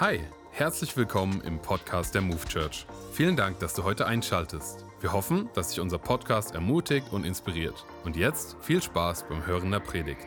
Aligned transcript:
Hi, 0.00 0.20
herzlich 0.52 0.96
willkommen 0.96 1.40
im 1.44 1.58
Podcast 1.58 2.14
der 2.14 2.22
Move 2.22 2.44
Church. 2.48 2.86
Vielen 3.10 3.34
Dank, 3.34 3.58
dass 3.58 3.74
du 3.74 3.82
heute 3.82 4.06
einschaltest. 4.06 4.84
Wir 5.00 5.12
hoffen, 5.12 5.48
dass 5.54 5.70
dich 5.70 5.80
unser 5.80 5.98
Podcast 5.98 6.54
ermutigt 6.54 7.08
und 7.10 7.26
inspiriert. 7.26 7.84
Und 8.04 8.14
jetzt 8.14 8.56
viel 8.60 8.80
Spaß 8.80 9.24
beim 9.28 9.44
Hören 9.44 9.72
der 9.72 9.80
Predigt. 9.80 10.24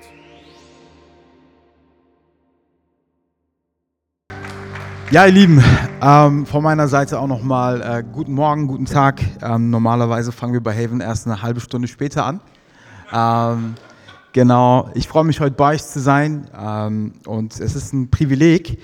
Ja, 5.09 5.25
ihr 5.25 5.31
Lieben, 5.31 5.63
ähm, 6.01 6.45
von 6.45 6.63
meiner 6.63 6.89
Seite 6.89 7.17
auch 7.17 7.27
nochmal 7.27 7.81
äh, 7.81 8.03
guten 8.03 8.33
Morgen, 8.33 8.67
guten 8.67 8.87
Tag. 8.87 9.21
Ähm, 9.41 9.69
normalerweise 9.69 10.33
fangen 10.33 10.51
wir 10.51 10.61
bei 10.61 10.75
Haven 10.75 10.99
erst 10.99 11.27
eine 11.27 11.41
halbe 11.41 11.61
Stunde 11.61 11.87
später 11.87 12.25
an. 12.25 12.41
Ähm, 13.13 13.75
genau, 14.33 14.89
ich 14.95 15.07
freue 15.07 15.23
mich 15.23 15.39
heute 15.39 15.55
bei 15.55 15.75
euch 15.75 15.83
zu 15.85 16.01
sein 16.01 16.49
ähm, 16.61 17.13
und 17.25 17.57
es 17.57 17.73
ist 17.73 17.93
ein 17.93 18.11
Privileg, 18.11 18.77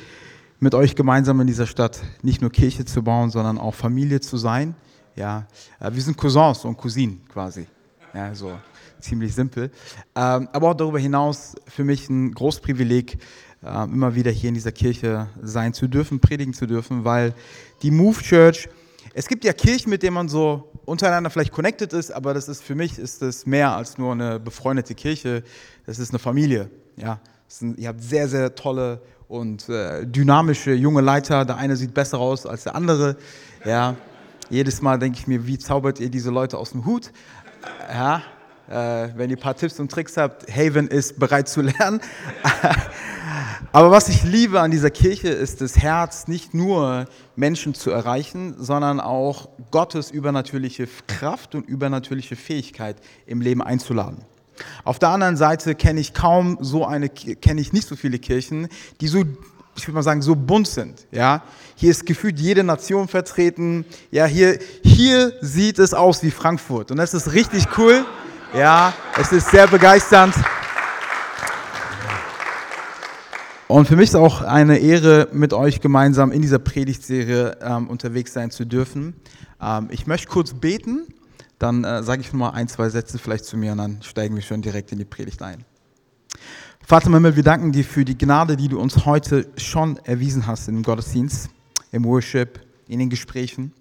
mit 0.60 0.74
euch 0.74 0.96
gemeinsam 0.96 1.40
in 1.42 1.48
dieser 1.48 1.68
Stadt 1.68 2.02
nicht 2.22 2.42
nur 2.42 2.52
Kirche 2.52 2.86
zu 2.86 3.04
bauen, 3.04 3.30
sondern 3.30 3.58
auch 3.58 3.76
Familie 3.76 4.20
zu 4.20 4.38
sein. 4.38 4.76
Ja, 5.16 5.48
äh, 5.80 5.92
wir 5.94 6.02
sind 6.02 6.18
Cousins 6.18 6.66
und 6.66 6.78
Cousinen 6.78 7.22
quasi. 7.28 7.68
Ja, 8.14 8.34
so 8.34 8.58
ziemlich 9.00 9.36
simpel. 9.36 9.72
Ähm, 10.16 10.50
aber 10.52 10.70
auch 10.70 10.74
darüber 10.74 11.00
hinaus 11.00 11.56
für 11.68 11.84
mich 11.84 12.10
ein 12.10 12.34
großes 12.34 12.62
Privileg, 12.62 13.18
äh, 13.64 13.84
immer 13.84 14.16
wieder 14.16 14.32
hier 14.32 14.50
in 14.50 14.56
dieser 14.56 14.72
Kirche 14.72 15.28
sein 15.42 15.74
zu 15.74 15.88
dürfen, 15.88 16.20
predigen 16.20 16.54
zu 16.54 16.66
dürfen, 16.66 17.04
weil 17.04 17.34
die 17.82 17.92
Move 17.92 18.22
Church, 18.22 18.70
es 19.14 19.28
gibt 19.28 19.44
ja 19.44 19.54
Kirchen, 19.54 19.90
mit 19.90 20.04
denen 20.04 20.16
man 20.16 20.30
so 20.30 20.72
untereinander 20.86 21.30
vielleicht 21.30 21.52
connected 21.52 21.94
ist, 21.94 22.12
aber 22.12 22.34
das 22.34 22.48
ist 22.48 22.64
für 22.64 22.76
mich 22.76 22.98
ist 22.98 23.22
das 23.22 23.46
mehr 23.46 23.76
als 23.76 23.98
nur 23.98 24.12
eine 24.12 24.40
befreundete 24.40 24.96
Kirche. 24.96 25.44
Das 25.86 26.00
ist 26.00 26.12
eine 26.12 26.20
Familie. 26.20 26.70
Ja, 26.96 27.20
ihr 27.78 27.90
habt 27.90 28.02
sehr 28.02 28.28
sehr 28.28 28.56
tolle 28.56 29.02
und 29.28 29.68
äh, 29.70 30.06
dynamische 30.06 30.74
junge 30.74 31.02
Leiter. 31.02 31.46
Der 31.46 31.58
eine 31.58 31.76
sieht 31.76 31.94
besser 31.94 32.20
aus 32.20 32.46
als 32.46 32.64
der 32.64 32.76
andere. 32.76 33.18
Ja, 33.66 33.96
jedes 34.50 34.82
Mal 34.82 35.00
denke 35.00 35.20
ich 35.20 35.28
mir, 35.28 35.46
wie 35.46 35.58
zaubert 35.58 36.00
ihr 36.00 36.10
diese 36.10 36.32
Leute 36.32 36.58
aus 36.58 36.72
dem 36.72 36.86
Hut? 36.86 37.12
Ja, 37.90 38.22
äh, 38.70 39.10
wenn 39.16 39.30
ihr 39.30 39.38
ein 39.38 39.42
paar 39.42 39.56
Tipps 39.56 39.80
und 39.80 39.92
Tricks 39.92 40.18
habt, 40.18 40.50
Haven 40.50 40.88
ist 40.88 41.20
bereit 41.20 41.50
zu 41.50 41.62
lernen. 41.62 42.02
Aber 43.74 43.92
was 43.92 44.08
ich 44.08 44.24
liebe 44.24 44.62
an 44.62 44.72
dieser 44.72 44.90
Kirche 44.90 45.28
ist 45.28 45.60
das 45.62 45.78
Herz, 45.78 46.28
nicht 46.28 46.54
nur 46.54 47.06
Menschen 47.36 47.74
zu 47.74 47.92
erreichen, 47.92 48.56
sondern 48.58 49.00
auch 49.00 49.50
Gottes 49.72 50.10
übernatürliche 50.10 50.88
Kraft 51.08 51.54
und 51.54 51.68
übernatürliche 51.68 52.36
Fähigkeit 52.36 52.98
im 53.26 53.42
Leben 53.42 53.62
einzuladen. 53.62 54.24
Auf 54.84 55.00
der 55.00 55.10
anderen 55.10 55.38
Seite 55.38 55.76
kenne 55.76 56.00
ich 56.00 56.14
kaum 56.14 56.58
so 56.62 56.86
eine, 56.86 57.10
kenne 57.10 57.62
ich 57.62 57.74
nicht 57.74 57.88
so 57.88 57.96
viele 57.96 58.20
Kirchen, 58.20 58.68
die 59.02 59.08
so, 59.08 59.24
ich 59.76 59.88
würde 59.88 59.96
mal 59.96 60.04
sagen, 60.04 60.22
so 60.22 60.36
bunt 60.36 60.68
sind. 60.68 61.06
Ja, 61.12 61.44
hier 61.76 61.92
ist 61.92 62.06
gefühlt 62.06 62.40
jede 62.40 62.64
Nation 62.64 63.08
vertreten. 63.08 63.86
Ja, 64.12 64.26
hier, 64.26 64.60
hier 64.84 65.34
sieht 65.42 65.80
es 65.80 65.94
aus 65.94 66.24
wie 66.24 66.32
Frankfurt 66.32 66.92
und 66.92 66.98
das 66.98 67.14
ist 67.14 67.34
richtig 67.34 67.68
cool. 67.78 68.06
Ja, 68.56 68.94
es 69.20 69.32
ist 69.32 69.52
sehr 69.52 69.68
begeisternd. 69.68 70.34
Und 73.68 73.86
für 73.86 73.98
mich 73.98 74.10
ist 74.10 74.16
auch 74.16 74.42
eine 74.42 74.78
Ehre, 74.78 75.28
mit 75.34 75.52
euch 75.52 75.82
gemeinsam 75.82 76.32
in 76.32 76.42
dieser 76.42 76.58
Predigtserie 76.58 77.58
ähm, 77.62 77.90
unterwegs 77.90 78.32
sein 78.32 78.50
zu 78.50 78.66
dürfen. 78.66 79.14
Ähm, 79.62 79.90
ich 79.92 80.08
möchte 80.08 80.30
kurz 80.30 80.54
beten, 80.54 81.06
dann 81.60 81.84
äh, 81.84 82.04
sage 82.04 82.22
ich 82.22 82.34
mal 82.34 82.52
ein, 82.52 82.68
zwei 82.68 82.90
Sätze 82.90 83.18
vielleicht 83.18 83.46
zu 83.46 83.58
mir 83.58 83.72
und 83.72 83.80
dann 83.80 84.02
steigen 84.02 84.36
wir 84.36 84.42
schon 84.44 84.62
direkt 84.62 84.92
in 84.92 85.00
die 85.00 85.06
Predigt 85.06 85.42
ein. 85.42 85.66
Vater 86.86 87.12
Himmel, 87.12 87.36
wir 87.36 87.44
danken 87.44 87.72
dir 87.72 87.84
für 87.84 88.06
die 88.06 88.18
Gnade, 88.18 88.56
die 88.56 88.70
du 88.70 88.80
uns 88.80 89.06
heute 89.06 89.50
schon 89.58 89.98
erwiesen 90.06 90.48
hast 90.48 90.68
im 90.68 90.84
Gottesdienst, 90.84 91.50
im 91.92 92.06
Worship, 92.06 92.62
in 92.88 93.00
den 93.00 93.10
Gesprächen. 93.10 93.74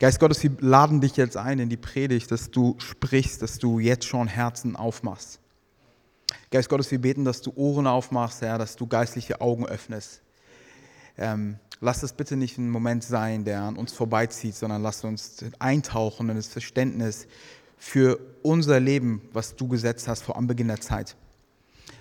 Geist 0.00 0.20
Gottes, 0.20 0.42
wir 0.42 0.50
laden 0.60 1.00
dich 1.00 1.16
jetzt 1.16 1.36
ein 1.36 1.58
in 1.58 1.68
die 1.68 1.76
Predigt, 1.76 2.30
dass 2.30 2.50
du 2.50 2.74
sprichst, 2.78 3.40
dass 3.40 3.58
du 3.58 3.78
jetzt 3.78 4.06
schon 4.06 4.26
Herzen 4.26 4.76
aufmachst. 4.76 5.40
Geist 6.50 6.68
Gottes, 6.68 6.90
wir 6.90 7.00
beten, 7.00 7.24
dass 7.24 7.40
du 7.40 7.52
Ohren 7.54 7.86
aufmachst, 7.86 8.42
Herr, 8.42 8.58
dass 8.58 8.76
du 8.76 8.86
geistliche 8.86 9.40
Augen 9.40 9.66
öffnest. 9.66 10.20
Ähm, 11.16 11.58
lass 11.80 12.02
es 12.02 12.12
bitte 12.12 12.36
nicht 12.36 12.58
ein 12.58 12.70
Moment 12.70 13.04
sein, 13.04 13.44
der 13.44 13.62
an 13.62 13.76
uns 13.76 13.92
vorbeizieht, 13.92 14.54
sondern 14.54 14.82
lass 14.82 15.04
uns 15.04 15.44
eintauchen 15.58 16.28
in 16.30 16.36
das 16.36 16.48
Verständnis 16.48 17.26
für 17.76 18.18
unser 18.42 18.80
Leben, 18.80 19.22
was 19.32 19.56
du 19.56 19.68
gesetzt 19.68 20.08
hast 20.08 20.22
vor 20.22 20.36
Anbeginn 20.36 20.68
der 20.68 20.80
Zeit. 20.80 21.16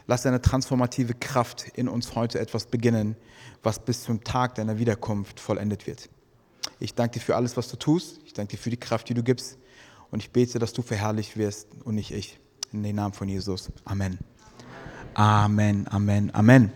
Lass 0.08 0.24
deine 0.24 0.42
transformative 0.42 1.14
Kraft 1.14 1.68
in 1.76 1.88
uns 1.88 2.16
heute 2.16 2.40
etwas 2.40 2.66
beginnen, 2.66 3.16
was 3.62 3.80
bis 3.80 4.04
zum 4.04 4.24
Tag 4.24 4.56
deiner 4.56 4.78
Wiederkunft 4.78 5.40
vollendet 5.40 5.88
wird. 5.88 6.10
Ich 6.80 6.94
danke 6.94 7.20
dir 7.20 7.26
für 7.26 7.36
alles, 7.36 7.56
was 7.56 7.70
du 7.70 7.78
tust. 7.78 8.20
Ich 8.26 8.34
danke 8.34 8.56
dir 8.56 8.62
für 8.62 8.70
die 8.70 8.78
Kraft, 8.78 9.08
die 9.10 9.14
du 9.14 9.24
gibst. 9.24 9.58
Und 10.12 10.20
ich 10.20 10.32
bete, 10.32 10.60
dass 10.60 10.74
du 10.74 10.82
verherrlicht 10.82 11.38
wirst 11.38 11.68
und 11.84 11.96
nicht 11.96 12.12
ich. 12.12 12.40
In 12.72 12.84
den 12.84 12.96
Namen 12.96 13.14
von 13.14 13.30
Jesus. 13.30 13.72
Amen. 13.86 14.18
Amen, 15.14 15.88
Amen, 15.90 16.34
Amen. 16.34 16.72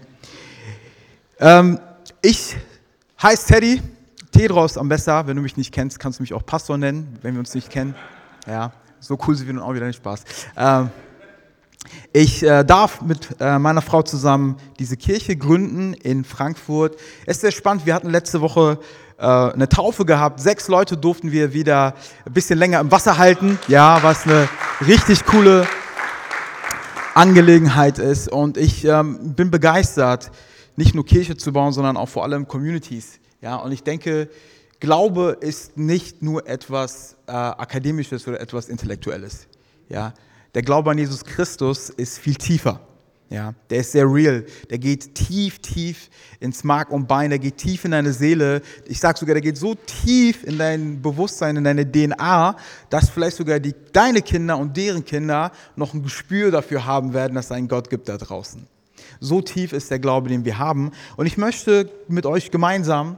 Ähm, 1.40 1.80
ich 2.22 2.56
heiße 3.22 3.47
Teddy, 3.47 3.81
Tedros 4.31 4.78
am 4.78 4.90
besser. 4.90 5.28
Wenn 5.28 5.35
du 5.35 5.41
mich 5.41 5.57
nicht 5.57 5.73
kennst, 5.73 6.00
kannst 6.00 6.19
du 6.19 6.23
mich 6.23 6.34
auch 6.34 6.45
Pastor 6.45 6.78
nennen, 6.78 7.18
wenn 7.22 7.34
wir 7.34 7.40
uns 7.40 7.53
nicht 7.53 7.69
kennen. 7.69 7.95
Ja, 8.45 8.72
so 9.00 9.18
cool 9.28 9.35
sind 9.35 9.47
wir 9.47 9.53
nun 9.53 9.63
auch 9.63 9.73
wieder 9.73 9.88
nicht 9.88 9.97
Spaß. 9.97 10.23
Ähm, 10.56 10.90
ich 12.13 12.44
äh, 12.44 12.63
darf 12.63 13.01
mit 13.01 13.35
äh, 13.40 13.59
meiner 13.59 13.81
Frau 13.81 14.01
zusammen 14.01 14.57
diese 14.79 14.97
Kirche 14.97 15.35
gründen 15.35 15.94
in 15.94 16.23
Frankfurt. 16.23 16.96
Es 17.25 17.38
ist 17.38 17.41
sehr 17.41 17.51
spannend. 17.51 17.85
Wir 17.85 17.94
hatten 17.94 18.09
letzte 18.09 18.41
Woche 18.41 18.79
äh, 19.17 19.25
eine 19.25 19.69
Taufe 19.69 20.06
gehabt. 20.06 20.40
Sechs 20.40 20.67
Leute 20.67 20.97
durften 20.97 21.31
wir 21.31 21.53
wieder 21.53 21.94
ein 22.25 22.34
bisschen 22.34 22.59
länger 22.59 22.79
im 22.79 22.91
Wasser 22.91 23.17
halten. 23.17 23.57
Ja, 23.67 24.03
was 24.03 24.25
eine 24.25 24.47
richtig 24.85 25.25
coole 25.25 25.67
Angelegenheit 27.13 28.00
ist. 28.00 28.29
Und 28.29 28.57
ich 28.57 28.85
ähm, 28.85 29.34
bin 29.34 29.50
begeistert, 29.50 30.31
nicht 30.78 30.96
nur 30.96 31.06
Kirche 31.06 31.36
zu 31.36 31.52
bauen, 31.52 31.74
sondern 31.74 31.98
auch 31.98 32.08
vor 32.08 32.24
allem 32.24 32.48
Communities. 32.48 33.20
Ja, 33.42 33.58
und 33.58 33.74
ich 33.74 33.84
denke, 33.84 34.30
Glaube 34.80 35.38
ist 35.42 35.76
nicht 35.76 36.22
nur 36.22 36.48
etwas 36.48 37.18
äh, 37.28 37.32
Akademisches 37.32 38.28
oder 38.28 38.40
etwas 38.40 38.70
Intellektuelles. 38.70 39.48
Ja, 39.90 40.14
der 40.54 40.62
Glaube 40.62 40.92
an 40.92 40.98
Jesus 40.98 41.26
Christus 41.26 41.90
ist 41.90 42.20
viel 42.20 42.36
tiefer. 42.36 42.80
Ja, 43.30 43.54
der 43.70 43.80
ist 43.80 43.92
sehr 43.92 44.06
real. 44.06 44.46
Der 44.70 44.78
geht 44.78 45.14
tief, 45.14 45.60
tief 45.60 46.10
ins 46.40 46.64
Mark 46.64 46.92
und 46.92 47.08
Bein. 47.08 47.30
Der 47.30 47.40
geht 47.40 47.58
tief 47.58 47.84
in 47.84 47.92
deine 47.92 48.14
Seele. 48.14 48.62
Ich 48.86 49.00
sage 49.00 49.20
sogar, 49.20 49.34
der 49.34 49.42
geht 49.42 49.58
so 49.58 49.76
tief 49.76 50.46
in 50.46 50.58
dein 50.58 51.02
Bewusstsein, 51.02 51.58
in 51.58 51.64
deine 51.66 51.92
DNA, 51.92 52.56
dass 52.90 53.09
vielleicht 53.09 53.36
sogar 53.36 53.59
die, 53.59 53.76
deine 53.92 54.22
Kinder 54.22 54.58
und 54.58 54.78
deren 54.78 55.04
Kinder 55.04 55.52
noch 55.76 55.94
ein 55.94 56.04
Gespür 56.04 56.52
dafür 56.52 56.86
haben 56.86 57.14
werden, 57.14 57.34
dass 57.34 57.46
es 57.46 57.52
einen 57.52 57.68
Gott 57.68 57.90
gibt 57.90 58.08
da 58.08 58.18
draußen. 58.18 58.66
So 59.19 59.41
tief 59.41 59.73
ist 59.73 59.91
der 59.91 60.00
Glaube, 60.00 60.29
den 60.29 60.45
wir 60.45 60.57
haben. 60.57 60.91
Und 61.16 61.25
ich 61.25 61.38
möchte 61.38 61.89
mit 62.07 62.25
euch 62.25 62.51
gemeinsam 62.51 63.17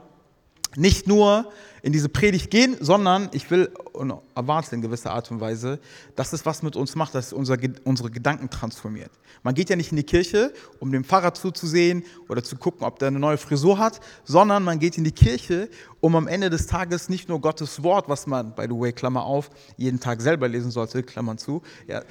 nicht 0.76 1.06
nur 1.06 1.50
in 1.82 1.92
diese 1.92 2.08
Predigt 2.08 2.50
gehen, 2.50 2.76
sondern 2.80 3.28
ich 3.32 3.50
will 3.50 3.70
und 3.92 4.12
erwarte 4.34 4.74
in 4.74 4.82
gewisser 4.82 5.12
Art 5.12 5.30
und 5.30 5.40
Weise, 5.40 5.80
dass 6.14 6.32
es 6.32 6.46
was 6.46 6.62
mit 6.62 6.76
uns 6.76 6.94
macht, 6.94 7.14
dass 7.14 7.28
es 7.28 7.32
unser, 7.32 7.56
unsere 7.84 8.10
Gedanken 8.10 8.50
transformiert. 8.50 9.10
Man 9.42 9.54
geht 9.54 9.70
ja 9.70 9.76
nicht 9.76 9.90
in 9.90 9.96
die 9.96 10.04
Kirche, 10.04 10.52
um 10.78 10.92
dem 10.92 11.04
Pfarrer 11.04 11.34
zuzusehen 11.34 12.04
oder 12.28 12.44
zu 12.44 12.56
gucken, 12.56 12.86
ob 12.86 12.98
der 12.98 13.08
eine 13.08 13.18
neue 13.18 13.38
Frisur 13.38 13.78
hat, 13.78 14.00
sondern 14.24 14.62
man 14.62 14.78
geht 14.78 14.98
in 14.98 15.04
die 15.04 15.12
Kirche, 15.12 15.70
um 16.00 16.14
am 16.14 16.28
Ende 16.28 16.50
des 16.50 16.66
Tages 16.66 17.08
nicht 17.08 17.28
nur 17.28 17.40
Gottes 17.40 17.82
Wort, 17.82 18.08
was 18.08 18.26
man, 18.26 18.54
by 18.54 18.64
the 18.68 18.78
way, 18.78 18.92
Klammer 18.92 19.24
auf, 19.24 19.50
jeden 19.76 20.00
Tag 20.00 20.20
selber 20.20 20.48
lesen 20.48 20.70
sollte, 20.70 21.02
Klammern 21.02 21.38
zu, 21.38 21.62
ja, 21.86 22.02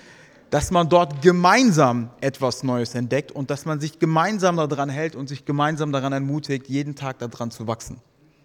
dass 0.50 0.72
man 0.72 0.90
dort 0.90 1.22
gemeinsam 1.22 2.10
etwas 2.22 2.64
Neues 2.64 2.96
entdeckt 2.96 3.32
und 3.32 3.50
dass 3.50 3.66
man 3.66 3.80
sich 3.80 4.00
gemeinsam 4.00 4.58
daran 4.58 4.90
hält 4.90 5.16
und 5.16 5.30
sich 5.30 5.46
gemeinsam 5.46 5.92
daran 5.92 6.14
ermutigt, 6.14 6.68
jeden 6.68 6.96
Tag 6.96 7.20
daran 7.20 7.52
zu 7.52 7.68
wachsen. 7.68 8.02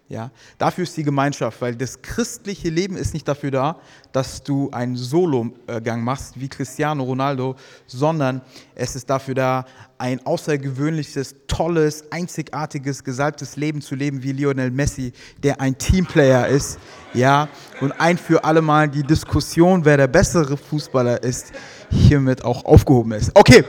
Ja, 0.07 0.29
dafür 0.59 0.83
ist 0.83 0.95
die 0.97 1.03
Gemeinschaft, 1.03 1.59
weil 1.61 1.75
das 1.75 1.99
christliche 1.99 2.69
Leben 2.69 2.95
ist 2.95 3.15
nicht 3.15 3.27
dafür 3.27 3.49
da, 3.49 3.79
dass 4.11 4.43
du 4.43 4.69
einen 4.69 4.95
Solo-Gang 4.95 6.03
machst 6.03 6.39
wie 6.39 6.47
Cristiano 6.47 7.03
Ronaldo, 7.03 7.55
sondern 7.87 8.41
es 8.75 8.95
ist 8.95 9.09
dafür 9.09 9.33
da, 9.33 9.65
ein 9.97 10.23
außergewöhnliches, 10.23 11.35
tolles, 11.47 12.03
einzigartiges, 12.11 13.03
gesalbtes 13.03 13.55
Leben 13.55 13.81
zu 13.81 13.95
leben 13.95 14.21
wie 14.21 14.33
Lionel 14.33 14.69
Messi, 14.69 15.11
der 15.41 15.59
ein 15.59 15.75
Teamplayer 15.75 16.49
ist. 16.49 16.77
Ja, 17.15 17.47
und 17.81 17.91
ein 17.93 18.19
für 18.19 18.43
alle 18.43 18.61
Mal 18.61 18.89
die 18.89 19.03
Diskussion, 19.03 19.85
wer 19.85 19.97
der 19.97 20.07
bessere 20.07 20.55
Fußballer 20.55 21.23
ist, 21.23 21.51
hiermit 21.89 22.43
auch 22.43 22.65
aufgehoben 22.65 23.11
ist. 23.13 23.31
Okay, 23.33 23.63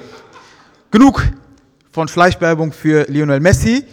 genug 0.91 1.23
von 1.91 2.09
Schleichwerbung 2.09 2.73
für 2.73 3.05
Lionel 3.09 3.41
Messi. 3.41 3.85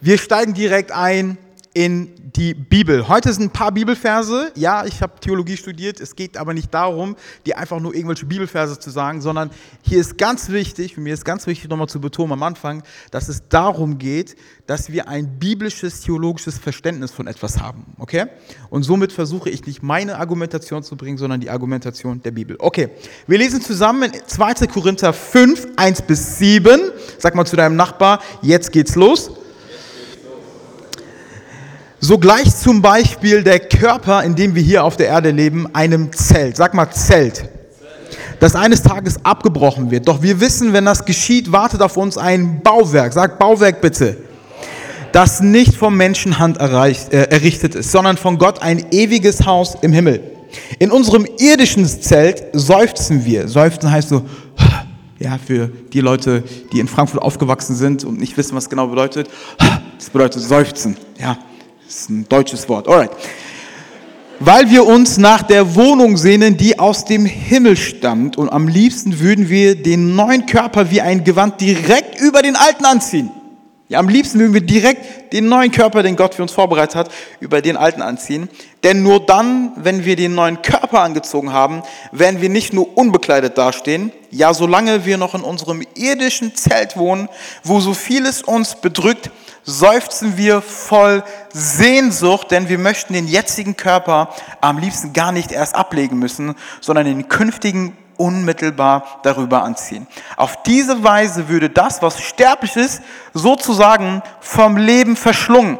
Wir 0.00 0.18
steigen 0.18 0.54
direkt 0.54 0.92
ein 0.92 1.38
in 1.76 2.08
die 2.34 2.54
Bibel. 2.54 3.06
Heute 3.06 3.30
sind 3.34 3.42
ein 3.42 3.50
paar 3.50 3.70
Bibelverse. 3.70 4.50
Ja, 4.54 4.86
ich 4.86 5.02
habe 5.02 5.20
Theologie 5.20 5.58
studiert. 5.58 6.00
Es 6.00 6.16
geht 6.16 6.38
aber 6.38 6.54
nicht 6.54 6.72
darum, 6.72 7.16
dir 7.44 7.58
einfach 7.58 7.80
nur 7.80 7.94
irgendwelche 7.94 8.24
Bibelverse 8.24 8.78
zu 8.78 8.88
sagen, 8.88 9.20
sondern 9.20 9.50
hier 9.82 10.00
ist 10.00 10.16
ganz 10.16 10.48
wichtig, 10.48 10.94
für 10.94 11.02
mich 11.02 11.12
ist 11.12 11.26
ganz 11.26 11.46
wichtig 11.46 11.68
nochmal 11.68 11.86
zu 11.86 12.00
betonen 12.00 12.32
am 12.32 12.42
Anfang, 12.44 12.82
dass 13.10 13.28
es 13.28 13.46
darum 13.50 13.98
geht, 13.98 14.36
dass 14.66 14.90
wir 14.90 15.06
ein 15.08 15.38
biblisches, 15.38 16.00
theologisches 16.00 16.56
Verständnis 16.56 17.10
von 17.10 17.26
etwas 17.26 17.60
haben. 17.60 17.84
Okay? 17.98 18.24
Und 18.70 18.84
somit 18.84 19.12
versuche 19.12 19.50
ich 19.50 19.66
nicht 19.66 19.82
meine 19.82 20.16
Argumentation 20.18 20.82
zu 20.82 20.96
bringen, 20.96 21.18
sondern 21.18 21.42
die 21.42 21.50
Argumentation 21.50 22.22
der 22.22 22.30
Bibel. 22.30 22.56
Okay, 22.58 22.88
wir 23.26 23.36
lesen 23.36 23.60
zusammen 23.60 24.10
2. 24.26 24.66
Korinther 24.68 25.12
5, 25.12 25.68
1 25.76 26.02
bis 26.02 26.38
7. 26.38 26.80
Sag 27.18 27.34
mal 27.34 27.44
zu 27.44 27.56
deinem 27.56 27.76
Nachbar, 27.76 28.22
jetzt 28.40 28.72
geht's 28.72 28.94
los. 28.94 29.30
So 31.98 32.18
gleich 32.18 32.54
zum 32.54 32.82
Beispiel 32.82 33.42
der 33.42 33.58
Körper, 33.58 34.22
in 34.22 34.34
dem 34.34 34.54
wir 34.54 34.62
hier 34.62 34.84
auf 34.84 34.96
der 34.96 35.08
Erde 35.08 35.30
leben, 35.30 35.66
einem 35.74 36.12
Zelt. 36.12 36.56
Sag 36.56 36.74
mal 36.74 36.90
Zelt. 36.90 37.48
Das 38.38 38.54
eines 38.54 38.82
Tages 38.82 39.24
abgebrochen 39.24 39.90
wird. 39.90 40.06
Doch 40.06 40.22
wir 40.22 40.40
wissen, 40.40 40.74
wenn 40.74 40.84
das 40.84 41.06
geschieht, 41.06 41.50
wartet 41.52 41.80
auf 41.80 41.96
uns 41.96 42.18
ein 42.18 42.60
Bauwerk. 42.62 43.14
Sag 43.14 43.38
Bauwerk 43.38 43.80
bitte. 43.80 44.18
Das 45.12 45.40
nicht 45.40 45.74
vom 45.74 45.96
Menschenhand 45.96 46.58
erreicht, 46.58 47.14
äh, 47.14 47.22
errichtet 47.30 47.74
ist, 47.74 47.90
sondern 47.90 48.18
von 48.18 48.36
Gott 48.36 48.60
ein 48.60 48.92
ewiges 48.92 49.46
Haus 49.46 49.74
im 49.80 49.92
Himmel. 49.92 50.20
In 50.78 50.90
unserem 50.90 51.26
irdischen 51.38 51.86
Zelt 51.86 52.44
seufzen 52.52 53.24
wir. 53.24 53.48
Seufzen 53.48 53.90
heißt 53.90 54.10
so, 54.10 54.26
ja, 55.18 55.38
für 55.38 55.68
die 55.68 56.00
Leute, 56.00 56.44
die 56.72 56.80
in 56.80 56.88
Frankfurt 56.88 57.22
aufgewachsen 57.22 57.74
sind 57.74 58.04
und 58.04 58.20
nicht 58.20 58.36
wissen, 58.36 58.54
was 58.54 58.68
genau 58.68 58.88
bedeutet. 58.88 59.30
Das 59.98 60.10
bedeutet 60.10 60.42
seufzen, 60.42 60.98
ja. 61.18 61.38
Das 61.86 62.00
ist 62.00 62.10
ein 62.10 62.28
deutsches 62.28 62.68
Wort. 62.68 62.88
Alright. 62.88 63.12
Weil 64.40 64.68
wir 64.70 64.86
uns 64.86 65.16
nach 65.18 65.42
der 65.42 65.76
Wohnung 65.76 66.16
sehnen, 66.16 66.56
die 66.56 66.78
aus 66.78 67.04
dem 67.04 67.24
Himmel 67.24 67.76
stammt. 67.76 68.36
Und 68.36 68.48
am 68.50 68.68
liebsten 68.68 69.20
würden 69.20 69.48
wir 69.48 69.80
den 69.80 70.16
neuen 70.16 70.46
Körper 70.46 70.90
wie 70.90 71.00
ein 71.00 71.22
Gewand 71.22 71.60
direkt 71.60 72.20
über 72.20 72.42
den 72.42 72.56
alten 72.56 72.84
anziehen. 72.84 73.30
Ja, 73.88 74.00
am 74.00 74.08
liebsten 74.08 74.40
würden 74.40 74.52
wir 74.52 74.62
direkt 74.62 75.32
den 75.32 75.48
neuen 75.48 75.70
Körper, 75.70 76.02
den 76.02 76.16
Gott 76.16 76.34
für 76.34 76.42
uns 76.42 76.50
vorbereitet 76.50 76.96
hat, 76.96 77.10
über 77.38 77.62
den 77.62 77.76
alten 77.76 78.02
anziehen. 78.02 78.48
Denn 78.82 79.04
nur 79.04 79.24
dann, 79.24 79.70
wenn 79.76 80.04
wir 80.04 80.16
den 80.16 80.34
neuen 80.34 80.60
Körper 80.60 81.02
angezogen 81.02 81.52
haben, 81.52 81.84
werden 82.10 82.40
wir 82.40 82.48
nicht 82.48 82.72
nur 82.72 82.98
unbekleidet 82.98 83.56
dastehen, 83.56 84.10
ja, 84.32 84.52
solange 84.54 85.04
wir 85.06 85.18
noch 85.18 85.36
in 85.36 85.42
unserem 85.42 85.84
irdischen 85.94 86.56
Zelt 86.56 86.96
wohnen, 86.96 87.28
wo 87.62 87.78
so 87.78 87.94
vieles 87.94 88.42
uns 88.42 88.74
bedrückt, 88.74 89.30
seufzen 89.62 90.36
wir 90.36 90.62
voll 90.62 91.22
Sehnsucht, 91.52 92.50
denn 92.50 92.68
wir 92.68 92.78
möchten 92.78 93.12
den 93.12 93.28
jetzigen 93.28 93.76
Körper 93.76 94.30
am 94.60 94.78
liebsten 94.78 95.12
gar 95.12 95.30
nicht 95.30 95.52
erst 95.52 95.76
ablegen 95.76 96.18
müssen, 96.18 96.56
sondern 96.80 97.06
den 97.06 97.28
künftigen 97.28 97.96
unmittelbar 98.16 99.20
darüber 99.22 99.62
anziehen. 99.62 100.06
Auf 100.36 100.62
diese 100.62 101.02
Weise 101.02 101.48
würde 101.48 101.70
das, 101.70 102.02
was 102.02 102.20
sterblich 102.20 102.76
ist, 102.76 103.02
sozusagen 103.34 104.22
vom 104.40 104.76
Leben 104.76 105.16
verschlungen. 105.16 105.78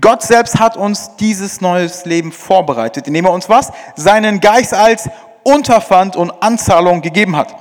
Gott 0.00 0.22
selbst 0.22 0.58
hat 0.58 0.76
uns 0.76 1.16
dieses 1.16 1.60
neues 1.60 2.04
Leben 2.04 2.32
vorbereitet, 2.32 3.06
indem 3.06 3.24
er 3.26 3.32
uns 3.32 3.48
was? 3.48 3.72
Seinen 3.96 4.40
Geist 4.40 4.74
als 4.74 5.08
Unterpfand 5.44 6.16
und 6.16 6.30
Anzahlung 6.42 7.00
gegeben 7.00 7.36
hat. 7.36 7.54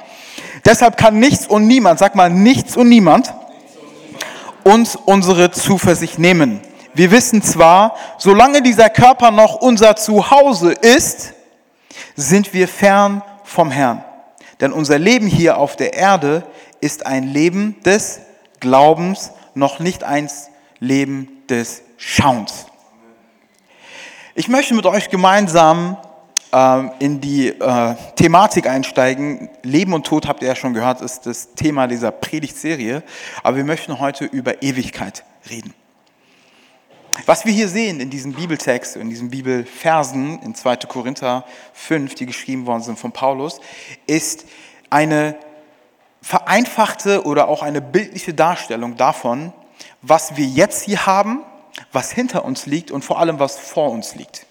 Deshalb 0.65 0.97
kann 0.97 1.19
nichts 1.19 1.47
und 1.47 1.67
niemand, 1.67 1.99
sag 1.99 2.15
mal 2.15 2.29
nichts 2.29 2.75
und 2.75 2.89
niemand, 2.89 3.33
uns 4.63 4.97
unsere 4.97 5.51
Zuversicht 5.51 6.19
nehmen. 6.19 6.59
Wir 6.93 7.11
wissen 7.11 7.41
zwar, 7.41 7.95
solange 8.17 8.61
dieser 8.61 8.89
Körper 8.89 9.31
noch 9.31 9.55
unser 9.55 9.95
Zuhause 9.95 10.73
ist, 10.73 11.33
sind 12.15 12.53
wir 12.53 12.67
fern 12.67 13.21
vom 13.47 13.71
Herrn. 13.71 14.03
Denn 14.59 14.73
unser 14.73 14.99
Leben 14.99 15.27
hier 15.27 15.57
auf 15.57 15.75
der 15.75 15.93
Erde 15.93 16.43
ist 16.81 17.05
ein 17.05 17.23
Leben 17.23 17.81
des 17.83 18.19
Glaubens, 18.59 19.31
noch 19.53 19.79
nicht 19.79 20.03
ein 20.03 20.29
Leben 20.79 21.29
des 21.49 21.81
Schauens. 21.97 22.65
Ich 24.35 24.49
möchte 24.49 24.73
mit 24.73 24.85
euch 24.85 25.09
gemeinsam 25.09 25.97
äh, 26.51 26.83
in 26.99 27.21
die 27.21 27.47
äh, 27.47 27.95
Thematik 28.15 28.67
einsteigen. 28.67 29.49
Leben 29.63 29.93
und 29.93 30.05
Tod, 30.05 30.27
habt 30.27 30.41
ihr 30.41 30.49
ja 30.49 30.55
schon 30.55 30.73
gehört, 30.73 31.01
ist 31.01 31.25
das 31.25 31.53
Thema 31.55 31.87
dieser 31.87 32.11
Predigtserie. 32.11 33.01
Aber 33.43 33.57
wir 33.57 33.63
möchten 33.63 33.99
heute 33.99 34.25
über 34.25 34.61
Ewigkeit 34.61 35.23
reden. 35.49 35.73
Was 37.27 37.43
wir 37.43 37.51
hier 37.51 37.67
sehen 37.67 37.99
in 37.99 38.09
diesem 38.09 38.31
Bibeltext, 38.31 38.95
in 38.95 39.09
diesen 39.09 39.29
Bibelversen 39.29 40.41
in 40.43 40.55
2. 40.55 40.77
Korinther 40.87 41.43
5, 41.73 42.15
die 42.15 42.25
geschrieben 42.25 42.65
worden 42.65 42.83
sind 42.83 42.97
von 42.97 43.11
Paulus, 43.11 43.59
ist 44.05 44.45
eine 44.89 45.35
vereinfachte 46.21 47.25
oder 47.25 47.49
auch 47.49 47.63
eine 47.63 47.81
bildliche 47.81 48.33
Darstellung 48.33 48.95
davon, 48.95 49.51
was 50.01 50.37
wir 50.37 50.45
jetzt 50.45 50.83
hier 50.83 51.05
haben, 51.05 51.41
was 51.91 52.11
hinter 52.13 52.45
uns 52.45 52.65
liegt 52.65 52.91
und 52.91 53.03
vor 53.03 53.19
allem, 53.19 53.39
was 53.39 53.59
vor 53.59 53.91
uns 53.91 54.15
liegt. 54.15 54.45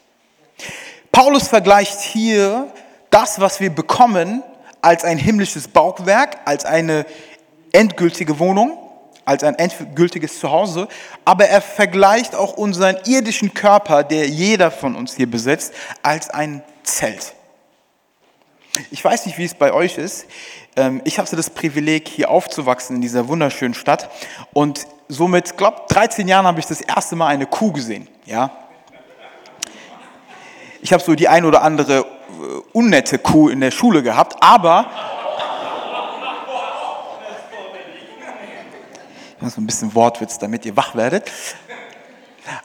Paulus 1.11 1.49
vergleicht 1.49 2.03
hier 2.03 2.71
das, 3.09 3.41
was 3.41 3.59
wir 3.59 3.71
bekommen, 3.71 4.43
als 4.83 5.03
ein 5.03 5.17
himmlisches 5.17 5.67
Bauwerk, 5.67 6.41
als 6.45 6.67
eine 6.67 7.07
endgültige 7.73 8.39
Wohnung, 8.39 8.86
als 9.27 9.45
ein 9.45 9.57
endgültiges 9.57 10.41
Zuhause, 10.41 10.89
aber 11.25 11.47
er 11.47 11.61
vergleicht 11.61 12.35
auch 12.35 12.55
unseren 12.55 12.97
irdischen 13.05 13.53
Körper, 13.53 14.05
der 14.05 14.29
jeder 14.29 14.71
von 14.71 14.97
uns 14.97 15.15
hier 15.17 15.31
besitzt, 15.31 15.75
als 16.03 16.31
ein 16.31 16.63
Zelt. 16.85 17.35
Ich 18.91 19.05
weiß 19.05 19.27
nicht, 19.27 19.37
wie 19.37 19.45
es 19.45 19.55
bei 19.55 19.73
euch 19.73 19.99
ist. 19.99 20.27
Ähm, 20.77 21.03
ich 21.05 21.19
hatte 21.19 21.35
das 21.35 21.51
Privileg, 21.51 22.09
hier 22.09 22.31
aufzuwachsen 22.31 22.97
in 22.97 23.03
dieser 23.03 23.29
wunderschönen 23.29 23.75
Stadt 23.75 24.09
und 24.53 24.87
somit, 25.09 25.57
glaube 25.57 25.83
13 25.89 26.29
Jahren 26.29 26.47
habe 26.47 26.61
ich 26.61 26.67
das 26.67 26.81
erste 26.81 27.17
Mal 27.17 27.29
eine 27.29 27.47
Kuh 27.47 27.73
gesehen. 27.73 28.09
Ja, 28.27 28.51
ich 30.83 30.93
habe 30.93 31.03
so 31.03 31.17
die 31.17 31.27
ein 31.27 31.45
oder 31.45 31.63
andere 31.63 31.99
äh, 31.99 32.05
unnette 32.73 33.19
Kuh 33.19 33.49
in 33.49 33.61
der 33.61 33.73
Schule 33.73 34.05
gehabt, 34.05 34.37
aber 34.41 34.89
so 39.41 39.61
ein 39.61 39.67
bisschen 39.67 39.95
Wortwitz, 39.95 40.39
damit 40.39 40.65
ihr 40.65 40.77
wach 40.77 40.95
werdet. 40.95 41.31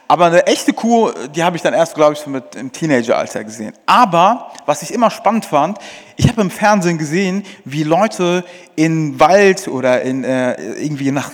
Aber 0.06 0.26
eine 0.26 0.46
echte 0.46 0.72
Kuh, 0.72 1.10
die 1.34 1.42
habe 1.42 1.56
ich 1.56 1.62
dann 1.62 1.74
erst, 1.74 1.94
glaube 1.94 2.14
ich, 2.14 2.26
mit 2.26 2.54
im 2.54 2.70
Teenageralter 2.70 3.42
gesehen. 3.42 3.72
Aber 3.86 4.52
was 4.66 4.82
ich 4.82 4.92
immer 4.92 5.10
spannend 5.10 5.44
fand, 5.44 5.78
ich 6.16 6.28
habe 6.28 6.40
im 6.42 6.50
Fernsehen 6.50 6.98
gesehen, 6.98 7.44
wie 7.64 7.82
Leute 7.82 8.44
in 8.76 9.18
Wald 9.18 9.66
oder 9.66 10.02
in, 10.02 10.22
äh, 10.24 10.54
irgendwie 10.74 11.10
nach 11.10 11.30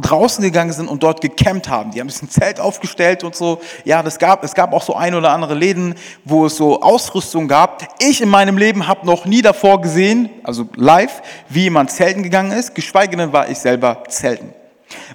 draußen 0.00 0.42
gegangen 0.42 0.72
sind 0.72 0.88
und 0.88 1.02
dort 1.02 1.20
gecampt 1.20 1.68
haben. 1.68 1.92
Die 1.92 2.00
haben 2.00 2.08
ein 2.08 2.30
Zelt 2.30 2.58
aufgestellt 2.58 3.22
und 3.22 3.36
so. 3.36 3.60
Ja, 3.84 4.02
das 4.02 4.18
gab, 4.18 4.42
es 4.42 4.54
gab 4.54 4.72
auch 4.72 4.82
so 4.82 4.94
ein 4.94 5.14
oder 5.14 5.30
andere 5.30 5.54
Läden, 5.54 5.94
wo 6.24 6.46
es 6.46 6.56
so 6.56 6.80
Ausrüstung 6.80 7.46
gab. 7.46 7.86
Ich 8.00 8.20
in 8.20 8.28
meinem 8.28 8.58
Leben 8.58 8.88
habe 8.88 9.06
noch 9.06 9.24
nie 9.24 9.42
davor 9.42 9.80
gesehen, 9.80 10.30
also 10.42 10.66
live, 10.74 11.22
wie 11.48 11.64
jemand 11.64 11.90
zelten 11.92 12.22
gegangen 12.22 12.52
ist. 12.52 12.74
Geschweige 12.74 13.16
denn 13.16 13.32
war 13.32 13.48
ich 13.48 13.58
selber 13.58 14.02
zelten. 14.08 14.52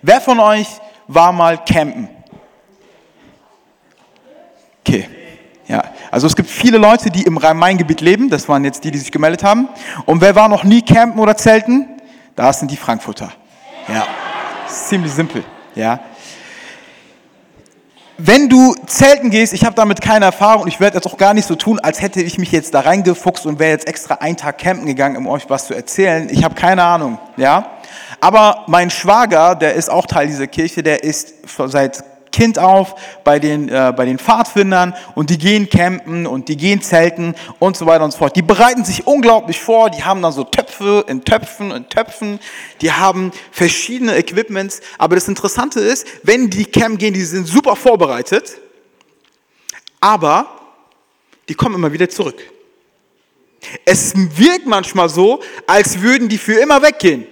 Wer 0.01 0.21
von 0.21 0.39
euch 0.39 0.67
war 1.07 1.31
mal 1.31 1.57
campen? 1.63 2.09
Okay. 4.81 5.09
Ja, 5.67 5.83
also 6.09 6.25
es 6.25 6.35
gibt 6.35 6.49
viele 6.49 6.79
Leute, 6.79 7.11
die 7.11 7.21
im 7.23 7.37
Rhein-Main-Gebiet 7.37 8.01
leben. 8.01 8.29
Das 8.29 8.49
waren 8.49 8.65
jetzt 8.65 8.83
die, 8.83 8.89
die 8.89 8.97
sich 8.97 9.11
gemeldet 9.11 9.43
haben. 9.43 9.69
Und 10.05 10.19
wer 10.19 10.35
war 10.35 10.47
noch 10.49 10.63
nie 10.63 10.81
campen 10.81 11.19
oder 11.19 11.37
zelten? 11.37 11.87
Da 12.35 12.51
sind 12.51 12.71
die 12.71 12.77
Frankfurter. 12.77 13.31
Ja, 13.87 14.07
ziemlich 14.67 15.11
simpel. 15.11 15.43
Ja. 15.75 15.99
Wenn 18.17 18.49
du 18.49 18.75
zelten 18.87 19.29
gehst, 19.29 19.53
ich 19.53 19.63
habe 19.63 19.75
damit 19.75 20.01
keine 20.01 20.25
Erfahrung 20.25 20.63
und 20.63 20.67
ich 20.67 20.79
werde 20.79 20.97
jetzt 20.97 21.05
auch 21.05 21.17
gar 21.17 21.33
nicht 21.33 21.47
so 21.47 21.55
tun, 21.55 21.79
als 21.79 22.01
hätte 22.01 22.21
ich 22.21 22.37
mich 22.37 22.51
jetzt 22.51 22.73
da 22.73 22.81
reingefuchst 22.81 23.45
und 23.45 23.59
wäre 23.59 23.71
jetzt 23.71 23.87
extra 23.87 24.15
einen 24.15 24.35
Tag 24.37 24.57
campen 24.57 24.85
gegangen, 24.87 25.15
um 25.17 25.27
euch 25.27 25.49
was 25.49 25.67
zu 25.67 25.73
erzählen. 25.73 26.27
Ich 26.31 26.43
habe 26.43 26.55
keine 26.55 26.83
Ahnung, 26.83 27.19
ja. 27.37 27.78
Aber 28.19 28.63
mein 28.67 28.89
Schwager, 28.89 29.55
der 29.55 29.73
ist 29.75 29.89
auch 29.89 30.05
Teil 30.05 30.27
dieser 30.27 30.47
Kirche, 30.47 30.83
der 30.83 31.03
ist 31.03 31.33
seit 31.45 32.03
Kind 32.31 32.59
auf 32.59 32.95
bei 33.23 33.39
den, 33.39 33.69
äh, 33.69 33.93
bei 33.95 34.05
den 34.05 34.19
Pfadfindern 34.19 34.93
und 35.15 35.29
die 35.29 35.37
gehen 35.37 35.69
campen 35.69 36.27
und 36.27 36.47
die 36.47 36.57
gehen 36.57 36.81
zelten 36.81 37.35
und 37.57 37.75
so 37.75 37.85
weiter 37.85 38.03
und 38.03 38.11
so 38.11 38.19
fort. 38.19 38.35
Die 38.35 38.41
bereiten 38.41 38.85
sich 38.85 39.07
unglaublich 39.07 39.59
vor, 39.59 39.89
die 39.89 40.03
haben 40.03 40.21
dann 40.21 40.31
so 40.31 40.43
Töpfe 40.43 41.05
in 41.07 41.23
Töpfen 41.23 41.71
in 41.71 41.89
Töpfen, 41.89 42.39
die 42.81 42.91
haben 42.91 43.31
verschiedene 43.51 44.15
Equipments. 44.15 44.81
Aber 44.97 45.15
das 45.15 45.27
Interessante 45.27 45.79
ist, 45.79 46.05
wenn 46.23 46.49
die 46.49 46.65
campen 46.65 46.97
gehen, 46.97 47.13
die 47.13 47.23
sind 47.23 47.47
super 47.47 47.75
vorbereitet, 47.75 48.57
aber 49.99 50.47
die 51.47 51.55
kommen 51.55 51.75
immer 51.75 51.91
wieder 51.91 52.09
zurück. 52.09 52.41
Es 53.85 54.13
wirkt 54.15 54.67
manchmal 54.67 55.09
so, 55.09 55.41
als 55.67 56.01
würden 56.01 56.29
die 56.29 56.37
für 56.37 56.59
immer 56.59 56.81
weggehen. 56.81 57.27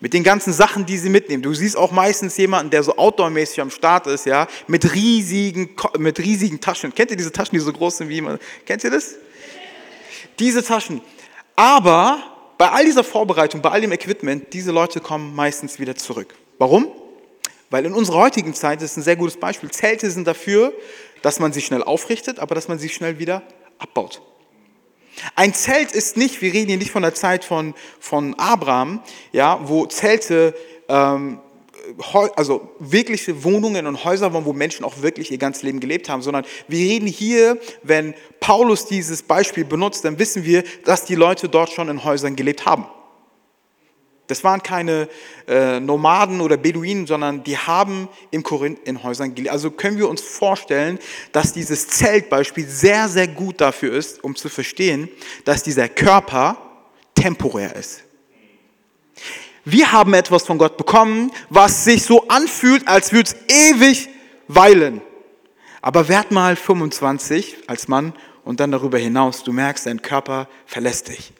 Mit 0.00 0.12
den 0.12 0.22
ganzen 0.22 0.52
Sachen, 0.52 0.86
die 0.86 0.96
sie 0.96 1.08
mitnehmen. 1.08 1.42
Du 1.42 1.52
siehst 1.54 1.76
auch 1.76 1.90
meistens 1.90 2.36
jemanden, 2.36 2.70
der 2.70 2.82
so 2.82 2.96
outdoormäßig 2.96 3.60
am 3.60 3.70
Start 3.70 4.06
ist, 4.06 4.26
ja, 4.26 4.46
mit 4.66 4.94
riesigen, 4.94 5.70
mit 5.98 6.18
riesigen 6.18 6.60
Taschen. 6.60 6.94
Kennt 6.94 7.10
ihr 7.10 7.16
diese 7.16 7.32
Taschen, 7.32 7.52
die 7.52 7.60
so 7.60 7.72
groß 7.72 7.98
sind 7.98 8.08
wie 8.08 8.18
immer? 8.18 8.38
Kennt 8.64 8.84
ihr 8.84 8.90
das? 8.90 9.16
Diese 10.38 10.62
Taschen. 10.62 11.00
Aber 11.56 12.22
bei 12.58 12.70
all 12.70 12.84
dieser 12.84 13.04
Vorbereitung, 13.04 13.62
bei 13.62 13.70
all 13.70 13.80
dem 13.80 13.92
Equipment, 13.92 14.52
diese 14.52 14.70
Leute 14.70 15.00
kommen 15.00 15.34
meistens 15.34 15.78
wieder 15.78 15.96
zurück. 15.96 16.34
Warum? 16.58 16.90
Weil 17.70 17.84
in 17.84 17.92
unserer 17.92 18.18
heutigen 18.18 18.54
Zeit, 18.54 18.80
das 18.80 18.92
ist 18.92 18.96
ein 18.96 19.02
sehr 19.02 19.16
gutes 19.16 19.36
Beispiel, 19.36 19.70
Zelte 19.70 20.10
sind 20.10 20.26
dafür, 20.26 20.72
dass 21.22 21.40
man 21.40 21.52
sie 21.52 21.60
schnell 21.60 21.82
aufrichtet, 21.82 22.38
aber 22.38 22.54
dass 22.54 22.68
man 22.68 22.78
sie 22.78 22.88
schnell 22.88 23.18
wieder 23.18 23.42
abbaut. 23.78 24.22
Ein 25.34 25.54
Zelt 25.54 25.92
ist 25.92 26.16
nicht, 26.16 26.40
wir 26.42 26.52
reden 26.52 26.68
hier 26.68 26.78
nicht 26.78 26.90
von 26.90 27.02
der 27.02 27.14
Zeit 27.14 27.44
von, 27.44 27.74
von 28.00 28.34
Abraham, 28.34 29.00
ja, 29.32 29.60
wo 29.64 29.86
Zelte, 29.86 30.54
ähm, 30.88 31.38
also 32.36 32.68
wirkliche 32.78 33.44
Wohnungen 33.44 33.86
und 33.86 34.04
Häuser 34.04 34.32
waren, 34.34 34.44
wo 34.44 34.52
Menschen 34.52 34.84
auch 34.84 35.00
wirklich 35.02 35.30
ihr 35.30 35.38
ganzes 35.38 35.62
Leben 35.62 35.80
gelebt 35.80 36.08
haben, 36.08 36.22
sondern 36.22 36.44
wir 36.68 36.78
reden 36.78 37.06
hier, 37.06 37.58
wenn 37.82 38.14
Paulus 38.40 38.86
dieses 38.86 39.22
Beispiel 39.22 39.64
benutzt, 39.64 40.04
dann 40.04 40.18
wissen 40.18 40.44
wir, 40.44 40.64
dass 40.84 41.04
die 41.04 41.14
Leute 41.14 41.48
dort 41.48 41.70
schon 41.70 41.88
in 41.88 42.04
Häusern 42.04 42.36
gelebt 42.36 42.66
haben. 42.66 42.86
Das 44.28 44.44
waren 44.44 44.62
keine 44.62 45.08
äh, 45.48 45.80
Nomaden 45.80 46.42
oder 46.42 46.58
Beduinen, 46.58 47.06
sondern 47.06 47.42
die 47.44 47.56
haben 47.56 48.08
im 48.30 48.42
Korinth 48.42 48.78
in 48.84 49.02
Häusern 49.02 49.34
gelebt. 49.34 49.52
Also 49.52 49.70
können 49.70 49.96
wir 49.96 50.08
uns 50.08 50.20
vorstellen, 50.20 50.98
dass 51.32 51.54
dieses 51.54 51.88
Zeltbeispiel 51.88 52.68
sehr, 52.68 53.08
sehr 53.08 53.26
gut 53.26 53.60
dafür 53.60 53.94
ist, 53.94 54.22
um 54.22 54.36
zu 54.36 54.50
verstehen, 54.50 55.08
dass 55.44 55.62
dieser 55.62 55.88
Körper 55.88 56.58
temporär 57.14 57.74
ist. 57.74 58.04
Wir 59.64 59.92
haben 59.92 60.14
etwas 60.14 60.44
von 60.44 60.58
Gott 60.58 60.76
bekommen, 60.76 61.32
was 61.48 61.84
sich 61.84 62.02
so 62.02 62.28
anfühlt, 62.28 62.86
als 62.86 63.12
würde 63.12 63.30
es 63.30 63.54
ewig 63.54 64.08
weilen. 64.46 65.00
Aber 65.80 66.08
werd 66.08 66.30
mal 66.32 66.54
25 66.54 67.56
als 67.66 67.88
Mann 67.88 68.12
und 68.44 68.60
dann 68.60 68.72
darüber 68.72 68.98
hinaus, 68.98 69.42
du 69.42 69.52
merkst, 69.52 69.86
dein 69.86 70.02
Körper 70.02 70.48
verlässt 70.66 71.08
dich. 71.08 71.32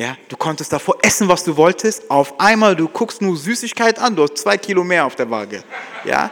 Ja, 0.00 0.16
du 0.30 0.36
konntest 0.38 0.72
davor 0.72 0.96
essen, 1.02 1.28
was 1.28 1.44
du 1.44 1.58
wolltest. 1.58 2.10
Auf 2.10 2.40
einmal, 2.40 2.74
du 2.74 2.88
guckst 2.88 3.20
nur 3.20 3.36
Süßigkeit 3.36 3.98
an, 3.98 4.16
du 4.16 4.22
hast 4.22 4.38
zwei 4.38 4.56
Kilo 4.56 4.82
mehr 4.82 5.04
auf 5.04 5.14
der 5.14 5.28
Waage. 5.28 5.62
Ja, 6.06 6.30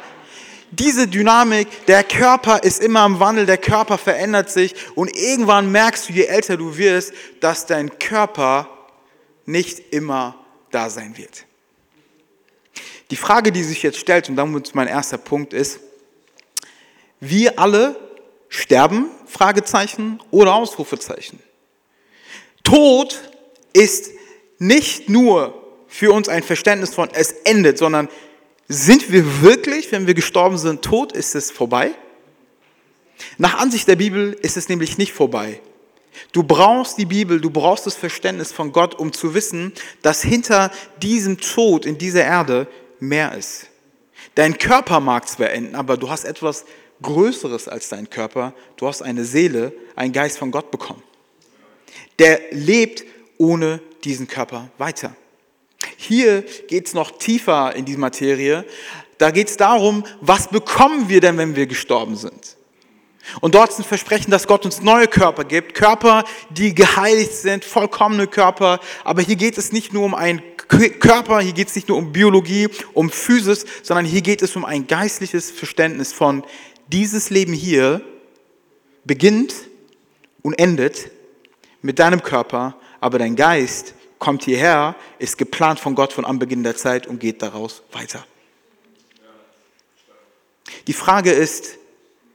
diese 0.71 1.07
Dynamik, 1.07 1.85
der 1.85 2.03
Körper 2.03 2.63
ist 2.63 2.83
immer 2.83 3.05
im 3.05 3.21
Wandel, 3.21 3.45
der 3.45 3.59
Körper 3.59 3.99
verändert 3.99 4.49
sich 4.49 4.75
und 4.95 5.15
irgendwann 5.15 5.71
merkst 5.71 6.09
du, 6.09 6.15
je 6.15 6.25
älter 6.25 6.57
du 6.57 6.79
wirst, 6.79 7.13
dass 7.41 7.67
dein 7.67 7.99
Körper 7.99 8.71
nicht 9.45 9.93
immer 9.93 10.35
da 10.71 10.89
sein 10.89 11.19
wird. 11.19 11.45
Die 13.11 13.17
Frage, 13.17 13.53
die 13.53 13.65
sich 13.65 13.83
jetzt 13.83 13.99
stellt, 13.99 14.31
und 14.31 14.37
damit 14.37 14.75
mein 14.75 14.89
erster 14.89 15.19
Punkt 15.19 15.53
ist, 15.53 15.81
wir 17.21 17.59
alle 17.59 17.97
sterben? 18.49 19.11
Fragezeichen 19.27 20.23
oder 20.31 20.55
Ausrufezeichen. 20.55 21.43
Tod 22.65 23.28
ist 23.73 24.11
nicht 24.59 25.09
nur 25.09 25.55
für 25.89 26.13
uns 26.13 26.29
ein 26.29 26.43
Verständnis 26.43 26.95
von 26.95 27.09
es 27.13 27.33
endet, 27.45 27.79
sondern 27.79 28.09
sind 28.69 29.11
wir 29.11 29.43
wirklich, 29.43 29.91
wenn 29.93 30.07
wir 30.07 30.15
gestorben 30.15 30.59
sind, 30.59 30.83
tot, 30.83 31.13
ist 31.13 31.35
es 31.35 31.51
vorbei? 31.51 31.93
Nach 33.39 33.59
Ansicht 33.59 33.89
der 33.89 33.97
Bibel 33.97 34.37
ist 34.43 34.57
es 34.57 34.69
nämlich 34.69 34.99
nicht 34.99 35.13
vorbei. 35.13 35.61
Du 36.33 36.43
brauchst 36.43 36.99
die 36.99 37.07
Bibel, 37.07 37.41
du 37.41 37.51
brauchst 37.51 37.87
das 37.87 37.95
Verständnis 37.95 38.53
von 38.53 38.73
Gott, 38.73 38.95
um 38.95 39.13
zu 39.13 39.35
wissen, 39.35 39.73
dass 40.03 40.23
hinter 40.23 40.71
diesem 41.01 41.39
Tod 41.39 41.87
in 41.87 41.97
dieser 41.97 42.25
Erde 42.25 42.67
mehr 43.01 43.35
ist. 43.35 43.69
Dein 44.35 44.59
Körper 44.59 45.01
mag 45.01 45.29
zwar 45.29 45.51
enden, 45.51 45.75
aber 45.75 45.97
du 45.97 46.11
hast 46.11 46.25
etwas 46.25 46.65
Größeres 47.03 47.69
als 47.69 47.89
dein 47.89 48.11
Körper. 48.11 48.53
Du 48.77 48.87
hast 48.87 49.03
eine 49.03 49.25
Seele, 49.25 49.73
einen 49.97 50.13
Geist 50.13 50.39
von 50.39 50.51
Gott 50.51 50.71
bekommen. 50.71 51.03
Der 52.19 52.41
lebt 52.51 53.05
ohne 53.39 53.81
diesen 54.05 54.29
Körper 54.29 54.71
weiter. 54.79 55.15
Hier 55.97 56.43
geht 56.69 56.89
es 56.89 56.95
noch 56.95 57.19
tiefer 57.19 57.75
in 57.75 57.85
die 57.85 57.97
Materie. 57.97 58.65
Da 59.17 59.31
geht 59.31 59.49
es 59.49 59.57
darum, 59.57 60.05
was 60.21 60.49
bekommen 60.49 61.09
wir 61.09 61.21
denn, 61.21 61.39
wenn 61.39 61.57
wir 61.57 61.67
gestorben 61.67 62.17
sind? 62.17 62.57
Und 63.41 63.55
dort 63.55 63.79
ein 63.79 63.85
Versprechen, 63.85 64.31
dass 64.31 64.47
Gott 64.47 64.65
uns 64.65 64.81
neue 64.81 65.07
Körper 65.07 65.45
gibt, 65.45 65.75
Körper, 65.75 66.25
die 66.51 66.75
geheiligt 66.75 67.33
sind, 67.33 67.65
vollkommene 67.65 68.27
Körper. 68.27 68.81
Aber 69.05 69.23
hier 69.23 69.37
geht 69.37 69.59
es 69.59 69.73
nicht 69.73 69.93
nur 69.93 70.05
um 70.05 70.15
einen 70.15 70.43
Körper, 70.57 71.41
hier 71.41 71.53
geht 71.53 71.69
es 71.69 71.77
nicht 71.77 71.89
nur 71.89 71.99
um 71.99 72.13
Biologie, 72.13 72.69
um 72.95 73.11
Physis, 73.11 73.67
sondern 73.83 74.05
hier 74.05 74.23
geht 74.23 74.43
es 74.43 74.57
um 74.57 74.65
ein 74.65 74.87
geistliches 74.87 75.51
Verständnis 75.51 76.13
von 76.13 76.45
dieses 76.89 77.31
Leben 77.31 77.53
hier 77.53 78.01
beginnt 79.05 79.55
und 80.43 80.59
endet 80.59 81.11
mit 81.83 81.99
deinem 81.99 82.23
Körper 82.23 82.77
aber 83.01 83.19
dein 83.19 83.37
Geist 83.37 83.95
kommt 84.19 84.45
hierher, 84.45 84.97
ist 85.19 85.39
geplant 85.39 85.81
von 85.81 85.95
Gott 85.95 86.13
von 86.13 86.25
Anbeginn 86.25 86.63
der 86.63 86.77
Zeit 86.77 87.07
und 87.07 87.21
geht 87.21 87.43
daraus 87.43 87.83
weiter. 87.93 88.25
Die 90.87 90.93
Frage 90.93 91.31
ist 91.31 91.79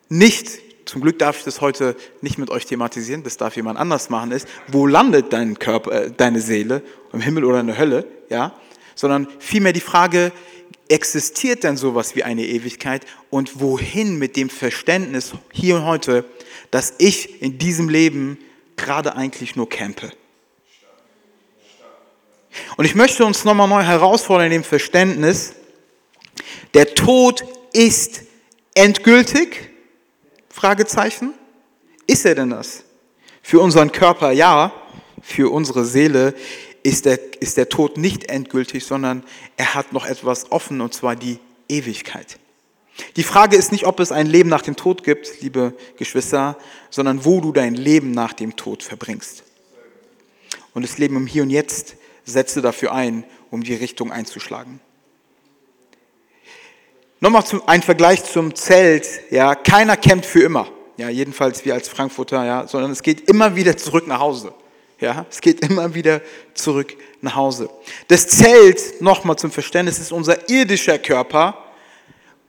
nicht, 0.09 0.59
zum 0.85 1.01
Glück 1.01 1.19
darf 1.19 1.39
ich 1.39 1.43
das 1.43 1.61
heute 1.61 1.95
nicht 2.21 2.37
mit 2.37 2.49
euch 2.49 2.65
thematisieren, 2.65 3.23
das 3.23 3.37
darf 3.37 3.55
jemand 3.55 3.79
anders 3.79 4.09
machen, 4.09 4.31
ist, 4.31 4.47
wo 4.67 4.85
landet 4.85 5.33
dein 5.33 5.57
Körper, 5.59 5.91
äh, 5.91 6.11
deine 6.11 6.39
Seele, 6.39 6.83
im 7.11 7.21
Himmel 7.21 7.45
oder 7.45 7.59
in 7.59 7.67
der 7.67 7.77
Hölle, 7.77 8.05
ja? 8.29 8.53
Sondern 8.95 9.27
vielmehr 9.39 9.73
die 9.73 9.81
Frage, 9.81 10.31
existiert 10.87 11.63
denn 11.63 11.77
sowas 11.77 12.15
wie 12.15 12.23
eine 12.23 12.45
Ewigkeit 12.45 13.05
und 13.29 13.59
wohin 13.59 14.19
mit 14.19 14.35
dem 14.35 14.49
Verständnis 14.49 15.33
hier 15.51 15.77
und 15.77 15.85
heute, 15.85 16.25
dass 16.69 16.93
ich 16.99 17.41
in 17.41 17.57
diesem 17.57 17.89
Leben 17.89 18.37
gerade 18.75 19.15
eigentlich 19.15 19.55
nur 19.55 19.67
campe? 19.69 20.11
Und 22.77 22.85
ich 22.85 22.95
möchte 22.95 23.25
uns 23.25 23.43
nochmal 23.43 23.67
neu 23.67 23.83
herausfordern 23.83 24.47
in 24.47 24.51
dem 24.51 24.63
Verständnis, 24.63 25.53
der 26.73 26.95
Tod 26.95 27.43
ist 27.71 28.23
endgültig? 28.73 29.69
Fragezeichen. 30.49 31.33
Ist 32.07 32.25
er 32.25 32.35
denn 32.35 32.49
das? 32.49 32.83
Für 33.41 33.59
unseren 33.59 33.91
Körper 33.91 34.31
ja, 34.31 34.71
für 35.21 35.51
unsere 35.51 35.85
Seele 35.85 36.33
ist 36.83 37.05
der, 37.05 37.19
ist 37.41 37.57
der 37.57 37.69
Tod 37.69 37.97
nicht 37.97 38.25
endgültig, 38.25 38.85
sondern 38.85 39.23
er 39.57 39.73
hat 39.73 39.93
noch 39.93 40.05
etwas 40.05 40.51
offen, 40.51 40.81
und 40.81 40.93
zwar 40.93 41.15
die 41.15 41.39
Ewigkeit. 41.69 42.39
Die 43.15 43.23
Frage 43.23 43.55
ist 43.55 43.71
nicht, 43.71 43.85
ob 43.85 43.99
es 43.99 44.11
ein 44.11 44.27
Leben 44.27 44.49
nach 44.49 44.61
dem 44.61 44.75
Tod 44.75 45.03
gibt, 45.03 45.41
liebe 45.41 45.73
Geschwister, 45.97 46.57
sondern 46.89 47.25
wo 47.25 47.41
du 47.41 47.51
dein 47.51 47.73
Leben 47.73 48.11
nach 48.11 48.33
dem 48.33 48.55
Tod 48.55 48.83
verbringst. 48.83 49.43
Und 50.73 50.83
das 50.83 50.97
Leben 50.97 51.15
im 51.15 51.27
Hier 51.27 51.43
und 51.43 51.49
Jetzt 51.49 51.95
setze 52.23 52.61
dafür 52.61 52.93
ein, 52.93 53.23
um 53.51 53.63
die 53.63 53.75
Richtung 53.75 54.11
einzuschlagen. 54.11 54.79
Nochmal 57.19 57.43
ein 57.67 57.81
Vergleich 57.81 58.23
zum 58.25 58.53
Zelt. 58.53 59.07
Ja, 59.31 59.55
keiner 59.55 59.95
campt 59.95 60.25
für 60.25 60.41
immer. 60.41 60.67
Ja, 60.97 61.09
jedenfalls 61.09 61.63
wir 61.65 61.73
als 61.73 61.87
Frankfurter, 61.87 62.45
ja, 62.45 62.67
sondern 62.67 62.91
es 62.91 63.01
geht 63.01 63.29
immer 63.29 63.55
wieder 63.55 63.77
zurück 63.77 64.07
nach 64.07 64.19
Hause. 64.19 64.53
Ja, 64.99 65.25
es 65.29 65.41
geht 65.41 65.65
immer 65.65 65.95
wieder 65.95 66.21
zurück 66.53 66.95
nach 67.21 67.35
Hause. 67.35 67.69
Das 68.07 68.27
Zelt, 68.27 69.01
nochmal 69.01 69.37
zum 69.37 69.51
Verständnis, 69.51 69.99
ist 69.99 70.11
unser 70.11 70.49
irdischer 70.49 70.99
Körper. 70.99 71.57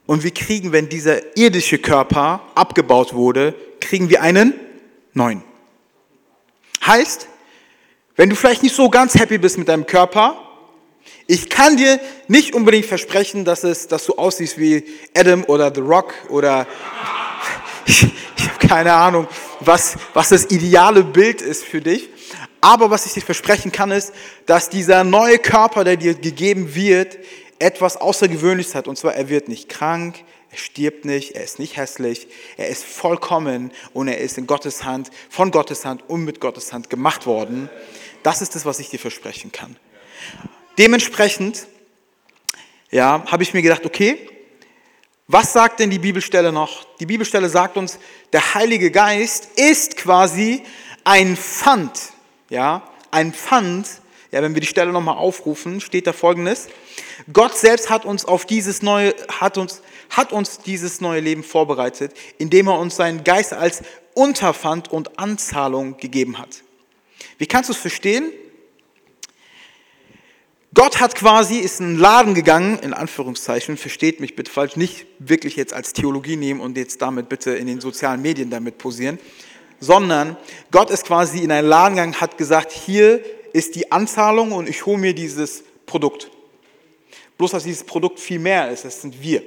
Und 0.07 0.23
wir 0.23 0.33
kriegen, 0.33 0.73
wenn 0.73 0.89
dieser 0.89 1.37
irdische 1.37 1.79
Körper 1.79 2.43
abgebaut 2.55 3.15
wurde, 3.15 3.55
kriegen 3.81 4.11
wir 4.11 4.23
einen 4.23 4.55
neuen. 5.15 5.43
Heißt, 6.85 7.29
wenn 8.17 8.31
du 8.31 8.37
vielleicht 8.37 8.63
nicht 8.63 8.75
so 8.75 8.89
ganz 8.89 9.15
happy 9.15 9.39
bist 9.39 9.59
mit 9.59 9.69
deinem 9.69 9.87
Körper, 9.87 10.41
ich 11.27 11.49
kann 11.49 11.77
dir 11.77 11.99
nicht 12.29 12.55
unbedingt 12.55 12.87
versprechen, 12.87 13.45
dass, 13.45 13.65
es, 13.65 13.89
dass 13.89 14.07
du 14.07 14.15
aussiehst 14.15 14.59
wie 14.59 14.85
Adam 15.17 15.45
oder 15.45 15.73
The 15.75 15.81
Rock 15.81 16.15
oder 16.29 16.67
ich, 17.87 18.05
ich 18.37 18.49
habe 18.49 18.67
keine 18.67 18.93
Ahnung, 18.93 19.27
was, 19.61 19.97
was 20.13 20.29
das 20.29 20.51
ideale 20.51 21.03
Bild 21.03 21.43
ist 21.43 21.65
für 21.65 21.81
dich. 21.81 22.11
Aber 22.61 22.91
was 22.91 23.05
ich 23.05 23.13
dir 23.13 23.21
versprechen 23.21 23.73
kann, 23.73 23.91
ist, 23.91 24.13
dass 24.47 24.71
dieser 24.71 25.05
neue 25.05 25.39
Körper, 25.39 25.85
der 25.85 25.97
dir 25.97 26.15
gegeben 26.15 26.75
wird, 26.75 27.19
etwas 27.59 27.97
Außergewöhnliches 27.97 28.75
hat. 28.75 28.89
Und 28.89 28.97
zwar, 28.97 29.15
er 29.15 29.29
wird 29.29 29.49
nicht 29.49 29.69
krank, 29.69 30.17
er 30.51 30.59
stirbt 30.59 31.05
nicht, 31.05 31.33
er 31.33 31.45
ist 31.45 31.59
nicht 31.59 31.77
hässlich, 31.77 32.29
er 32.57 32.69
ist 32.69 32.85
vollkommen 32.85 33.73
und 33.93 34.09
er 34.09 34.19
ist 34.19 34.39
in 34.39 34.47
Gottes 34.47 34.85
Hand, 34.85 35.11
von 35.29 35.51
Gottes 35.51 35.85
Hand 35.85 36.09
und 36.09 36.25
mit 36.25 36.41
Gottes 36.41 36.73
Hand 36.73 36.91
gemacht 36.91 37.27
worden. 37.27 37.69
Das 38.25 38.41
ist 38.43 38.55
das, 38.55 38.65
was 38.65 38.81
ich 38.81 38.89
dir 38.89 38.99
versprechen 38.99 39.53
kann. 39.53 39.77
Dementsprechend, 40.79 41.67
ja, 42.91 43.23
habe 43.27 43.43
ich 43.43 43.55
mir 43.55 43.63
gedacht, 43.63 43.85
okay, 43.85 44.19
was 45.29 45.53
sagt 45.53 45.79
denn 45.79 45.91
die 45.91 45.99
Bibelstelle 45.99 46.51
noch? 46.51 46.85
Die 46.99 47.07
Bibelstelle 47.07 47.49
sagt 47.51 47.77
uns, 47.77 47.99
der 48.33 48.55
Heilige 48.55 48.91
Geist 48.91 49.51
ist 49.57 49.99
quasi 49.99 50.63
ein 51.05 51.37
Pfand, 51.37 52.01
ja, 52.49 52.89
ein 53.11 53.35
Pfand, 53.35 53.89
ja, 54.33 54.43
wenn 54.43 54.55
wir 54.55 54.61
die 54.63 54.67
Stelle 54.67 54.91
nochmal 54.91 55.19
aufrufen, 55.19 55.83
steht 55.83 56.07
da 56.07 56.15
folgendes. 56.15 56.69
Gott 57.33 57.57
selbst 57.57 57.91
hat 57.91 58.07
uns 58.07 58.25
auf 58.25 58.47
dieses 58.47 58.81
neue, 58.81 59.15
hat 59.29 59.59
uns, 59.59 59.83
hat 60.09 60.33
uns 60.33 60.61
dieses 60.61 61.03
neue 61.03 61.21
Leben 61.21 61.45
vorbereitet, 61.45 62.15
indem 62.39 62.69
er 62.69 62.79
uns 62.79 62.97
seinen 62.97 63.23
Geist 63.23 63.53
als 63.53 63.83
Unterpfand 64.15 64.91
und 64.91 65.19
Anzahlung 65.19 65.99
gegeben 65.99 66.39
hat. 66.39 66.64
Wie 67.39 67.47
kannst 67.47 67.69
du 67.69 67.73
es 67.73 67.79
verstehen? 67.79 68.33
Gott 70.75 70.99
hat 70.99 71.15
quasi, 71.15 71.59
ist 71.59 71.79
in 71.79 71.87
einen 71.87 71.99
Laden 71.99 72.35
gegangen, 72.35 72.81
in 72.81 72.93
Anführungszeichen, 72.93 73.77
versteht 73.77 74.19
mich 74.19 74.35
bitte 74.35 74.51
falsch, 74.51 74.75
nicht 74.75 75.07
wirklich 75.21 75.55
jetzt 75.55 75.73
als 75.73 75.93
Theologie 75.93 76.35
nehmen 76.35 76.61
und 76.61 76.77
jetzt 76.77 77.01
damit 77.01 77.29
bitte 77.29 77.53
in 77.53 77.69
den 77.69 77.81
sozialen 77.81 78.21
Medien 78.23 78.51
damit 78.51 78.79
posieren, 78.79 79.21
sondern 79.79 80.37
Gott 80.73 80.91
ist 80.91 81.05
quasi 81.05 81.39
in 81.39 81.53
einen 81.53 81.69
Laden 81.69 81.95
gegangen, 81.95 82.21
hat 82.21 82.39
gesagt, 82.39 82.73
hier 82.73 83.25
ist 83.53 83.77
die 83.77 83.93
Anzahlung 83.93 84.51
und 84.51 84.69
ich 84.69 84.85
hole 84.85 84.99
mir 84.99 85.15
dieses 85.15 85.63
Produkt. 85.87 86.29
Bloß, 87.39 87.53
dass 87.53 87.63
dieses 87.63 87.85
Produkt 87.85 88.19
viel 88.19 88.41
mehr 88.41 88.71
ist, 88.71 88.85
das 88.85 89.01
sind 89.01 89.23
wir. 89.23 89.43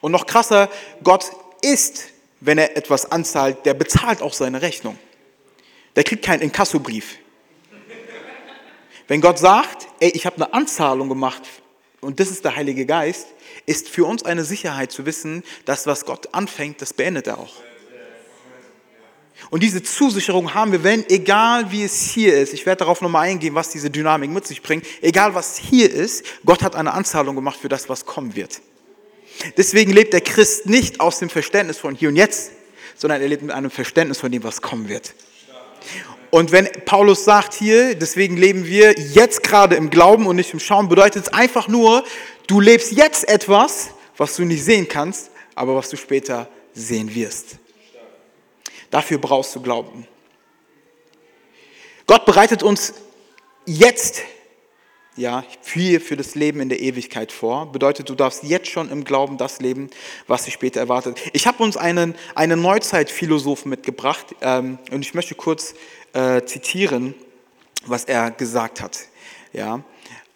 Und 0.00 0.12
noch 0.12 0.26
krasser, 0.26 0.70
Gott 1.02 1.30
ist, 1.60 2.04
wenn 2.40 2.58
er 2.58 2.76
etwas 2.76 3.10
anzahlt, 3.10 3.66
der 3.66 3.74
bezahlt 3.74 4.22
auch 4.22 4.32
seine 4.32 4.62
Rechnung. 4.62 4.96
Der 5.98 6.04
kriegt 6.04 6.24
keinen 6.24 6.42
Inkassobrief. 6.42 7.16
Wenn 9.08 9.20
Gott 9.20 9.40
sagt, 9.40 9.88
ey, 9.98 10.10
ich 10.10 10.26
habe 10.26 10.36
eine 10.36 10.54
Anzahlung 10.54 11.08
gemacht 11.08 11.42
und 12.00 12.20
das 12.20 12.30
ist 12.30 12.44
der 12.44 12.54
Heilige 12.54 12.86
Geist, 12.86 13.26
ist 13.66 13.88
für 13.88 14.04
uns 14.04 14.24
eine 14.24 14.44
Sicherheit 14.44 14.92
zu 14.92 15.06
wissen, 15.06 15.42
dass 15.64 15.88
was 15.88 16.04
Gott 16.04 16.32
anfängt, 16.32 16.80
das 16.82 16.92
beendet 16.92 17.26
er 17.26 17.38
auch. 17.38 17.52
Und 19.50 19.64
diese 19.64 19.82
Zusicherung 19.82 20.54
haben 20.54 20.70
wir, 20.70 20.84
wenn, 20.84 21.04
egal 21.10 21.72
wie 21.72 21.82
es 21.82 22.12
hier 22.12 22.38
ist, 22.38 22.54
ich 22.54 22.64
werde 22.64 22.78
darauf 22.78 23.00
nochmal 23.00 23.26
eingehen, 23.26 23.56
was 23.56 23.70
diese 23.70 23.90
Dynamik 23.90 24.30
mit 24.30 24.46
sich 24.46 24.62
bringt, 24.62 24.86
egal 25.02 25.34
was 25.34 25.58
hier 25.58 25.92
ist, 25.92 26.24
Gott 26.44 26.62
hat 26.62 26.76
eine 26.76 26.92
Anzahlung 26.92 27.34
gemacht 27.34 27.58
für 27.60 27.68
das, 27.68 27.88
was 27.88 28.06
kommen 28.06 28.36
wird. 28.36 28.60
Deswegen 29.56 29.92
lebt 29.92 30.12
der 30.12 30.20
Christ 30.20 30.66
nicht 30.66 31.00
aus 31.00 31.18
dem 31.18 31.28
Verständnis 31.28 31.76
von 31.76 31.96
hier 31.96 32.08
und 32.08 32.14
jetzt, 32.14 32.52
sondern 32.94 33.20
er 33.20 33.26
lebt 33.26 33.42
mit 33.42 33.50
einem 33.50 33.72
Verständnis 33.72 34.18
von 34.18 34.30
dem, 34.30 34.44
was 34.44 34.62
kommen 34.62 34.88
wird. 34.88 35.12
Und 36.30 36.52
wenn 36.52 36.68
Paulus 36.84 37.24
sagt 37.24 37.54
hier, 37.54 37.94
deswegen 37.94 38.36
leben 38.36 38.66
wir 38.66 38.92
jetzt 38.98 39.42
gerade 39.42 39.76
im 39.76 39.88
Glauben 39.90 40.26
und 40.26 40.36
nicht 40.36 40.52
im 40.52 40.60
Schauen, 40.60 40.88
bedeutet 40.88 41.26
es 41.26 41.32
einfach 41.32 41.68
nur, 41.68 42.04
du 42.46 42.60
lebst 42.60 42.92
jetzt 42.92 43.28
etwas, 43.28 43.90
was 44.16 44.36
du 44.36 44.44
nicht 44.44 44.62
sehen 44.62 44.88
kannst, 44.88 45.30
aber 45.54 45.74
was 45.74 45.88
du 45.88 45.96
später 45.96 46.48
sehen 46.74 47.14
wirst. 47.14 47.56
Dafür 48.90 49.18
brauchst 49.18 49.54
du 49.54 49.60
Glauben. 49.60 50.06
Gott 52.06 52.24
bereitet 52.24 52.62
uns 52.62 52.94
jetzt 53.66 54.22
ja, 55.18 55.44
für, 55.60 56.00
für 56.00 56.16
das 56.16 56.34
Leben 56.34 56.60
in 56.60 56.68
der 56.68 56.80
Ewigkeit 56.80 57.32
vor. 57.32 57.70
Bedeutet, 57.72 58.08
du 58.08 58.14
darfst 58.14 58.44
jetzt 58.44 58.68
schon 58.68 58.90
im 58.90 59.04
Glauben 59.04 59.36
das 59.36 59.60
leben, 59.60 59.90
was 60.26 60.44
dich 60.44 60.54
später 60.54 60.80
erwartet. 60.80 61.20
Ich 61.32 61.46
habe 61.46 61.62
uns 61.62 61.76
einen, 61.76 62.14
einen 62.34 62.62
Neuzeitphilosophen 62.62 63.68
mitgebracht 63.68 64.34
ähm, 64.40 64.78
und 64.90 65.02
ich 65.02 65.14
möchte 65.14 65.34
kurz 65.34 65.74
äh, 66.12 66.42
zitieren, 66.44 67.14
was 67.86 68.04
er 68.04 68.30
gesagt 68.30 68.80
hat. 68.80 68.98
Ja, 69.52 69.82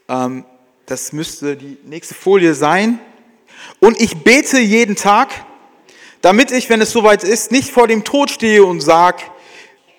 ähm, 0.08 0.44
das 0.86 1.12
müsste 1.12 1.56
die 1.56 1.78
nächste 1.84 2.14
Folie 2.14 2.54
sein. 2.54 2.98
Und 3.78 4.00
ich 4.00 4.18
bete 4.18 4.58
jeden 4.58 4.96
Tag, 4.96 5.46
damit 6.20 6.50
ich, 6.50 6.68
wenn 6.68 6.80
es 6.80 6.90
soweit 6.90 7.22
ist, 7.22 7.52
nicht 7.52 7.70
vor 7.70 7.86
dem 7.86 8.02
Tod 8.02 8.30
stehe 8.30 8.64
und 8.64 8.80
sage, 8.80 9.22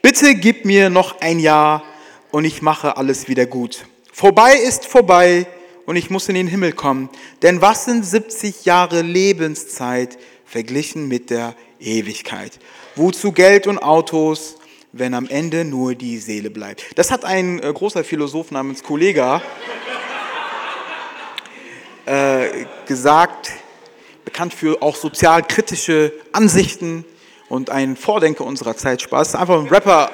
bitte 0.02 0.36
gib 0.36 0.66
mir 0.66 0.90
noch 0.90 1.22
ein 1.22 1.40
Jahr 1.40 1.84
und 2.32 2.44
ich 2.44 2.62
mache 2.62 2.98
alles 2.98 3.30
wieder 3.30 3.46
gut. 3.46 3.86
Vorbei 4.15 4.53
ist 4.53 4.86
vorbei 4.86 5.48
und 5.88 5.96
ich 5.96 6.12
muss 6.12 6.29
in 6.29 6.36
den 6.36 6.46
Himmel 6.46 6.72
kommen. 6.72 7.10
Denn 7.41 7.62
was 7.62 7.86
sind 7.86 8.05
70 8.05 8.63
Jahre 8.63 9.01
Lebenszeit 9.01 10.20
verglichen 10.46 11.08
mit 11.08 11.32
der 11.32 11.55
Ewigkeit? 11.79 12.60
Wozu 12.96 13.32
Geld 13.32 13.65
und 13.65 13.79
Autos, 13.79 14.58
wenn 14.91 15.15
am 15.15 15.27
Ende 15.27 15.65
nur 15.65 15.96
die 15.96 16.20
Seele 16.20 16.51
bleibt? 16.51 16.86
Das 16.96 17.10
hat 17.10 17.25
ein 17.25 17.60
äh, 17.60 17.74
großer 17.74 18.03
Philosoph 18.03 18.51
namens 18.51 18.84
Kollega 18.84 19.41
äh, 22.05 22.65
gesagt, 22.86 23.50
bekannt 24.25 24.53
für 24.53 24.79
auch 24.84 24.96
sozialkritische 24.96 26.13
Ansichten 26.33 27.03
und 27.50 27.72
ein 27.72 27.96
Vordenker 27.96 28.46
unserer 28.46 28.77
Zeit. 28.77 29.01
Spaß, 29.01 29.33
einfach 29.33 29.59
ein 29.59 29.68
Rapper, 29.70 30.11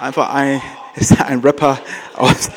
einfach 0.00 0.32
ein, 0.32 0.62
ist 0.96 1.20
ein 1.20 1.40
Rapper 1.40 1.80
aus, 2.16 2.50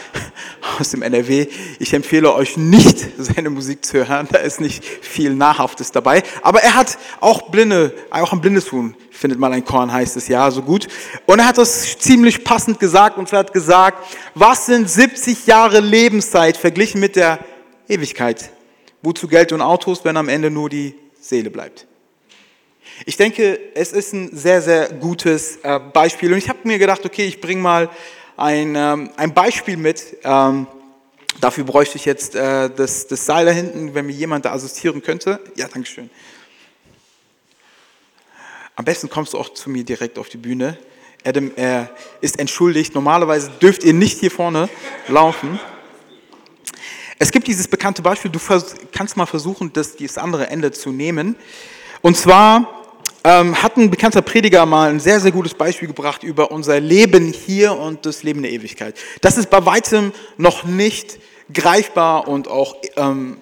aus 0.80 0.92
dem 0.92 1.02
NRW. 1.02 1.48
Ich 1.80 1.94
empfehle 1.94 2.34
euch 2.34 2.58
nicht, 2.58 3.06
seine 3.18 3.50
Musik 3.50 3.86
zu 3.86 4.08
hören. 4.08 4.28
Da 4.32 4.40
ist 4.40 4.60
nicht 4.60 4.84
viel 4.84 5.34
Nahrhaftes 5.34 5.92
dabei. 5.92 6.24
Aber 6.42 6.62
er 6.62 6.76
hat 6.76 6.98
auch 7.20 7.50
Blinde, 7.50 7.94
auch 8.10 8.34
ein 8.34 8.42
blindes 8.42 8.72
Huhn, 8.72 8.96
findet 9.12 9.40
mal 9.40 9.52
ein 9.52 9.64
Korn, 9.64 9.92
heißt 9.92 10.18
es 10.18 10.28
ja, 10.28 10.50
so 10.52 10.62
gut. 10.62 10.88
Und 11.26 11.40
er 11.40 11.48
hat 11.48 11.58
das 11.58 11.98
ziemlich 12.00 12.44
passend 12.44 12.80
gesagt 12.80 13.18
und 13.18 13.32
er 13.32 13.40
hat 13.40 13.54
gesagt, 13.54 14.06
was 14.36 14.66
sind 14.66 14.90
70 14.90 15.46
Jahre 15.46 15.80
Lebenszeit 15.80 16.58
verglichen 16.58 17.00
mit 17.00 17.16
der 17.16 17.40
Ewigkeit? 17.88 18.52
Wozu 19.02 19.28
Geld 19.28 19.52
und 19.52 19.62
Autos, 19.62 20.06
wenn 20.06 20.18
am 20.18 20.30
Ende 20.30 20.50
nur 20.50 20.70
die 20.70 20.96
Seele 21.20 21.50
bleibt? 21.50 21.88
Ich 23.06 23.18
denke, 23.18 23.60
es 23.76 23.92
ist 23.92 24.14
ein 24.14 24.30
sehr, 24.36 24.62
sehr 24.62 24.90
gutes 24.94 25.58
äh, 25.64 25.80
Beispiel. 25.80 26.32
Und 26.32 26.38
ich 26.38 26.48
habe 26.48 26.60
mir 26.64 26.78
gedacht, 26.78 27.06
okay, 27.06 27.26
ich 27.26 27.42
bringe 27.42 27.62
mal 27.62 27.90
ein, 28.44 28.76
ähm, 28.76 29.10
ein 29.16 29.34
Beispiel 29.34 29.78
mit. 29.78 30.18
Ähm, 30.24 30.68
dafür 31.40 31.64
bräuchte 31.64 31.96
ich 31.96 32.04
jetzt 32.04 32.36
äh, 32.36 32.70
das, 32.70 33.08
das 33.08 33.26
Seil 33.26 33.46
da 33.46 33.52
hinten, 33.52 33.96
wenn 33.96 34.06
mir 34.06 34.12
jemand 34.12 34.44
da 34.44 34.52
assistieren 34.52 35.02
könnte. 35.02 35.40
Ja, 35.56 35.68
danke 35.70 35.88
schön. 35.88 36.10
Am 38.76 38.84
besten 38.84 39.10
kommst 39.10 39.34
du 39.34 39.38
auch 39.38 39.54
zu 39.54 39.70
mir 39.70 39.86
direkt 39.86 40.20
auf 40.20 40.28
die 40.28 40.38
Bühne. 40.38 40.78
Adam 41.24 41.52
er 41.56 41.90
ist 42.20 42.38
entschuldigt. 42.38 42.94
Normalerweise 42.96 43.50
dürft 43.62 43.86
ihr 43.86 43.94
nicht 43.94 44.20
hier 44.20 44.32
vorne 44.32 44.68
laufen. 45.08 45.58
Es 47.20 47.32
gibt 47.32 47.48
dieses 47.48 47.70
bekannte 47.70 48.02
Beispiel, 48.02 48.30
du 48.30 48.40
kannst 48.92 49.16
mal 49.16 49.26
versuchen, 49.26 49.72
das, 49.72 49.96
das 49.96 50.18
andere 50.18 50.48
Ende 50.48 50.74
zu 50.74 50.92
nehmen. 50.92 51.38
Und 52.02 52.18
zwar 52.18 52.83
hat 53.24 53.78
ein 53.78 53.90
bekannter 53.90 54.22
Prediger 54.22 54.66
mal 54.66 54.90
ein 54.90 55.00
sehr, 55.00 55.20
sehr 55.20 55.32
gutes 55.32 55.54
Beispiel 55.54 55.88
gebracht 55.88 56.24
über 56.24 56.52
unser 56.52 56.80
Leben 56.80 57.32
hier 57.32 57.78
und 57.78 58.06
das 58.06 58.24
Leben 58.24 58.42
der 58.42 58.52
Ewigkeit. 58.52 58.96
Das 59.22 59.38
ist 59.38 59.50
bei 59.50 59.66
weitem 59.66 60.12
noch 60.38 60.66
nicht 60.66 61.20
greifbar 61.54 62.28
und 62.28 62.48
auch 62.48 62.76
ähm, 62.98 63.38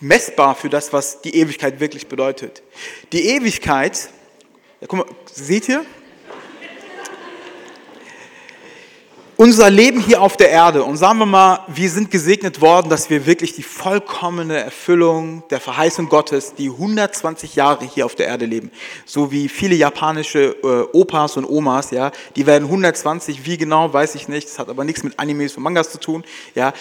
messbar 0.00 0.54
für 0.54 0.68
das, 0.68 0.92
was 0.92 1.20
die 1.22 1.34
Ewigkeit 1.36 1.80
wirklich 1.80 2.06
bedeutet. 2.06 2.62
Die 3.12 3.28
Ewigkeit, 3.30 4.08
ja, 4.80 4.86
guck 4.86 4.98
mal, 5.00 5.16
seht 5.32 5.68
ihr? 5.68 5.84
Unser 9.42 9.70
Leben 9.70 9.98
hier 9.98 10.22
auf 10.22 10.36
der 10.36 10.50
Erde 10.50 10.84
und 10.84 10.96
sagen 10.96 11.18
wir 11.18 11.26
mal, 11.26 11.64
wir 11.66 11.90
sind 11.90 12.12
gesegnet 12.12 12.60
worden, 12.60 12.88
dass 12.88 13.10
wir 13.10 13.26
wirklich 13.26 13.52
die 13.56 13.64
vollkommene 13.64 14.56
Erfüllung 14.56 15.42
der 15.50 15.58
Verheißung 15.58 16.08
Gottes, 16.08 16.54
die 16.54 16.70
120 16.70 17.56
Jahre 17.56 17.84
hier 17.84 18.06
auf 18.06 18.14
der 18.14 18.28
Erde 18.28 18.46
leben, 18.46 18.70
so 19.04 19.32
wie 19.32 19.48
viele 19.48 19.74
japanische 19.74 20.54
äh, 20.62 20.96
Opas 20.96 21.36
und 21.36 21.44
Omas, 21.44 21.90
ja, 21.90 22.12
die 22.36 22.46
werden 22.46 22.66
120, 22.66 23.44
wie 23.44 23.56
genau, 23.56 23.92
weiß 23.92 24.14
ich 24.14 24.28
nicht, 24.28 24.46
das 24.46 24.60
hat 24.60 24.68
aber 24.68 24.84
nichts 24.84 25.02
mit 25.02 25.18
Animes 25.18 25.56
und 25.56 25.64
Mangas 25.64 25.90
zu 25.90 25.98
tun, 25.98 26.22
ja. 26.54 26.72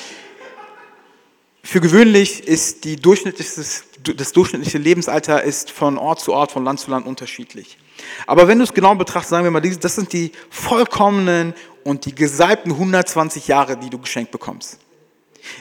Für 1.63 1.82
gewöhnlich 1.82 2.47
ist 2.47 2.84
die 2.84 2.95
durchschnittliches, 2.95 3.86
das 4.15 4.34
durchschnittliche 4.34 4.78
Lebensalter 4.78 5.41
ist 5.41 5.71
von 5.71 5.97
Ort 5.97 6.19
zu 6.19 6.32
Ort, 6.32 6.52
von 6.52 6.63
Land 6.63 6.80
zu 6.80 6.91
Land 6.91 7.08
unterschiedlich. 7.08 7.80
Aber 8.27 8.47
wenn 8.47 8.58
du 8.58 8.63
es 8.63 8.73
genau 8.73 8.95
betrachtest, 8.95 9.30
sagen 9.30 9.43
wir 9.43 9.51
mal, 9.51 9.62
das 9.62 9.95
sind 9.95 10.12
die 10.13 10.32
vollkommenen 10.49 11.54
und 11.84 12.06
die 12.06 12.15
gesalbten 12.15 12.71
120 12.71 13.47
Jahre, 13.47 13.77
die 13.77 13.89
du 13.89 13.97
geschenkt 13.97 14.32
bekommst. 14.32 14.80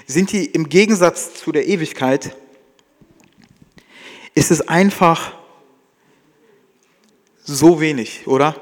Sind 0.06 0.32
die 0.32 0.46
im 0.46 0.68
Gegensatz 0.68 1.34
zu 1.34 1.52
der 1.52 1.66
Ewigkeit, 1.66 2.36
ist 4.34 4.50
es 4.50 4.66
einfach 4.68 5.32
so 7.42 7.80
wenig, 7.80 8.26
oder? 8.26 8.60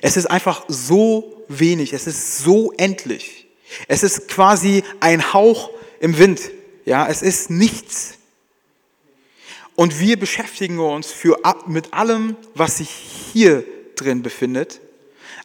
Es 0.00 0.16
ist 0.16 0.26
einfach 0.26 0.64
so 0.68 1.44
wenig, 1.48 1.92
es 1.92 2.06
ist 2.06 2.38
so 2.38 2.72
endlich. 2.76 3.48
Es 3.88 4.02
ist 4.02 4.28
quasi 4.28 4.84
ein 5.00 5.32
Hauch 5.32 5.70
im 6.00 6.18
Wind. 6.18 6.40
Ja, 6.84 7.08
es 7.08 7.22
ist 7.22 7.50
nichts. 7.50 8.18
Und 9.74 10.00
wir 10.00 10.18
beschäftigen 10.18 10.78
uns 10.78 11.10
für, 11.10 11.38
mit 11.66 11.94
allem, 11.94 12.36
was 12.54 12.78
sich 12.78 12.90
hier 12.90 13.64
drin 13.96 14.22
befindet, 14.22 14.80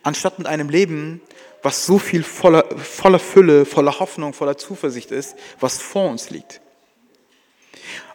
anstatt 0.03 0.37
mit 0.37 0.47
einem 0.47 0.69
Leben, 0.69 1.21
was 1.63 1.85
so 1.85 1.97
viel 1.97 2.23
voller, 2.23 2.65
voller 2.77 3.19
Fülle, 3.19 3.65
voller 3.65 3.99
Hoffnung, 3.99 4.33
voller 4.33 4.57
Zuversicht 4.57 5.11
ist, 5.11 5.35
was 5.59 5.79
vor 5.79 6.09
uns 6.09 6.29
liegt. 6.29 6.61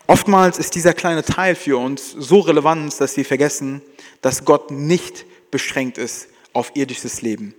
Oftmals 0.07 0.59
ist 0.59 0.75
dieser 0.75 0.95
kleine 0.95 1.23
Teil 1.23 1.55
für 1.55 1.79
uns 1.79 2.11
so 2.11 2.41
relevant, 2.41 3.01
dass 3.01 3.17
wir 3.17 3.25
vergessen, 3.25 3.81
dass 4.21 4.45
Gott 4.45 4.71
nicht 4.71 5.25
beschränkt 5.51 5.97
ist 5.97 6.29
auf 6.53 6.73
irdisches 6.75 7.23
Leben. 7.23 7.55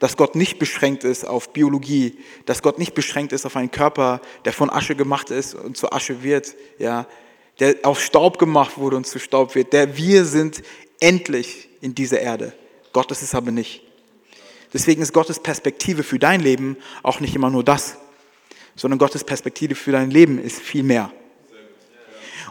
Dass 0.00 0.16
Gott 0.16 0.34
nicht 0.34 0.58
beschränkt 0.58 1.04
ist 1.04 1.24
auf 1.24 1.52
Biologie, 1.52 2.18
dass 2.44 2.62
Gott 2.62 2.78
nicht 2.78 2.94
beschränkt 2.94 3.32
ist 3.32 3.46
auf 3.46 3.56
einen 3.56 3.70
Körper, 3.70 4.20
der 4.44 4.52
von 4.52 4.68
Asche 4.68 4.96
gemacht 4.96 5.30
ist 5.30 5.54
und 5.54 5.76
zu 5.76 5.92
Asche 5.92 6.22
wird, 6.22 6.56
ja, 6.78 7.06
der 7.60 7.76
aus 7.82 8.00
Staub 8.00 8.38
gemacht 8.38 8.78
wurde 8.78 8.96
und 8.96 9.06
zu 9.06 9.18
Staub 9.18 9.54
wird. 9.54 9.72
Der 9.72 9.96
wir 9.96 10.24
sind 10.24 10.62
endlich 11.00 11.68
in 11.80 11.94
dieser 11.94 12.20
Erde. 12.20 12.52
Gott 12.92 13.10
ist 13.10 13.22
es 13.22 13.34
aber 13.34 13.50
nicht. 13.50 13.82
Deswegen 14.72 15.02
ist 15.02 15.12
Gottes 15.12 15.40
Perspektive 15.40 16.02
für 16.02 16.18
dein 16.18 16.40
Leben 16.40 16.76
auch 17.02 17.20
nicht 17.20 17.34
immer 17.34 17.50
nur 17.50 17.64
das, 17.64 17.96
sondern 18.74 18.98
Gottes 18.98 19.24
Perspektive 19.24 19.74
für 19.74 19.92
dein 19.92 20.10
Leben 20.10 20.38
ist 20.38 20.60
viel 20.60 20.82
mehr. 20.82 21.12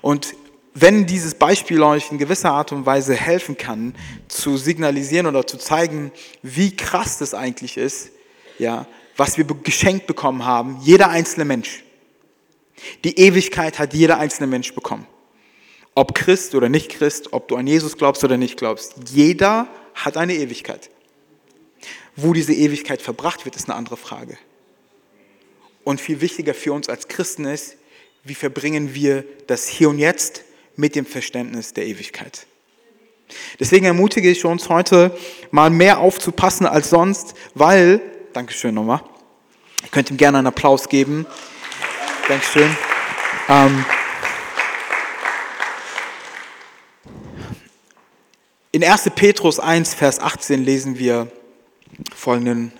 Und 0.01 0.35
wenn 0.73 1.05
dieses 1.05 1.35
Beispiel 1.35 1.81
euch 1.81 2.11
in 2.11 2.17
gewisser 2.17 2.51
Art 2.51 2.73
und 2.73 2.85
Weise 2.85 3.15
helfen 3.15 3.57
kann, 3.57 3.95
zu 4.27 4.57
signalisieren 4.57 5.25
oder 5.25 5.47
zu 5.47 5.57
zeigen, 5.57 6.11
wie 6.41 6.75
krass 6.75 7.17
das 7.17 7.33
eigentlich 7.33 7.77
ist, 7.77 8.11
ja, 8.59 8.85
was 9.15 9.37
wir 9.37 9.45
geschenkt 9.45 10.05
bekommen 10.05 10.45
haben, 10.45 10.79
jeder 10.81 11.09
einzelne 11.09 11.45
Mensch. 11.45 11.84
Die 13.03 13.17
Ewigkeit 13.19 13.79
hat 13.79 13.93
jeder 13.93 14.19
einzelne 14.19 14.47
Mensch 14.47 14.73
bekommen. 14.73 15.07
Ob 15.93 16.13
Christ 16.13 16.55
oder 16.55 16.67
nicht 16.67 16.89
Christ, 16.89 17.31
ob 17.31 17.47
du 17.47 17.55
an 17.55 17.67
Jesus 17.67 17.97
glaubst 17.97 18.23
oder 18.23 18.37
nicht 18.37 18.57
glaubst, 18.57 18.95
jeder 19.13 19.67
hat 19.93 20.17
eine 20.17 20.35
Ewigkeit. 20.35 20.89
Wo 22.15 22.33
diese 22.33 22.53
Ewigkeit 22.53 23.01
verbracht 23.01 23.45
wird, 23.45 23.55
ist 23.55 23.69
eine 23.69 23.77
andere 23.77 23.97
Frage. 23.97 24.37
Und 25.83 26.01
viel 26.01 26.19
wichtiger 26.19 26.53
für 26.53 26.73
uns 26.73 26.89
als 26.89 27.07
Christen 27.07 27.45
ist, 27.45 27.77
wie 28.23 28.35
verbringen 28.35 28.93
wir 28.93 29.23
das 29.47 29.67
Hier 29.67 29.89
und 29.89 29.99
Jetzt 29.99 30.43
mit 30.75 30.95
dem 30.95 31.05
Verständnis 31.05 31.73
der 31.73 31.85
Ewigkeit. 31.85 32.47
Deswegen 33.59 33.85
ermutige 33.85 34.29
ich 34.29 34.45
uns 34.45 34.69
heute 34.69 35.15
mal 35.51 35.69
mehr 35.69 35.99
aufzupassen 35.99 36.65
als 36.65 36.89
sonst, 36.89 37.33
weil, 37.53 38.01
Dankeschön 38.33 38.75
nochmal, 38.75 39.01
ihr 39.83 39.89
könnt 39.89 40.11
ihm 40.11 40.17
gerne 40.17 40.39
einen 40.39 40.47
Applaus 40.47 40.89
geben. 40.89 41.25
Dankeschön. 42.27 42.75
Ähm, 43.47 43.85
in 48.71 48.83
1. 48.83 49.11
Petrus 49.15 49.59
1, 49.59 49.93
Vers 49.93 50.19
18 50.19 50.65
lesen 50.65 50.97
wir 50.97 51.31
folgenden 52.15 52.73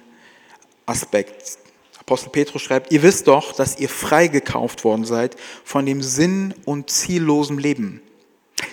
Aspekt. 0.88 1.60
Apostel 2.00 2.30
Petrus 2.30 2.64
schreibt, 2.64 2.92
ihr 2.92 3.04
wisst 3.04 3.28
doch, 3.28 3.54
dass 3.54 3.80
ihr 3.80 3.90
freigekauft 3.90 4.84
worden 4.84 5.06
seid 5.06 5.36
von 5.64 5.86
dem 5.86 6.02
sinn- 6.02 6.56
und 6.66 6.90
ziellosen 6.90 7.60
Leben, 7.60 8.02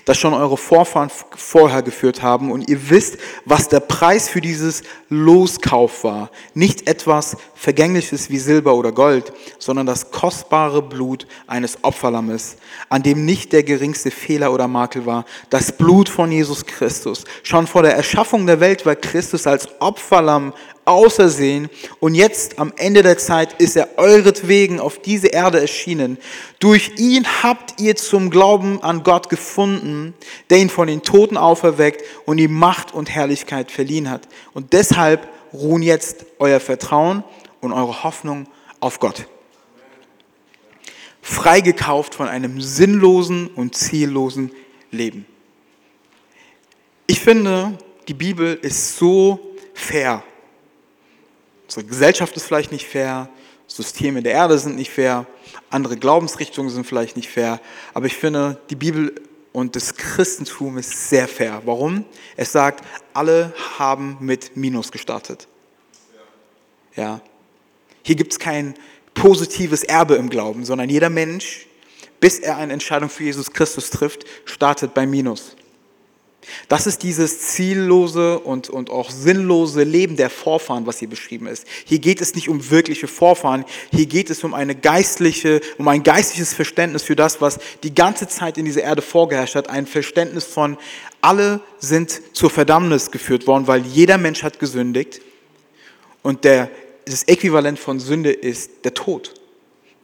das 0.05 0.17
schon 0.19 0.35
eure 0.35 0.57
Vorfahren 0.57 1.11
vorher 1.35 1.83
geführt 1.83 2.23
haben. 2.23 2.51
Und 2.53 2.69
ihr 2.69 2.91
wisst, 2.91 3.19
was 3.45 3.69
der 3.69 3.81
Preis 3.81 4.29
für 4.29 4.41
dieses 4.41 4.83
Loskauf 5.09 6.05
war. 6.05 6.31
Nicht 6.55 6.89
etwas 6.89 7.37
Vergängliches 7.55 8.31
wie 8.31 8.39
Silber 8.39 8.75
oder 8.75 8.93
Gold, 8.93 9.33
sondern 9.59 9.87
das 9.87 10.11
kostbare 10.11 10.83
Blut 10.83 11.27
eines 11.47 11.83
Opferlammes, 11.83 12.57
an 12.89 13.03
dem 13.03 13.25
nicht 13.25 13.53
der 13.53 13.63
geringste 13.65 14.11
Fehler 14.11 14.53
oder 14.53 14.69
Makel 14.69 15.07
war. 15.07 15.25
Das 15.51 15.73
Blut 15.73 16.09
von 16.09 16.31
Jesus 16.31 16.65
Christus. 16.65 17.25
Schon 17.43 17.67
vor 17.67 17.83
der 17.83 17.97
Erschaffung 17.97 18.47
der 18.47 18.61
Welt 18.61 18.87
war 18.87 18.97
Christus 18.97 19.47
als 19.47 19.69
Opferlamm 19.81 20.53
ausersehen 20.85 21.71
und 22.01 22.15
jetzt 22.15 22.59
am 22.59 22.73
Ende 22.77 23.03
der 23.03 23.19
Zeit 23.19 23.61
ist 23.61 23.77
er 23.77 23.99
euretwegen 23.99 24.81
auf 24.81 24.99
diese 24.99 25.29
Erde 25.29 25.61
erschienen. 25.61 26.19
Durch 26.59 26.93
ihn 26.99 27.27
habt 27.43 27.81
ihr 27.81 27.97
zum 27.97 28.31
Glauben 28.31 28.83
an 28.83 29.03
Gott 29.03 29.29
gefunden, 29.29 30.15
der 30.51 30.59
ihn 30.59 30.71
von 30.71 30.89
den 30.89 31.03
Toten 31.03 31.37
auferweckt 31.37 32.03
und 32.27 32.39
ihm 32.39 32.53
Macht 32.53 32.93
und 32.93 33.11
Herrlichkeit 33.11 33.71
verliehen 33.71 34.11
hat. 34.11 34.29
Und 34.55 34.73
deshalb 34.73 35.29
ruhen 35.53 35.83
jetzt 35.83 36.27
euer 36.39 36.61
Vertrauen 36.61 37.23
und 37.61 37.73
eure 37.73 38.03
Hoffnung 38.03 38.47
auf 38.81 38.99
Gott. 38.99 39.27
Freigekauft 41.21 42.17
von 42.17 42.27
einem 42.27 42.61
sinnlosen 42.61 43.47
und 43.47 43.77
ziellosen 43.77 44.51
Leben. 44.91 45.27
Ich 47.07 47.21
finde, 47.21 47.79
die 48.09 48.15
Bibel 48.15 48.59
ist 48.61 48.97
so 48.97 49.39
fair 49.75 50.25
Unsere 51.73 51.87
Gesellschaft 51.87 52.37
ist 52.37 52.45
vielleicht 52.45 52.71
nicht 52.71 52.87
fair, 52.87 53.31
Systeme 53.67 54.23
der 54.23 54.33
Erde 54.33 54.59
sind 54.59 54.77
nicht 54.77 54.91
fair, 54.91 55.25
andere 55.71 55.97
Glaubensrichtungen 55.97 56.71
sind 56.71 56.87
vielleicht 56.87 57.17
nicht 57.17 57.31
fair, 57.31 57.63
aber 57.95 58.05
ich 58.05 58.15
finde, 58.15 58.61
die 58.69 58.77
Bibel 58.77 59.15
und 59.53 59.75
das 59.75 59.95
Christentum 59.95 60.77
ist 60.77 61.09
sehr 61.09 61.27
fair. 61.27 61.63
Warum? 61.65 62.05
Es 62.37 62.53
sagt, 62.53 62.85
alle 63.15 63.55
haben 63.79 64.19
mit 64.21 64.55
Minus 64.55 64.93
gestartet. 64.93 65.49
Ja. 66.95 67.23
Hier 68.03 68.17
gibt 68.17 68.33
es 68.35 68.39
kein 68.39 68.75
positives 69.15 69.83
Erbe 69.83 70.17
im 70.17 70.29
Glauben, 70.29 70.67
sondern 70.67 70.91
jeder 70.91 71.09
Mensch, 71.09 71.67
bis 72.21 72.39
er 72.39 72.59
eine 72.59 72.75
Entscheidung 72.75 73.09
für 73.09 73.25
Jesus 73.25 73.51
Christus 73.51 73.89
trifft, 73.89 74.27
startet 74.45 74.93
bei 74.93 75.07
Minus. 75.07 75.57
Das 76.69 76.87
ist 76.87 77.03
dieses 77.03 77.39
ziellose 77.41 78.39
und, 78.41 78.69
und 78.69 78.91
auch 78.91 79.11
sinnlose 79.11 79.85
Leben 79.85 80.17
der 80.17 80.31
Vorfahren, 80.31 80.87
was 80.87 80.99
hier 80.99 81.09
beschrieben 81.09 81.47
ist. 81.47 81.67
Hier 81.85 81.99
geht 81.99 82.21
es 82.21 82.35
nicht 82.35 82.49
um 82.49 82.71
wirkliche 82.71 83.07
Vorfahren, 83.07 83.65
hier 83.91 84.07
geht 84.07 84.31
es 84.31 84.43
um 84.43 84.53
eine 84.55 84.75
geistliche, 84.75 85.61
um 85.79 85.87
ein 85.89 86.03
geistliches 86.03 86.53
Verständnis 86.53 87.03
für 87.05 87.17
das, 87.17 87.41
was 87.41 87.59
die 87.83 87.95
ganze 87.95 88.27
Zeit 88.27 88.59
in 88.59 88.65
dieser 88.65 88.83
Erde 88.83 89.03
vorgeherrscht 89.03 89.55
hat. 89.55 89.71
Ein 89.71 89.87
Verständnis 89.87 90.45
von, 90.45 90.77
alle 91.21 91.61
sind 91.79 92.21
zur 92.33 92.51
Verdammnis 92.51 93.11
geführt 93.11 93.47
worden, 93.47 93.67
weil 93.67 93.87
jeder 93.87 94.19
Mensch 94.19 94.43
hat 94.43 94.59
gesündigt. 94.59 95.21
Und 96.23 96.45
der, 96.45 96.71
das 97.05 97.25
Äquivalent 97.25 97.79
von 97.79 98.01
Sünde 98.01 98.33
ist 98.33 98.85
der 98.85 98.95
Tod. 98.95 99.35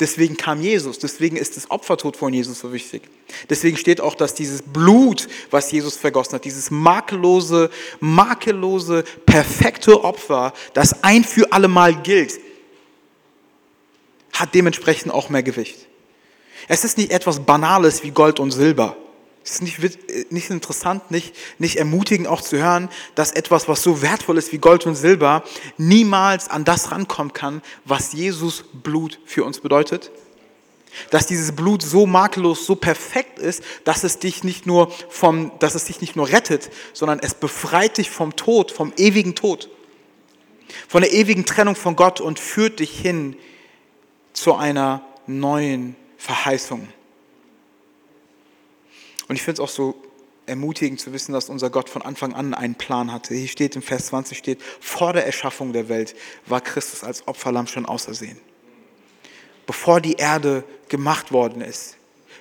Deswegen 0.00 0.36
kam 0.36 0.60
Jesus, 0.60 0.98
deswegen 1.00 1.36
ist 1.36 1.56
das 1.56 1.70
Opfertod 1.70 2.16
von 2.16 2.32
Jesus 2.32 2.60
so 2.60 2.72
wichtig. 2.72 3.02
Deswegen 3.50 3.76
steht 3.76 4.00
auch, 4.00 4.14
dass 4.14 4.34
dieses 4.34 4.62
Blut, 4.62 5.26
was 5.50 5.72
Jesus 5.72 5.96
vergossen 5.96 6.34
hat, 6.34 6.44
dieses 6.44 6.70
makellose, 6.70 7.68
makellose, 7.98 9.02
perfekte 9.26 10.04
Opfer, 10.04 10.52
das 10.72 11.02
ein 11.02 11.24
für 11.24 11.52
alle 11.52 11.66
Mal 11.66 12.00
gilt, 12.02 12.38
hat 14.32 14.54
dementsprechend 14.54 15.12
auch 15.12 15.30
mehr 15.30 15.42
Gewicht. 15.42 15.86
Es 16.68 16.84
ist 16.84 16.96
nicht 16.96 17.10
etwas 17.10 17.40
Banales 17.40 18.04
wie 18.04 18.12
Gold 18.12 18.38
und 18.38 18.52
Silber. 18.52 18.96
Es 19.48 19.54
ist 19.54 19.62
nicht, 19.62 20.30
nicht 20.30 20.50
interessant, 20.50 21.10
nicht, 21.10 21.34
nicht 21.58 21.76
ermutigend 21.76 22.28
auch 22.28 22.42
zu 22.42 22.58
hören, 22.58 22.90
dass 23.14 23.32
etwas, 23.32 23.66
was 23.66 23.82
so 23.82 24.02
wertvoll 24.02 24.36
ist 24.36 24.52
wie 24.52 24.58
Gold 24.58 24.84
und 24.84 24.94
Silber, 24.94 25.42
niemals 25.78 26.50
an 26.50 26.66
das 26.66 26.92
rankommen 26.92 27.32
kann, 27.32 27.62
was 27.86 28.12
Jesus 28.12 28.64
Blut 28.74 29.18
für 29.24 29.44
uns 29.44 29.60
bedeutet? 29.60 30.10
Dass 31.08 31.26
dieses 31.26 31.52
Blut 31.52 31.82
so 31.82 32.04
makellos, 32.04 32.66
so 32.66 32.74
perfekt 32.74 33.38
ist, 33.38 33.64
dass 33.84 34.04
es 34.04 34.18
dich 34.18 34.44
nicht 34.44 34.66
nur 34.66 34.92
vom, 35.08 35.50
dass 35.60 35.74
es 35.74 35.86
dich 35.86 36.02
nicht 36.02 36.14
nur 36.14 36.28
rettet, 36.28 36.70
sondern 36.92 37.18
es 37.18 37.32
befreit 37.32 37.96
dich 37.96 38.10
vom 38.10 38.36
Tod, 38.36 38.70
vom 38.70 38.92
ewigen 38.98 39.34
Tod, 39.34 39.70
von 40.88 41.00
der 41.00 41.14
ewigen 41.14 41.46
Trennung 41.46 41.74
von 41.74 41.96
Gott 41.96 42.20
und 42.20 42.38
führt 42.38 42.80
dich 42.80 42.90
hin 42.90 43.34
zu 44.34 44.54
einer 44.54 45.00
neuen 45.26 45.96
Verheißung. 46.18 46.86
Und 49.28 49.36
ich 49.36 49.42
finde 49.42 49.62
es 49.62 49.68
auch 49.68 49.72
so 49.72 49.94
ermutigend 50.46 51.00
zu 51.00 51.12
wissen, 51.12 51.32
dass 51.32 51.50
unser 51.50 51.70
Gott 51.70 51.88
von 51.88 52.02
Anfang 52.02 52.32
an 52.32 52.54
einen 52.54 52.74
Plan 52.74 53.12
hatte. 53.12 53.34
Hier 53.34 53.48
steht 53.48 53.76
im 53.76 53.82
Vers 53.82 54.06
20 54.06 54.36
steht, 54.36 54.62
vor 54.80 55.12
der 55.12 55.26
Erschaffung 55.26 55.72
der 55.72 55.88
Welt 55.88 56.16
war 56.46 56.60
Christus 56.60 57.04
als 57.04 57.28
Opferlamm 57.28 57.66
schon 57.66 57.86
ausersehen. 57.86 58.38
Bevor 59.66 60.00
die 60.00 60.14
Erde 60.14 60.64
gemacht 60.88 61.30
worden 61.30 61.60
ist, 61.60 61.96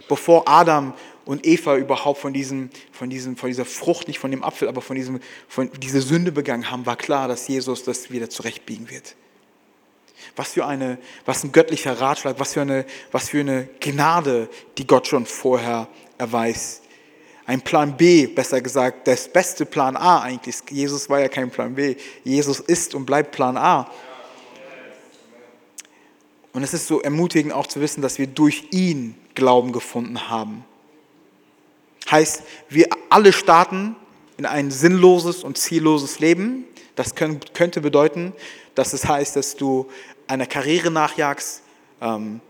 bevor 0.07 0.47
Adam 0.47 0.93
und 1.25 1.45
Eva 1.45 1.75
überhaupt 1.75 2.21
von, 2.21 2.31
diesem, 2.31 2.69
von, 2.93 3.09
diesem, 3.09 3.35
von 3.35 3.49
dieser 3.49 3.65
Frucht, 3.65 4.07
nicht 4.07 4.19
von 4.19 4.31
dem 4.31 4.43
Apfel, 4.43 4.69
aber 4.69 4.81
von, 4.81 4.95
diesem, 4.95 5.19
von 5.49 5.69
dieser 5.71 6.01
Sünde 6.01 6.31
begangen 6.31 6.71
haben, 6.71 6.85
war 6.85 6.95
klar, 6.95 7.27
dass 7.27 7.47
Jesus 7.49 7.83
das 7.83 8.09
wieder 8.09 8.29
zurechtbiegen 8.29 8.89
wird. 8.89 9.15
Was 10.37 10.53
für, 10.53 10.65
eine, 10.65 10.97
was 11.25 11.43
ein 11.43 11.51
göttlicher 11.51 11.99
Ratschlag, 11.99 12.39
was 12.39 12.53
für, 12.53 12.61
eine, 12.61 12.85
was 13.11 13.29
für 13.29 13.41
eine 13.41 13.67
Gnade, 13.81 14.49
die 14.77 14.87
Gott 14.87 15.07
schon 15.07 15.25
vorher 15.25 15.89
erweist. 16.17 16.83
Ein 17.45 17.61
Plan 17.61 17.95
B, 17.95 18.27
besser 18.27 18.59
gesagt, 18.59 19.07
das 19.07 19.27
beste 19.27 19.65
Plan 19.65 19.95
A 19.95 20.21
eigentlich. 20.21 20.57
Jesus 20.69 21.09
war 21.09 21.21
ja 21.21 21.29
kein 21.29 21.49
Plan 21.49 21.75
B. 21.75 21.95
Jesus 22.23 22.59
ist 22.59 22.93
und 22.93 23.05
bleibt 23.05 23.31
Plan 23.31 23.55
A. 23.55 23.89
Und 26.51 26.63
es 26.63 26.73
ist 26.73 26.87
so 26.87 27.01
ermutigend 27.01 27.53
auch 27.53 27.67
zu 27.67 27.79
wissen, 27.79 28.01
dass 28.01 28.17
wir 28.17 28.27
durch 28.27 28.65
ihn 28.71 29.15
Glauben 29.35 29.71
gefunden 29.71 30.29
haben. 30.29 30.65
Heißt, 32.09 32.41
wir 32.69 32.87
alle 33.09 33.31
starten 33.31 33.95
in 34.37 34.45
ein 34.45 34.71
sinnloses 34.71 35.43
und 35.43 35.57
zielloses 35.57 36.19
Leben. 36.19 36.65
Das 36.95 37.15
könnte 37.15 37.81
bedeuten, 37.81 38.33
dass 38.75 38.93
es 38.93 39.07
heißt, 39.07 39.35
dass 39.35 39.55
du 39.55 39.87
einer 40.27 40.47
Karriere 40.47 40.91
nachjagst, 40.91 41.61
ähm, 42.01 42.41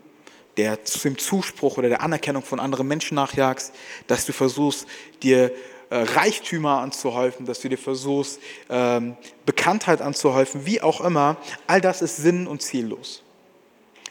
der 0.58 0.78
dem 1.04 1.16
Zuspruch 1.16 1.78
oder 1.78 1.88
der 1.88 2.02
Anerkennung 2.02 2.42
von 2.42 2.60
anderen 2.60 2.86
Menschen 2.86 3.14
nachjagst, 3.14 3.72
dass 4.08 4.26
du 4.26 4.32
versuchst, 4.32 4.86
dir 5.22 5.52
äh, 5.90 5.96
Reichtümer 5.96 6.80
anzuhäufen, 6.80 7.46
dass 7.46 7.60
du 7.60 7.68
dir 7.68 7.78
versuchst, 7.78 8.40
ähm, 8.68 9.16
Bekanntheit 9.46 10.02
anzuhäufen, 10.02 10.66
wie 10.66 10.82
auch 10.82 11.00
immer, 11.00 11.38
all 11.66 11.80
das 11.80 12.02
ist 12.02 12.16
sinn- 12.16 12.46
und 12.46 12.60
ziellos. 12.60 13.22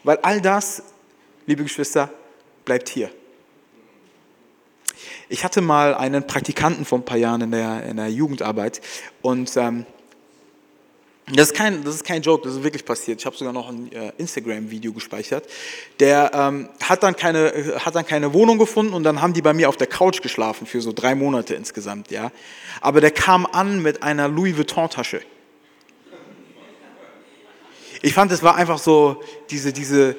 Weil 0.02 0.18
all 0.22 0.40
das, 0.40 0.82
liebe 1.46 1.62
Geschwister, 1.62 2.10
bleibt 2.64 2.88
hier. 2.88 3.10
Ich 5.28 5.44
hatte 5.44 5.60
mal 5.60 5.94
einen 5.94 6.26
Praktikanten 6.26 6.84
vor 6.84 6.98
ein 6.98 7.04
paar 7.04 7.18
Jahren 7.18 7.42
in 7.42 7.50
der, 7.50 7.84
in 7.84 7.98
der 7.98 8.08
Jugendarbeit 8.08 8.80
und 9.22 9.56
ähm, 9.56 9.86
das 11.32 11.48
ist, 11.48 11.54
kein, 11.54 11.84
das 11.84 11.96
ist 11.96 12.04
kein 12.04 12.22
Joke, 12.22 12.44
das 12.46 12.56
ist 12.56 12.62
wirklich 12.62 12.84
passiert. 12.84 13.20
Ich 13.20 13.26
habe 13.26 13.36
sogar 13.36 13.52
noch 13.52 13.68
ein 13.68 13.92
äh, 13.92 14.12
Instagram-Video 14.18 14.92
gespeichert. 14.92 15.44
Der 16.00 16.30
ähm, 16.32 16.68
hat, 16.82 17.02
dann 17.02 17.16
keine, 17.16 17.52
hat 17.84 17.94
dann 17.94 18.06
keine 18.06 18.32
Wohnung 18.32 18.58
gefunden 18.58 18.94
und 18.94 19.02
dann 19.04 19.20
haben 19.20 19.32
die 19.32 19.42
bei 19.42 19.52
mir 19.52 19.68
auf 19.68 19.76
der 19.76 19.86
Couch 19.86 20.22
geschlafen 20.22 20.66
für 20.66 20.80
so 20.80 20.92
drei 20.92 21.14
Monate 21.14 21.54
insgesamt. 21.54 22.10
Ja. 22.10 22.32
Aber 22.80 23.00
der 23.00 23.10
kam 23.10 23.46
an 23.46 23.82
mit 23.82 24.02
einer 24.02 24.28
Louis 24.28 24.56
Vuitton-Tasche. 24.56 25.20
Ich 28.00 28.14
fand, 28.14 28.30
es 28.30 28.42
war 28.42 28.54
einfach 28.54 28.78
so 28.78 29.22
diese, 29.50 29.72
diese, 29.72 30.16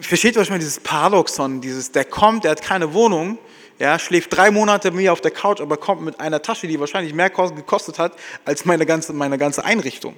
versteht 0.00 0.36
ihr, 0.36 0.42
ich 0.42 0.50
meine, 0.50 0.60
dieses 0.60 0.80
Paradoxon, 0.80 1.60
dieses, 1.60 1.92
der 1.92 2.04
kommt, 2.04 2.44
der 2.44 2.50
hat 2.50 2.62
keine 2.62 2.92
Wohnung, 2.94 3.38
ja, 3.78 3.98
schläft 3.98 4.34
drei 4.34 4.50
Monate 4.50 4.90
mit 4.90 5.02
mir 5.02 5.12
auf 5.12 5.20
der 5.20 5.30
Couch, 5.30 5.60
aber 5.60 5.76
kommt 5.76 6.02
mit 6.02 6.18
einer 6.20 6.40
Tasche, 6.40 6.66
die 6.66 6.80
wahrscheinlich 6.80 7.12
mehr 7.12 7.30
gekostet 7.30 7.98
hat 7.98 8.12
als 8.44 8.64
meine 8.64 8.86
ganze, 8.86 9.12
meine 9.12 9.38
ganze 9.38 9.64
Einrichtung. 9.64 10.14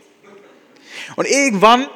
Und 1.16 1.26
irgendwann 1.26 1.88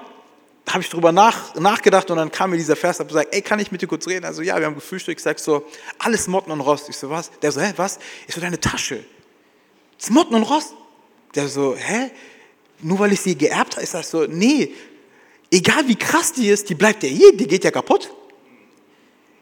habe 0.68 0.82
ich 0.82 0.90
darüber 0.90 1.12
nach, 1.12 1.54
nachgedacht 1.54 2.10
und 2.10 2.16
dann 2.16 2.30
kam 2.30 2.50
mir 2.50 2.56
dieser 2.56 2.76
Vers 2.76 3.00
ab 3.00 3.08
und 3.08 3.14
sagt, 3.14 3.34
ey, 3.34 3.42
kann 3.42 3.58
ich 3.58 3.72
mit 3.72 3.82
dir 3.82 3.86
kurz 3.86 4.06
reden? 4.06 4.24
Also 4.24 4.42
ja, 4.42 4.58
wir 4.58 4.66
haben 4.66 4.74
gefrühstückt, 4.74 5.18
ich 5.18 5.24
sag 5.24 5.38
so, 5.38 5.66
alles 5.98 6.28
Motten 6.28 6.52
und 6.52 6.60
Rost. 6.60 6.88
Ich 6.88 6.96
so, 6.96 7.10
was? 7.10 7.30
Der 7.40 7.52
so, 7.52 7.60
hä, 7.60 7.72
was? 7.76 7.98
Ich 8.26 8.34
so, 8.34 8.40
deine 8.40 8.60
Tasche. 8.60 9.04
Das 9.98 10.08
ist 10.08 10.10
Motten 10.10 10.34
und 10.34 10.44
Rost. 10.44 10.74
Der 11.34 11.48
so, 11.48 11.76
hä? 11.76 12.10
Nur 12.80 12.98
weil 12.98 13.12
ich 13.12 13.20
sie 13.20 13.36
geerbt 13.36 13.74
habe? 13.74 13.84
Ich 13.84 13.90
sag 13.90 14.04
so, 14.04 14.24
nee, 14.26 14.72
egal 15.50 15.86
wie 15.86 15.96
krass 15.96 16.32
die 16.32 16.48
ist, 16.48 16.68
die 16.68 16.74
bleibt 16.74 17.02
ja 17.02 17.08
hier, 17.08 17.36
die 17.36 17.46
geht 17.46 17.64
ja 17.64 17.70
kaputt. 17.70 18.10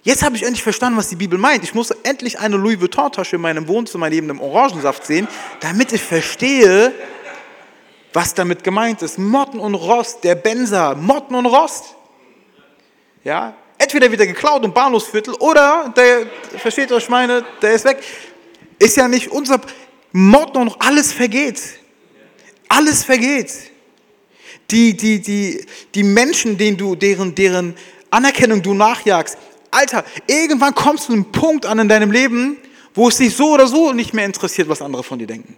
Jetzt 0.02 0.22
habe 0.22 0.36
ich 0.36 0.42
endlich 0.42 0.62
verstanden, 0.62 0.98
was 0.98 1.08
die 1.10 1.16
Bibel 1.16 1.38
meint. 1.38 1.62
Ich 1.62 1.74
muss 1.74 1.90
endlich 1.90 2.38
eine 2.38 2.56
Louis 2.56 2.80
Vuitton-Tasche 2.80 3.36
in 3.36 3.42
meinem 3.42 3.68
Wohnzimmer 3.68 4.08
neben 4.08 4.28
dem 4.28 4.40
Orangensaft 4.40 5.04
sehen, 5.04 5.28
damit 5.60 5.92
ich 5.92 6.02
verstehe, 6.02 6.92
was 8.12 8.32
damit 8.32 8.64
gemeint 8.64 9.02
ist. 9.02 9.18
Motten 9.18 9.60
und 9.60 9.74
Rost, 9.74 10.24
der 10.24 10.36
Benzer, 10.36 10.94
Motten 10.94 11.34
und 11.34 11.46
Rost. 11.46 11.94
Ja, 13.24 13.54
entweder 13.76 14.10
wieder 14.10 14.26
geklaut 14.26 14.64
im 14.64 14.72
Bahnhofsviertel 14.72 15.34
oder 15.34 15.92
der, 15.94 16.26
versteht 16.58 16.90
ich 16.90 17.08
meine, 17.10 17.44
der 17.60 17.72
ist 17.72 17.84
weg. 17.84 18.02
Ist 18.78 18.96
ja 18.96 19.06
nicht 19.06 19.30
unser, 19.30 19.60
Motten 20.12 20.56
und 20.56 20.76
alles 20.80 21.12
vergeht. 21.12 21.60
Alles 22.68 23.04
vergeht. 23.04 23.52
Die, 24.70 24.96
die, 24.96 25.20
die, 25.20 25.66
die 25.94 26.02
Menschen, 26.02 26.56
denen 26.56 26.76
du, 26.76 26.94
deren, 26.94 27.34
deren 27.34 27.76
Anerkennung 28.10 28.62
du 28.62 28.74
nachjagst, 28.74 29.36
Alter, 29.70 30.04
irgendwann 30.26 30.74
kommst 30.74 31.08
du 31.08 31.12
einen 31.12 31.30
Punkt 31.30 31.66
an 31.66 31.78
in 31.78 31.88
deinem 31.88 32.10
Leben, 32.10 32.56
wo 32.94 33.08
es 33.08 33.16
dich 33.16 33.34
so 33.36 33.52
oder 33.52 33.66
so 33.66 33.92
nicht 33.92 34.14
mehr 34.14 34.24
interessiert, 34.24 34.68
was 34.68 34.82
andere 34.82 35.02
von 35.02 35.18
dir 35.18 35.26
denken. 35.26 35.56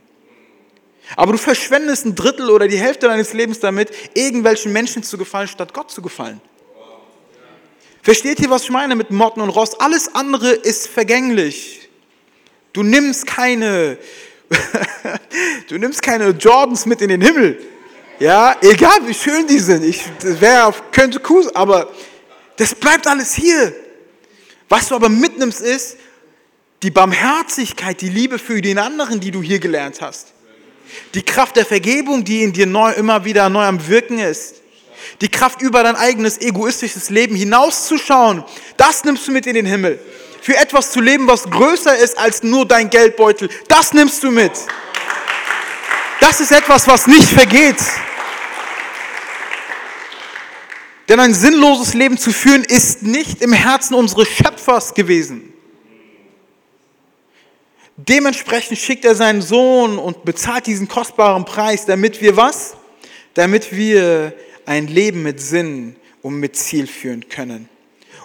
Aber 1.17 1.33
du 1.33 1.39
verschwendest 1.39 2.07
ein 2.07 2.15
Drittel 2.15 2.51
oder 2.51 2.69
die 2.69 2.79
Hälfte 2.79 3.07
deines 3.09 3.33
Lebens 3.33 3.61
damit, 3.61 3.91
irgendwelchen 4.15 4.73
Menschen 4.73 5.03
zu 5.03 5.19
gefallen, 5.19 5.49
statt 5.49 5.75
Gott 5.75 5.91
zu 5.91 6.01
gefallen. 6.01 6.41
Versteht 8.03 8.41
ihr, 8.41 8.51
was 8.51 8.65
ich 8.65 8.71
meine 8.71 8.97
mit 8.97 9.11
Motten 9.11 9.41
und 9.41 9.51
Rost? 9.51 9.81
Alles 9.81 10.15
andere 10.15 10.51
ist 10.51 10.89
vergänglich. 10.89 11.89
Du 12.73 12.83
nimmst 12.83 13.27
keine, 13.27 13.99
du 15.69 15.79
nimmst 15.79 16.03
keine 16.03 16.31
Jordans 16.31 16.87
mit 16.87 17.01
in 17.01 17.09
den 17.09 17.21
Himmel. 17.21 17.61
Ja, 18.19 18.57
egal 18.61 19.07
wie 19.07 19.15
schön 19.15 19.47
die 19.47 19.59
sind. 19.59 19.85
Ich, 19.85 20.05
wäre, 20.23 20.75
könnte 20.91 21.21
cool, 21.29 21.51
aber 21.55 21.91
das 22.57 22.75
bleibt 22.75 23.07
alles 23.07 23.35
hier. 23.35 23.73
Was 24.73 24.89
du 24.89 24.95
aber 24.95 25.11
mitnimmst, 25.11 25.61
ist 25.61 25.99
die 26.83 26.91
Barmherzigkeit, 26.91 28.01
die 28.01 28.09
Liebe 28.09 28.39
für 28.39 28.63
den 28.63 28.79
anderen, 28.79 29.21
die 29.21 29.31
du 29.31 29.43
hier 29.43 29.59
gelernt 29.59 30.01
hast. 30.01 30.29
Die 31.13 31.21
Kraft 31.23 31.57
der 31.57 31.67
Vergebung, 31.67 32.25
die 32.25 32.43
in 32.43 32.55
dir 32.55 32.65
neu, 32.65 32.91
immer 32.93 33.27
wieder 33.27 33.51
neu 33.51 33.65
am 33.65 33.87
Wirken 33.87 34.19
ist. 34.19 34.63
Die 35.21 35.29
Kraft 35.29 35.61
über 35.61 35.83
dein 35.83 35.95
eigenes 35.95 36.41
egoistisches 36.41 37.11
Leben 37.11 37.37
hinauszuschauen, 37.37 38.45
das 38.79 39.05
nimmst 39.05 39.29
du 39.29 39.33
mit 39.33 39.47
in 39.47 39.57
den 39.57 39.67
Himmel. 39.67 40.01
Für 40.41 40.57
etwas 40.57 40.91
zu 40.91 41.03
leben, 41.03 41.29
was 41.29 41.51
größer 41.51 41.95
ist 41.99 42.17
als 42.17 42.43
nur 42.43 42.67
dein 42.67 42.89
Geldbeutel, 42.89 43.51
das 43.69 43.93
nimmst 43.93 44.25
du 44.25 44.31
mit. 44.31 44.53
Das 46.19 46.41
ist 46.41 46.51
etwas, 46.51 46.89
was 46.89 47.07
nicht 47.07 47.29
vergeht. 47.29 47.77
Denn 51.13 51.21
ein 51.21 51.35
sinnloses 51.35 51.93
Leben 51.93 52.17
zu 52.17 52.33
führen 52.33 52.65
ist 52.65 53.03
nicht 53.03 53.43
im 53.43 53.53
Herzen 53.53 53.93
unseres 53.93 54.29
Schöpfers 54.29 54.95
gewesen. 54.95 55.53
Dementsprechend 57.99 58.79
schickt 58.79 59.05
er 59.05 59.15
seinen 59.15 59.43
Sohn 59.43 59.99
und 59.99 60.25
bezahlt 60.25 60.67
diesen 60.67 60.89
kostbaren 60.89 61.45
Preis, 61.45 61.85
damit 61.85 62.23
wir 62.23 62.39
was? 62.39 62.79
Damit 63.35 63.77
wir 63.77 64.33
ein 64.65 64.87
Leben 64.87 65.23
mit 65.23 65.39
Sinn 65.39 65.97
und 66.23 66.37
mit 66.37 66.57
Ziel 66.57 66.87
führen 66.87 67.29
können. 67.29 67.69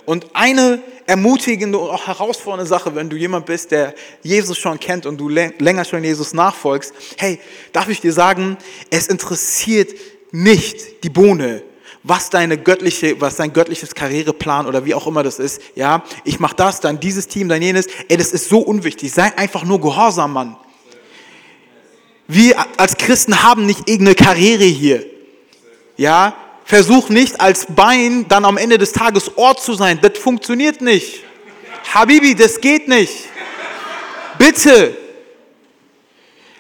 Und 0.05 0.27
eine 0.33 0.81
ermutigende 1.07 1.77
und 1.79 1.89
auch 1.89 2.07
herausfordernde 2.07 2.69
Sache, 2.69 2.95
wenn 2.95 3.09
du 3.09 3.17
jemand 3.17 3.47
bist, 3.47 3.71
der 3.71 3.95
Jesus 4.23 4.57
schon 4.57 4.79
kennt 4.79 5.05
und 5.05 5.17
du 5.17 5.27
länger 5.27 5.83
schon 5.83 6.05
Jesus 6.05 6.33
nachfolgst, 6.33 6.93
hey, 7.17 7.37
darf 7.73 7.89
ich 7.89 7.99
dir 7.99 8.13
sagen, 8.13 8.55
es 8.89 9.07
interessiert 9.07 9.93
nicht 10.31 11.03
die 11.03 11.09
Bohne, 11.09 11.63
was 12.07 12.29
deine 12.29 12.57
göttliche, 12.57 13.19
was 13.19 13.35
dein 13.35 13.51
göttliches 13.51 13.93
Karriereplan 13.93 14.65
oder 14.65 14.85
wie 14.85 14.95
auch 14.95 15.07
immer 15.07 15.23
das 15.23 15.39
ist. 15.39 15.61
Ja, 15.75 16.03
ich 16.23 16.39
mache 16.39 16.55
das, 16.55 16.79
dann 16.79 16.99
dieses 16.99 17.27
Team, 17.27 17.49
dann 17.49 17.61
jenes. 17.61 17.87
Ey, 18.07 18.15
das 18.15 18.31
ist 18.31 18.47
so 18.47 18.59
unwichtig. 18.59 19.11
Sei 19.11 19.37
einfach 19.37 19.63
nur 19.63 19.81
gehorsam, 19.81 20.33
Mann. 20.33 20.55
Wir 22.27 22.55
als 22.77 22.97
Christen 22.97 23.43
haben 23.43 23.65
nicht 23.65 23.89
irgendeine 23.89 24.15
Karriere 24.15 24.63
hier. 24.63 25.05
Ja, 25.97 26.35
versuch 26.63 27.09
nicht 27.09 27.39
als 27.41 27.65
Bein 27.69 28.25
dann 28.27 28.45
am 28.45 28.57
Ende 28.57 28.77
des 28.77 28.91
Tages 28.93 29.37
Ort 29.37 29.61
zu 29.61 29.73
sein. 29.73 29.99
Das 30.01 30.17
funktioniert 30.17 30.81
nicht. 30.81 31.23
Habibi, 31.93 32.35
das 32.35 32.59
geht 32.61 32.87
nicht. 32.87 33.13
Bitte. 34.37 34.95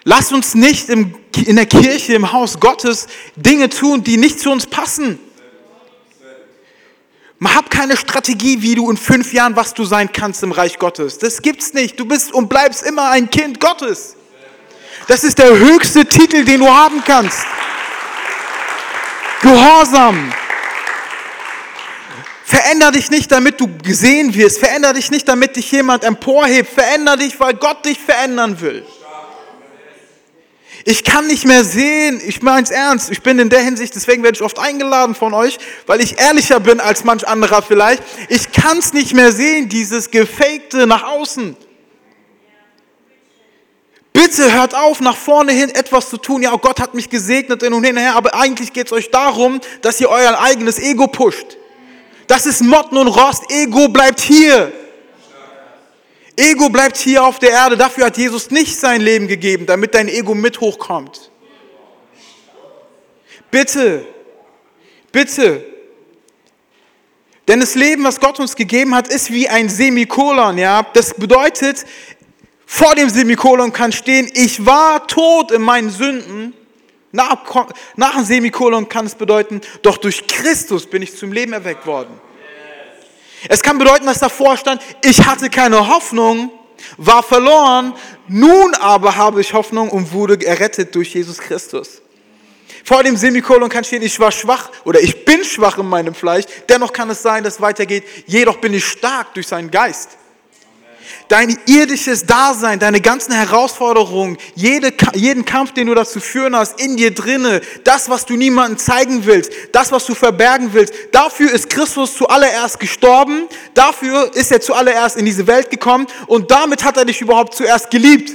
Lass 0.03 0.31
uns 0.31 0.55
nicht 0.55 0.89
im, 0.89 1.15
in 1.45 1.57
der 1.57 1.65
Kirche, 1.65 2.13
im 2.13 2.31
Haus 2.31 2.59
Gottes 2.59 3.07
Dinge 3.35 3.69
tun, 3.69 4.03
die 4.03 4.17
nicht 4.17 4.39
zu 4.39 4.51
uns 4.51 4.65
passen. 4.65 5.19
Hab 7.43 7.69
keine 7.69 7.95
Strategie, 7.95 8.61
wie 8.61 8.75
du 8.75 8.89
in 8.89 8.97
fünf 8.97 9.31
Jahren, 9.31 9.55
was 9.55 9.73
du 9.73 9.85
sein 9.85 10.11
kannst 10.11 10.43
im 10.43 10.51
Reich 10.51 10.79
Gottes. 10.79 11.17
Das 11.17 11.41
gibt's 11.41 11.73
nicht. 11.73 11.99
Du 11.99 12.05
bist 12.05 12.31
und 12.33 12.49
bleibst 12.49 12.83
immer 12.83 13.09
ein 13.09 13.29
Kind 13.29 13.59
Gottes. 13.59 14.15
Das 15.07 15.23
ist 15.23 15.37
der 15.37 15.57
höchste 15.57 16.05
Titel, 16.05 16.43
den 16.43 16.59
du 16.59 16.67
haben 16.67 17.03
kannst. 17.05 17.45
Gehorsam. 19.41 20.33
Veränder 22.43 22.91
dich 22.91 23.11
nicht, 23.11 23.31
damit 23.31 23.59
du 23.59 23.67
gesehen 23.83 24.33
wirst. 24.33 24.59
Veränder 24.59 24.93
dich 24.93 25.11
nicht, 25.11 25.27
damit 25.27 25.55
dich 25.55 25.71
jemand 25.71 26.03
emporhebt. 26.03 26.73
Veränder 26.73 27.17
dich, 27.17 27.39
weil 27.39 27.53
Gott 27.53 27.85
dich 27.85 27.99
verändern 27.99 28.59
will. 28.61 28.85
Ich 30.89 31.03
kann 31.03 31.27
nicht 31.27 31.43
mehr 31.43 31.65
sehen, 31.65 32.21
ich 32.25 32.41
meine 32.41 32.63
es 32.63 32.69
ernst, 32.69 33.11
ich 33.11 33.21
bin 33.21 33.39
in 33.39 33.49
der 33.49 33.59
Hinsicht, 33.59 33.93
deswegen 33.93 34.23
werde 34.23 34.37
ich 34.37 34.41
oft 34.41 34.57
eingeladen 34.57 35.15
von 35.15 35.33
euch, 35.33 35.57
weil 35.85 35.99
ich 35.99 36.17
ehrlicher 36.17 36.61
bin 36.61 36.79
als 36.79 37.03
manch 37.03 37.27
anderer 37.27 37.61
vielleicht. 37.61 38.01
Ich 38.29 38.53
kann 38.53 38.77
es 38.77 38.93
nicht 38.93 39.13
mehr 39.13 39.33
sehen, 39.33 39.67
dieses 39.67 40.11
Gefakte 40.11 40.87
nach 40.87 41.03
außen. 41.03 41.57
Bitte 44.13 44.53
hört 44.53 44.75
auf, 44.75 45.01
nach 45.01 45.17
vorne 45.17 45.51
hin 45.51 45.71
etwas 45.71 46.09
zu 46.09 46.15
tun. 46.15 46.41
Ja, 46.41 46.55
Gott 46.55 46.79
hat 46.79 46.93
mich 46.93 47.09
gesegnet 47.09 47.61
hin 47.61 47.73
und 47.73 47.83
her, 47.83 48.15
aber 48.15 48.33
eigentlich 48.35 48.71
geht 48.71 48.87
es 48.87 48.93
euch 48.93 49.11
darum, 49.11 49.59
dass 49.81 49.99
ihr 49.99 50.07
euer 50.07 50.39
eigenes 50.39 50.79
Ego 50.79 51.07
pusht. 51.07 51.57
Das 52.27 52.45
ist 52.45 52.63
Motten 52.63 52.95
und 52.95 53.09
Rost. 53.09 53.43
Ego 53.51 53.89
bleibt 53.89 54.21
hier. 54.21 54.71
Ego 56.37 56.69
bleibt 56.69 56.97
hier 56.97 57.23
auf 57.23 57.39
der 57.39 57.49
Erde. 57.49 57.75
Dafür 57.75 58.05
hat 58.05 58.17
Jesus 58.17 58.51
nicht 58.51 58.79
sein 58.79 59.01
Leben 59.01 59.27
gegeben, 59.27 59.65
damit 59.65 59.95
dein 59.95 60.07
Ego 60.07 60.35
mit 60.35 60.61
hochkommt. 60.61 61.31
Bitte, 63.49 64.05
bitte. 65.11 65.65
Denn 67.47 67.59
das 67.59 67.75
Leben, 67.75 68.03
was 68.03 68.19
Gott 68.19 68.39
uns 68.39 68.55
gegeben 68.55 68.93
hat, 68.93 69.07
ist 69.07 69.31
wie 69.31 69.49
ein 69.49 69.67
Semikolon. 69.67 70.57
Ja? 70.57 70.85
Das 70.93 71.13
bedeutet, 71.13 71.85
vor 72.65 72.93
dem 72.93 73.09
Semikolon 73.09 73.73
kann 73.73 73.91
stehen, 73.91 74.29
ich 74.33 74.65
war 74.65 75.07
tot 75.07 75.51
in 75.51 75.61
meinen 75.61 75.89
Sünden. 75.89 76.53
Nach, 77.13 77.37
nach 77.95 78.15
dem 78.15 78.25
Semikolon 78.25 78.89
kann 78.89 79.05
es 79.05 79.15
bedeuten, 79.15 79.61
doch 79.81 79.97
durch 79.97 80.27
Christus 80.27 80.85
bin 80.85 81.01
ich 81.01 81.15
zum 81.15 81.31
Leben 81.31 81.53
erweckt 81.53 81.87
worden. 81.87 82.19
Es 83.49 83.61
kann 83.61 83.77
bedeuten, 83.77 84.05
dass 84.05 84.19
davor 84.19 84.57
stand, 84.57 84.81
ich 85.01 85.25
hatte 85.25 85.49
keine 85.49 85.87
Hoffnung, 85.87 86.51
war 86.97 87.23
verloren, 87.23 87.93
nun 88.27 88.73
aber 88.75 89.15
habe 89.15 89.41
ich 89.41 89.53
Hoffnung 89.53 89.89
und 89.89 90.11
wurde 90.11 90.45
errettet 90.45 90.93
durch 90.95 91.13
Jesus 91.13 91.37
Christus. 91.37 92.01
Vor 92.83 93.03
dem 93.03 93.17
Semikolon 93.17 93.69
kann 93.69 93.83
stehen, 93.83 94.01
ich 94.01 94.19
war 94.19 94.31
schwach 94.31 94.71
oder 94.85 95.01
ich 95.01 95.25
bin 95.25 95.43
schwach 95.43 95.77
in 95.77 95.87
meinem 95.87 96.15
Fleisch, 96.15 96.45
dennoch 96.69 96.93
kann 96.93 97.09
es 97.09 97.21
sein, 97.21 97.43
dass 97.43 97.55
es 97.55 97.61
weitergeht, 97.61 98.03
jedoch 98.27 98.57
bin 98.57 98.73
ich 98.73 98.85
stark 98.85 99.33
durch 99.33 99.47
seinen 99.47 99.69
Geist 99.71 100.17
dein 101.27 101.57
irdisches 101.65 102.25
Dasein, 102.25 102.79
deine 102.79 103.01
ganzen 103.01 103.33
Herausforderungen, 103.33 104.37
jede, 104.55 104.93
jeden 105.13 105.45
Kampf, 105.45 105.73
den 105.73 105.87
du 105.87 105.95
dazu 105.95 106.19
führen 106.19 106.55
hast, 106.55 106.79
in 106.79 106.97
dir 106.97 107.13
drinne, 107.13 107.61
das, 107.83 108.09
was 108.09 108.25
du 108.25 108.35
niemandem 108.35 108.77
zeigen 108.77 109.25
willst, 109.25 109.51
das, 109.71 109.91
was 109.91 110.05
du 110.05 110.15
verbergen 110.15 110.69
willst, 110.73 110.93
dafür 111.11 111.51
ist 111.51 111.69
Christus 111.69 112.15
zuallererst 112.15 112.79
gestorben, 112.79 113.47
dafür 113.73 114.33
ist 114.35 114.51
er 114.51 114.61
zuallererst 114.61 115.17
in 115.17 115.25
diese 115.25 115.47
Welt 115.47 115.69
gekommen 115.69 116.07
und 116.27 116.51
damit 116.51 116.83
hat 116.83 116.97
er 116.97 117.05
dich 117.05 117.21
überhaupt 117.21 117.55
zuerst 117.55 117.89
geliebt. 117.89 118.31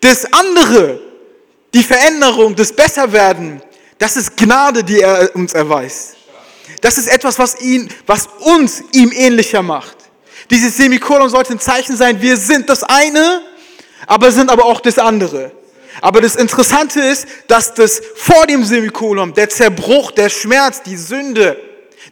Das 0.00 0.32
andere, 0.32 1.00
die 1.74 1.82
Veränderung, 1.82 2.54
das 2.54 2.72
Besserwerden, 2.72 3.60
das 3.98 4.16
ist 4.16 4.36
Gnade, 4.36 4.84
die 4.84 5.00
er 5.00 5.34
uns 5.34 5.52
erweist. 5.52 6.16
Das 6.80 6.98
ist 6.98 7.08
etwas, 7.08 7.38
was 7.38 7.60
ihn, 7.60 7.88
was 8.06 8.28
uns 8.40 8.82
ihm 8.92 9.10
ähnlicher 9.12 9.62
macht. 9.62 9.97
Dieses 10.50 10.76
Semikolon 10.76 11.28
sollte 11.28 11.52
ein 11.52 11.60
Zeichen 11.60 11.96
sein, 11.96 12.20
wir 12.22 12.36
sind 12.36 12.68
das 12.70 12.82
eine, 12.82 13.42
aber 14.06 14.32
sind 14.32 14.50
aber 14.50 14.64
auch 14.64 14.80
das 14.80 14.98
andere. 14.98 15.52
Aber 16.00 16.20
das 16.20 16.36
Interessante 16.36 17.00
ist, 17.00 17.26
dass 17.48 17.74
das 17.74 18.00
vor 18.14 18.46
dem 18.46 18.64
Semikolon, 18.64 19.34
der 19.34 19.48
Zerbruch, 19.48 20.12
der 20.12 20.28
Schmerz, 20.28 20.82
die 20.82 20.96
Sünde, 20.96 21.58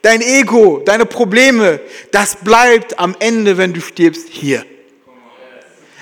dein 0.03 0.21
Ego, 0.21 0.83
deine 0.85 1.07
Probleme, 1.07 1.81
das 2.11 2.37
bleibt 2.37 2.99
am 2.99 3.15
Ende, 3.19 3.57
wenn 3.57 3.73
du 3.73 3.81
stirbst, 3.81 4.29
hier. 4.29 4.65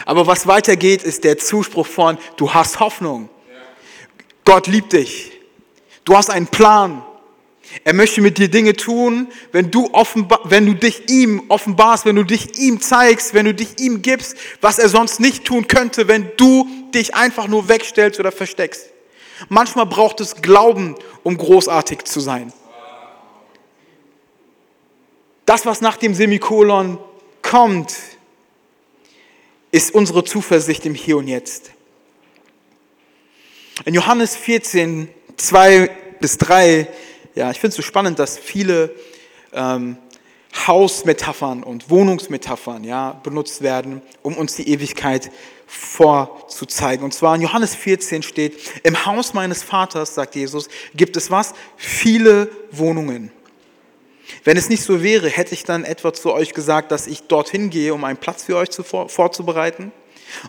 Aber 0.07 0.27
was 0.27 0.47
weitergeht, 0.47 1.03
ist 1.03 1.25
der 1.25 1.39
Zuspruch 1.39 1.87
von, 1.87 2.19
du 2.37 2.53
hast 2.53 2.81
Hoffnung. 2.81 3.29
Gott 4.45 4.67
liebt 4.67 4.93
dich. 4.93 5.33
Du 6.05 6.17
hast 6.17 6.31
einen 6.31 6.47
Plan. 6.47 7.03
Er 7.83 7.95
möchte 7.95 8.21
mit 8.21 8.39
dir 8.39 8.49
Dinge 8.49 8.75
tun, 8.75 9.29
wenn 9.51 9.71
du, 9.71 9.89
offenbar, 9.93 10.41
wenn 10.45 10.67
du 10.67 10.75
dich 10.75 11.09
ihm 11.09 11.43
offenbarst, 11.49 12.05
wenn 12.05 12.17
du 12.17 12.25
dich 12.25 12.59
ihm 12.59 12.81
zeigst, 12.81 13.35
wenn 13.35 13.47
du 13.47 13.55
dich 13.55 13.81
ihm 13.81 14.03
gibst, 14.03 14.37
was 14.61 14.79
er 14.79 14.89
sonst 14.89 15.19
nicht 15.19 15.45
tun 15.45 15.67
könnte, 15.67 16.07
wenn 16.07 16.31
du 16.37 16.69
dich 16.95 17.15
einfach 17.15 17.49
nur 17.49 17.69
wegstellst 17.69 18.21
oder 18.21 18.31
versteckst. 18.31 18.91
Manchmal 19.49 19.87
braucht 19.87 20.21
es 20.21 20.37
Glauben, 20.37 20.95
um 21.23 21.37
großartig 21.37 22.05
zu 22.05 22.21
sein. 22.21 22.53
Das, 25.47 25.67
was 25.67 25.81
nach 25.81 25.97
dem 25.97 26.15
Semikolon 26.15 26.99
kommt, 27.43 27.95
ist 29.71 29.93
unsere 29.93 30.25
Zuversicht 30.25 30.87
im 30.87 30.95
Hier 30.95 31.17
und 31.17 31.29
Jetzt. 31.29 31.73
In 33.85 33.95
Johannes 33.95 34.37
14, 34.37 35.09
2 35.37 35.91
bis 36.21 36.39
3 36.39 36.87
ja, 37.35 37.51
ich 37.51 37.59
finde 37.59 37.71
es 37.71 37.77
so 37.77 37.83
spannend, 37.83 38.19
dass 38.19 38.39
viele 38.39 38.95
ähm, 39.53 39.97
Hausmetaphern 40.67 41.63
und 41.63 41.91
Wohnungsmetaphern 41.91 42.85
ja, 42.85 43.21
benutzt 43.23 43.63
werden, 43.63 44.03
um 44.23 44.37
uns 44.37 44.55
die 44.55 44.69
Ewigkeit 44.69 45.31
vorzuzeigen. 45.67 47.05
Und 47.05 47.13
zwar 47.13 47.35
in 47.35 47.43
Johannes 47.43 47.75
14 47.75 48.23
steht, 48.23 48.59
im 48.85 49.05
Haus 49.05 49.35
meines 49.35 49.63
Vaters, 49.63 50.15
sagt 50.15 50.37
Jesus, 50.37 50.69
gibt 50.95 51.17
es 51.17 51.31
was? 51.31 51.55
Viele 51.77 52.49
Wohnungen. 52.71 53.33
Wenn 54.45 54.57
es 54.57 54.69
nicht 54.69 54.85
so 54.85 55.03
wäre, 55.03 55.29
hätte 55.29 55.55
ich 55.55 55.65
dann 55.65 55.85
etwa 55.85 56.13
zu 56.13 56.33
euch 56.33 56.55
gesagt, 56.55 56.93
dass 56.93 57.07
ich 57.07 57.23
dorthin 57.23 57.69
gehe, 57.69 57.93
um 57.93 58.05
einen 58.05 58.17
Platz 58.17 58.45
für 58.45 58.57
euch 58.57 58.71
zu, 58.71 58.85
vorzubereiten? 58.85 59.93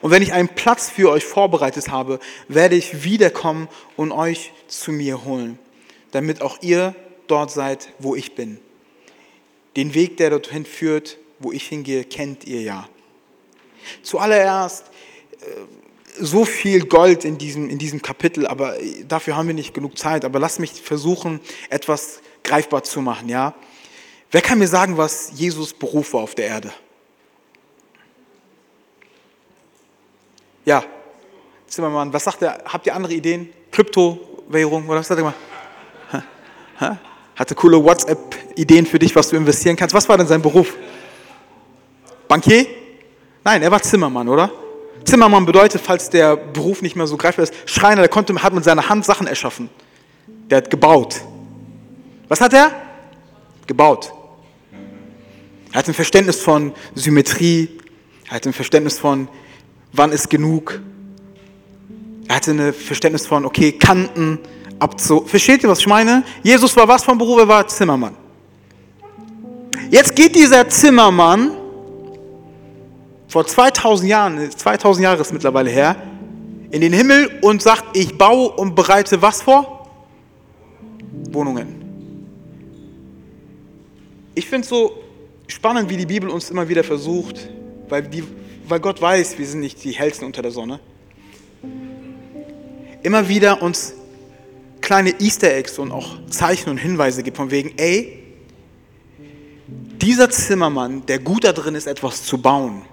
Und 0.02 0.12
wenn 0.12 0.22
ich 0.22 0.34
einen 0.34 0.50
Platz 0.50 0.90
für 0.90 1.10
euch 1.10 1.26
vorbereitet 1.26 1.90
habe, 1.90 2.20
werde 2.48 2.76
ich 2.76 3.04
wiederkommen 3.04 3.68
und 3.96 4.12
euch 4.12 4.54
zu 4.68 4.92
mir 4.92 5.26
holen 5.26 5.60
damit 6.16 6.42
auch 6.42 6.62
ihr 6.62 6.96
dort 7.28 7.52
seid, 7.52 7.90
wo 8.00 8.16
ich 8.16 8.36
bin. 8.36 8.58
Den 9.76 9.94
Weg, 9.94 10.16
der 10.16 10.30
dorthin 10.30 10.66
führt, 10.66 11.18
wo 11.40 11.52
ich 11.52 11.68
hingehe, 11.68 12.06
kennt 12.06 12.46
ihr 12.46 12.62
ja. 12.62 12.88
Zuallererst, 14.02 14.86
äh, 15.42 15.46
so 16.18 16.46
viel 16.46 16.86
Gold 16.86 17.26
in 17.26 17.38
diesem, 17.38 17.70
in 17.70 17.78
diesem 17.78 18.02
Kapitel, 18.02 18.48
aber 18.48 18.78
dafür 19.06 19.36
haben 19.36 19.48
wir 19.48 19.54
nicht 19.54 19.74
genug 19.74 19.98
Zeit. 19.98 20.24
Aber 20.24 20.40
lass 20.40 20.58
mich 20.58 20.72
versuchen, 20.72 21.42
etwas 21.70 22.22
greifbar 22.46 22.84
zu 22.84 23.02
machen. 23.02 23.28
Ja? 23.28 23.54
Wer 24.32 24.42
kann 24.42 24.60
mir 24.60 24.70
sagen, 24.70 24.96
was 24.96 25.32
Jesus 25.36 25.74
Beruf 25.74 26.14
war 26.14 26.22
auf 26.22 26.34
der 26.34 26.48
Erde? 26.48 26.72
Ja, 30.64 30.86
Zimmermann, 31.68 32.14
was 32.14 32.24
sagt 32.24 32.42
er? 32.42 32.64
Habt 32.64 32.88
ihr 32.88 32.96
andere 32.96 33.14
Ideen? 33.14 33.50
Kryptowährung 33.70 34.88
oder 34.88 35.00
was 35.00 35.10
sagt 35.10 35.20
ihr 35.20 35.26
mal? 35.26 35.34
Hatte 36.78 37.56
coole 37.56 37.84
WhatsApp-Ideen 37.84 38.86
für 38.86 39.00
dich, 39.00 39.16
was 39.16 39.30
du 39.30 39.36
investieren 39.36 39.76
kannst. 39.76 39.94
Was 39.94 40.08
war 40.08 40.18
denn 40.18 40.28
sein 40.28 40.42
Beruf? 40.42 40.74
Bankier? 42.28 42.66
Nein, 43.44 43.62
er 43.62 43.72
war 43.72 43.82
Zimmermann, 43.82 44.28
oder? 44.28 44.52
Zimmermann 45.04 45.46
bedeutet, 45.46 45.82
falls 45.82 46.10
der 46.10 46.36
Beruf 46.36 46.82
nicht 46.82 46.96
mehr 46.96 47.08
so 47.08 47.18
greifbar 47.18 47.44
ist, 47.44 47.54
Schreiner, 47.66 48.02
der 48.02 48.10
konnte, 48.10 48.34
hat 48.42 48.54
mit 48.54 48.64
seiner 48.64 48.90
Hand 48.90 49.06
Sachen 49.06 49.28
erschaffen. 49.28 49.70
Der 50.50 50.58
hat 50.58 50.70
gebaut. 50.70 51.22
Was 52.28 52.42
hat 52.42 52.54
er? 52.54 52.72
Gebaut. 53.68 54.12
Er 55.72 55.80
hat 55.80 55.88
ein 55.88 55.94
Verständnis 55.94 56.40
von 56.40 56.74
Symmetrie, 56.96 57.70
er 58.30 58.36
hat 58.36 58.48
ein 58.48 58.54
Verständnis 58.54 58.98
von, 58.98 59.28
wann 59.92 60.12
ist 60.12 60.30
genug. 60.30 60.80
Er 62.28 62.38
hatte 62.38 62.52
ein 62.52 62.74
Verständnis 62.74 63.28
von, 63.28 63.46
okay, 63.46 63.74
Kanten, 63.74 64.40
abzu... 64.86 65.22
Versteht 65.26 65.64
ihr, 65.64 65.70
was 65.70 65.80
ich 65.80 65.88
meine? 65.88 66.24
Jesus 66.44 66.76
war 66.78 66.88
was 66.88 67.04
vom 67.04 67.18
Beruf? 67.18 67.40
Er 67.40 67.48
war 67.48 67.68
Zimmermann. 67.68 68.16
Jetzt 69.90 70.16
geht 70.16 70.36
dieser 70.36 70.68
Zimmermann, 70.70 71.52
vor 73.28 73.46
2000 73.46 74.10
Jahren, 74.10 74.52
2000 74.52 75.04
Jahre 75.04 75.22
ist 75.22 75.34
mittlerweile 75.34 75.70
her, 75.70 75.96
in 76.72 76.82
den 76.82 76.94
Himmel 76.94 77.40
und 77.42 77.62
sagt, 77.62 77.96
ich 77.96 78.18
baue 78.18 78.50
und 78.50 78.76
bereite 78.76 79.22
was 79.22 79.42
vor? 79.42 79.88
Wohnungen. 81.32 81.84
Ich 84.34 84.46
finde 84.46 84.64
es 84.64 84.70
so 84.70 84.98
spannend, 85.48 85.90
wie 85.90 85.98
die 85.98 86.06
Bibel 86.06 86.30
uns 86.30 86.50
immer 86.50 86.68
wieder 86.68 86.84
versucht, 86.84 87.50
weil, 87.88 88.04
die, 88.04 88.24
weil 88.68 88.80
Gott 88.80 89.02
weiß, 89.02 89.38
wir 89.38 89.46
sind 89.46 89.62
nicht 89.62 89.84
die 89.84 89.92
hellsten 89.92 90.26
unter 90.26 90.42
der 90.42 90.52
Sonne, 90.52 90.80
immer 93.04 93.28
wieder 93.28 93.62
uns 93.62 93.94
kleine 94.86 95.20
Easter 95.20 95.52
Eggs 95.52 95.80
und 95.80 95.92
auch 95.92 96.20
Zeichen 96.30 96.70
und 96.70 96.78
Hinweise 96.78 97.24
gibt, 97.24 97.38
von 97.38 97.50
wegen, 97.50 97.74
ey, 97.78 98.22
dieser 100.00 100.30
Zimmermann, 100.30 101.04
der 101.08 101.18
gut 101.18 101.44
da 101.44 101.54
drin 101.54 101.74
ist, 101.74 101.88
etwas 101.88 102.24
zu 102.24 102.38
bauen, 102.38 102.84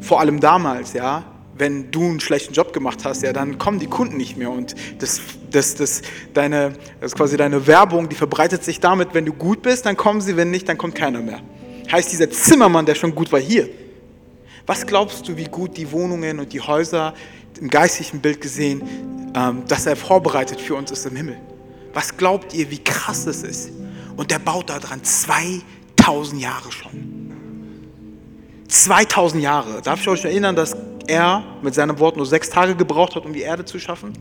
vor 0.00 0.18
allem 0.20 0.40
damals, 0.40 0.92
ja, 0.92 1.24
wenn 1.56 1.92
du 1.92 2.02
einen 2.02 2.18
schlechten 2.18 2.52
Job 2.52 2.72
gemacht 2.72 3.04
hast, 3.04 3.22
ja, 3.22 3.32
dann 3.32 3.58
kommen 3.58 3.78
die 3.78 3.86
Kunden 3.86 4.16
nicht 4.16 4.36
mehr 4.36 4.50
und 4.50 4.74
das, 4.98 5.20
das, 5.52 5.76
das, 5.76 6.02
deine, 6.34 6.72
das 7.00 7.12
ist 7.12 7.16
quasi 7.16 7.36
deine 7.36 7.68
Werbung, 7.68 8.08
die 8.08 8.16
verbreitet 8.16 8.64
sich 8.64 8.80
damit, 8.80 9.14
wenn 9.14 9.24
du 9.24 9.32
gut 9.32 9.62
bist, 9.62 9.86
dann 9.86 9.96
kommen 9.96 10.20
sie, 10.20 10.36
wenn 10.36 10.50
nicht, 10.50 10.68
dann 10.68 10.76
kommt 10.76 10.96
keiner 10.96 11.20
mehr. 11.20 11.40
Heißt 11.92 12.10
dieser 12.10 12.28
Zimmermann, 12.28 12.86
der 12.86 12.96
schon 12.96 13.14
gut 13.14 13.30
war 13.30 13.40
hier. 13.40 13.68
Was 14.66 14.84
glaubst 14.84 15.28
du, 15.28 15.36
wie 15.36 15.44
gut 15.44 15.76
die 15.76 15.92
Wohnungen 15.92 16.40
und 16.40 16.52
die 16.52 16.60
Häuser 16.60 17.14
im 17.58 17.70
geistlichen 17.70 18.20
Bild 18.20 18.40
gesehen 18.40 18.82
ähm, 19.34 19.64
dass 19.66 19.86
er 19.86 19.96
vorbereitet 19.96 20.60
für 20.60 20.74
uns 20.76 20.90
ist 20.90 21.06
im 21.06 21.16
Himmel. 21.16 21.36
Was 21.92 22.16
glaubt 22.16 22.54
ihr, 22.54 22.70
wie 22.70 22.82
krass 22.82 23.26
es 23.26 23.42
ist? 23.42 23.70
Und 24.16 24.30
der 24.30 24.38
baut 24.38 24.70
da 24.70 24.78
dran 24.78 25.02
2000 25.02 26.40
Jahre 26.40 26.70
schon. 26.70 27.32
2000 28.68 29.42
Jahre. 29.42 29.82
Darf 29.82 30.00
ich 30.00 30.08
euch 30.08 30.24
erinnern, 30.24 30.56
dass 30.56 30.76
er 31.06 31.44
mit 31.62 31.74
seinem 31.74 31.98
Wort 31.98 32.16
nur 32.16 32.26
sechs 32.26 32.48
Tage 32.48 32.74
gebraucht 32.74 33.14
hat, 33.16 33.24
um 33.24 33.32
die 33.32 33.42
Erde 33.42 33.64
zu 33.64 33.78
schaffen? 33.78 34.12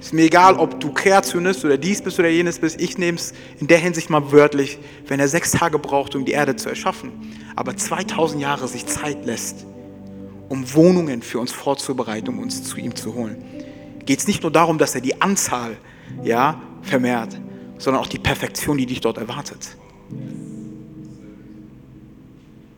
Ist 0.00 0.12
mir 0.12 0.24
egal, 0.24 0.56
ob 0.56 0.80
du 0.80 0.92
Kreationist 0.92 1.64
oder 1.64 1.78
dies 1.78 2.02
bist 2.02 2.18
oder 2.18 2.28
jenes 2.28 2.58
bist. 2.58 2.80
Ich 2.80 2.98
nehme 2.98 3.18
es 3.18 3.32
in 3.60 3.68
der 3.68 3.78
Hinsicht 3.78 4.10
mal 4.10 4.32
wörtlich, 4.32 4.78
wenn 5.06 5.20
er 5.20 5.28
sechs 5.28 5.52
Tage 5.52 5.78
braucht, 5.78 6.14
um 6.14 6.24
die 6.24 6.32
Erde 6.32 6.56
zu 6.56 6.68
erschaffen, 6.68 7.12
aber 7.54 7.76
2000 7.76 8.42
Jahre 8.42 8.66
sich 8.66 8.84
Zeit 8.86 9.24
lässt, 9.24 9.64
um 10.52 10.74
Wohnungen 10.74 11.22
für 11.22 11.38
uns 11.38 11.50
vorzubereiten, 11.50 12.28
um 12.28 12.38
uns 12.38 12.62
zu 12.62 12.76
ihm 12.76 12.94
zu 12.94 13.14
holen. 13.14 13.42
Geht 14.04 14.18
es 14.18 14.26
nicht 14.26 14.42
nur 14.42 14.52
darum, 14.52 14.76
dass 14.76 14.94
er 14.94 15.00
die 15.00 15.22
Anzahl 15.22 15.78
ja, 16.22 16.60
vermehrt, 16.82 17.40
sondern 17.78 18.02
auch 18.02 18.06
die 18.06 18.18
Perfektion, 18.18 18.76
die 18.76 18.84
dich 18.84 19.00
dort 19.00 19.16
erwartet. 19.16 19.78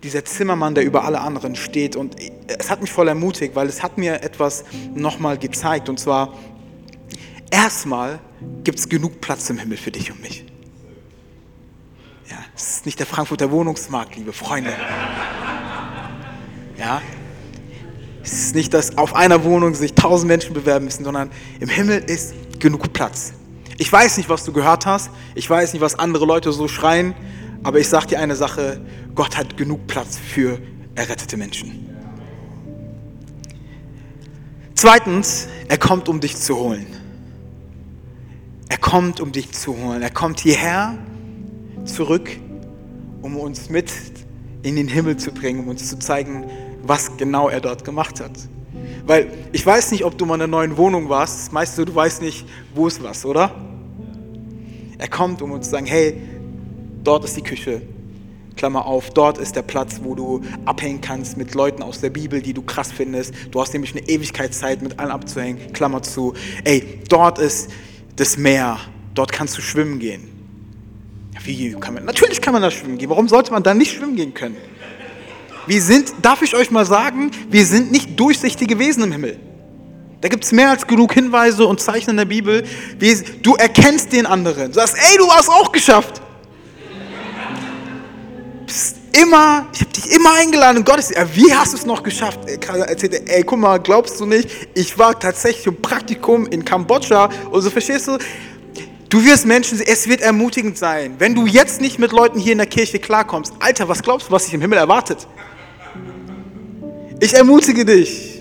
Dieser 0.04 0.24
Zimmermann, 0.24 0.76
der 0.76 0.84
über 0.84 1.04
alle 1.04 1.20
anderen 1.20 1.56
steht. 1.56 1.96
Und 1.96 2.14
es 2.46 2.70
hat 2.70 2.80
mich 2.80 2.92
voll 2.92 3.08
ermutigt, 3.08 3.56
weil 3.56 3.66
es 3.66 3.82
hat 3.82 3.98
mir 3.98 4.22
etwas 4.22 4.64
nochmal 4.94 5.36
gezeigt. 5.36 5.88
Und 5.88 5.98
zwar, 5.98 6.32
erstmal 7.50 8.20
gibt 8.62 8.78
es 8.78 8.88
genug 8.88 9.20
Platz 9.20 9.50
im 9.50 9.58
Himmel 9.58 9.78
für 9.78 9.90
dich 9.90 10.12
und 10.12 10.22
mich. 10.22 10.44
Ja, 12.30 12.36
Es 12.54 12.76
ist 12.76 12.86
nicht 12.86 13.00
der 13.00 13.06
Frankfurter 13.06 13.50
Wohnungsmarkt, 13.50 14.14
liebe 14.14 14.32
Freunde. 14.32 14.72
Ja? 16.78 17.02
Es 18.24 18.32
ist 18.32 18.54
nicht, 18.54 18.72
dass 18.72 18.96
auf 18.96 19.14
einer 19.14 19.44
Wohnung 19.44 19.74
sich 19.74 19.92
tausend 19.92 20.28
Menschen 20.28 20.54
bewerben 20.54 20.86
müssen, 20.86 21.04
sondern 21.04 21.30
im 21.60 21.68
Himmel 21.68 21.98
ist 21.98 22.34
genug 22.58 22.94
Platz. 22.94 23.34
Ich 23.76 23.92
weiß 23.92 24.16
nicht, 24.16 24.30
was 24.30 24.44
du 24.44 24.52
gehört 24.52 24.86
hast. 24.86 25.10
Ich 25.34 25.48
weiß 25.48 25.74
nicht, 25.74 25.82
was 25.82 25.98
andere 25.98 26.24
Leute 26.24 26.50
so 26.50 26.66
schreien. 26.66 27.14
Aber 27.62 27.80
ich 27.80 27.88
sage 27.88 28.06
dir 28.06 28.20
eine 28.20 28.34
Sache. 28.34 28.80
Gott 29.14 29.36
hat 29.36 29.58
genug 29.58 29.86
Platz 29.86 30.16
für 30.16 30.58
errettete 30.94 31.36
Menschen. 31.36 31.90
Zweitens, 34.74 35.46
er 35.68 35.78
kommt, 35.78 36.08
um 36.08 36.20
dich 36.20 36.36
zu 36.36 36.56
holen. 36.56 36.86
Er 38.70 38.78
kommt, 38.78 39.20
um 39.20 39.32
dich 39.32 39.52
zu 39.52 39.76
holen. 39.76 40.00
Er 40.00 40.10
kommt 40.10 40.40
hierher 40.40 40.96
zurück, 41.84 42.30
um 43.20 43.36
uns 43.36 43.68
mit 43.68 43.92
in 44.62 44.76
den 44.76 44.88
Himmel 44.88 45.18
zu 45.18 45.30
bringen, 45.30 45.60
um 45.60 45.68
uns 45.68 45.88
zu 45.88 45.98
zeigen, 45.98 46.44
was 46.86 47.16
genau 47.16 47.48
er 47.48 47.60
dort 47.60 47.84
gemacht 47.84 48.20
hat. 48.20 48.32
Weil 49.06 49.30
ich 49.52 49.64
weiß 49.64 49.92
nicht, 49.92 50.04
ob 50.04 50.16
du 50.16 50.24
mal 50.24 50.36
in 50.36 50.42
einer 50.42 50.50
neuen 50.50 50.76
Wohnung 50.76 51.08
warst. 51.08 51.52
Meist 51.52 51.76
du, 51.76 51.84
du 51.84 51.94
weißt 51.94 52.22
nicht, 52.22 52.46
wo 52.74 52.86
ist 52.86 53.02
was, 53.02 53.24
oder? 53.24 53.54
Er 54.98 55.08
kommt, 55.08 55.42
um 55.42 55.52
uns 55.52 55.66
zu 55.66 55.72
sagen, 55.72 55.86
hey, 55.86 56.20
dort 57.02 57.24
ist 57.24 57.36
die 57.36 57.42
Küche. 57.42 57.82
Klammer 58.56 58.86
auf, 58.86 59.10
dort 59.10 59.38
ist 59.38 59.56
der 59.56 59.62
Platz, 59.62 60.00
wo 60.02 60.14
du 60.14 60.40
abhängen 60.64 61.00
kannst 61.00 61.36
mit 61.36 61.54
Leuten 61.54 61.82
aus 61.82 62.00
der 62.00 62.10
Bibel, 62.10 62.40
die 62.40 62.54
du 62.54 62.62
krass 62.62 62.92
findest. 62.92 63.34
Du 63.50 63.60
hast 63.60 63.72
nämlich 63.72 63.96
eine 63.96 64.08
Ewigkeitszeit 64.08 64.80
mit 64.80 64.98
allen 64.98 65.10
abzuhängen. 65.10 65.72
Klammer 65.72 66.02
zu. 66.02 66.34
Ey, 66.62 67.00
dort 67.08 67.38
ist 67.38 67.70
das 68.16 68.38
Meer. 68.38 68.78
Dort 69.14 69.32
kannst 69.32 69.58
du 69.58 69.62
schwimmen 69.62 69.98
gehen. 69.98 70.30
Wie 71.42 71.72
kann 71.72 71.94
man? 71.94 72.04
Natürlich 72.04 72.40
kann 72.40 72.52
man 72.52 72.62
da 72.62 72.70
schwimmen 72.70 72.96
gehen. 72.96 73.10
Warum 73.10 73.28
sollte 73.28 73.52
man 73.52 73.62
da 73.62 73.74
nicht 73.74 73.92
schwimmen 73.92 74.16
gehen 74.16 74.32
können? 74.32 74.56
Wir 75.66 75.82
sind, 75.82 76.12
darf 76.22 76.42
ich 76.42 76.54
euch 76.54 76.70
mal 76.70 76.84
sagen, 76.84 77.30
wir 77.48 77.64
sind 77.64 77.90
nicht 77.90 78.18
durchsichtige 78.18 78.78
Wesen 78.78 79.02
im 79.04 79.12
Himmel. 79.12 79.38
Da 80.20 80.28
gibt 80.28 80.44
es 80.44 80.52
mehr 80.52 80.70
als 80.70 80.86
genug 80.86 81.12
Hinweise 81.12 81.66
und 81.66 81.80
Zeichen 81.80 82.10
in 82.10 82.16
der 82.16 82.24
Bibel. 82.24 82.64
Wir, 82.98 83.22
du 83.42 83.54
erkennst 83.56 84.12
den 84.12 84.26
anderen. 84.26 84.68
Du 84.68 84.74
sagst, 84.74 84.96
ey, 84.96 85.18
du 85.18 85.30
hast 85.30 85.48
auch 85.48 85.70
geschafft. 85.70 86.22
Bist 88.66 88.96
immer, 89.12 89.66
ich 89.72 89.80
habe 89.80 89.92
dich 89.92 90.10
immer 90.10 90.32
eingeladen 90.34 90.78
und 90.78 90.86
Gott 90.86 90.98
ist, 90.98 91.14
wie 91.34 91.52
hast 91.54 91.72
du 91.72 91.76
es 91.76 91.86
noch 91.86 92.02
geschafft? 92.02 92.40
Er 92.46 92.88
erzählte, 92.88 93.26
ey, 93.26 93.42
guck 93.42 93.58
mal, 93.58 93.78
glaubst 93.78 94.18
du 94.18 94.26
nicht? 94.26 94.48
Ich 94.74 94.98
war 94.98 95.18
tatsächlich 95.18 95.66
im 95.66 95.80
Praktikum 95.80 96.46
in 96.46 96.64
Kambodscha 96.64 97.28
und 97.50 97.62
so 97.62 97.70
verstehst 97.70 98.08
du, 98.08 98.18
Du 99.10 99.24
wirst 99.24 99.46
Menschen, 99.46 99.80
es 99.80 100.08
wird 100.08 100.22
ermutigend 100.22 100.76
sein. 100.76 101.14
Wenn 101.20 101.36
du 101.36 101.46
jetzt 101.46 101.80
nicht 101.80 102.00
mit 102.00 102.10
Leuten 102.10 102.40
hier 102.40 102.50
in 102.50 102.58
der 102.58 102.66
Kirche 102.66 102.98
klarkommst, 102.98 103.54
Alter, 103.60 103.88
was 103.88 104.02
glaubst 104.02 104.26
du, 104.26 104.32
was 104.32 104.46
dich 104.46 104.54
im 104.54 104.60
Himmel 104.60 104.76
erwartet? 104.76 105.28
Ich 107.20 107.34
ermutige 107.34 107.84
dich. 107.84 108.34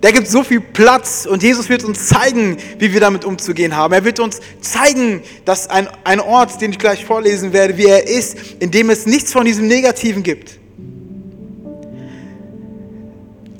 Da 0.00 0.10
gibt 0.10 0.28
so 0.28 0.42
viel 0.42 0.60
Platz 0.60 1.26
und 1.26 1.42
Jesus 1.42 1.68
wird 1.68 1.82
uns 1.82 2.06
zeigen, 2.08 2.58
wie 2.78 2.92
wir 2.92 3.00
damit 3.00 3.24
umzugehen 3.24 3.76
haben. 3.76 3.94
Er 3.94 4.04
wird 4.04 4.20
uns 4.20 4.40
zeigen, 4.60 5.22
dass 5.44 5.68
ein, 5.68 5.88
ein 6.04 6.20
Ort, 6.20 6.60
den 6.60 6.72
ich 6.72 6.78
gleich 6.78 7.04
vorlesen 7.04 7.52
werde, 7.52 7.76
wie 7.78 7.86
er 7.86 8.06
ist, 8.06 8.36
in 8.60 8.70
dem 8.70 8.90
es 8.90 9.06
nichts 9.06 9.32
von 9.32 9.44
diesem 9.44 9.66
Negativen 9.66 10.22
gibt. 10.22 10.58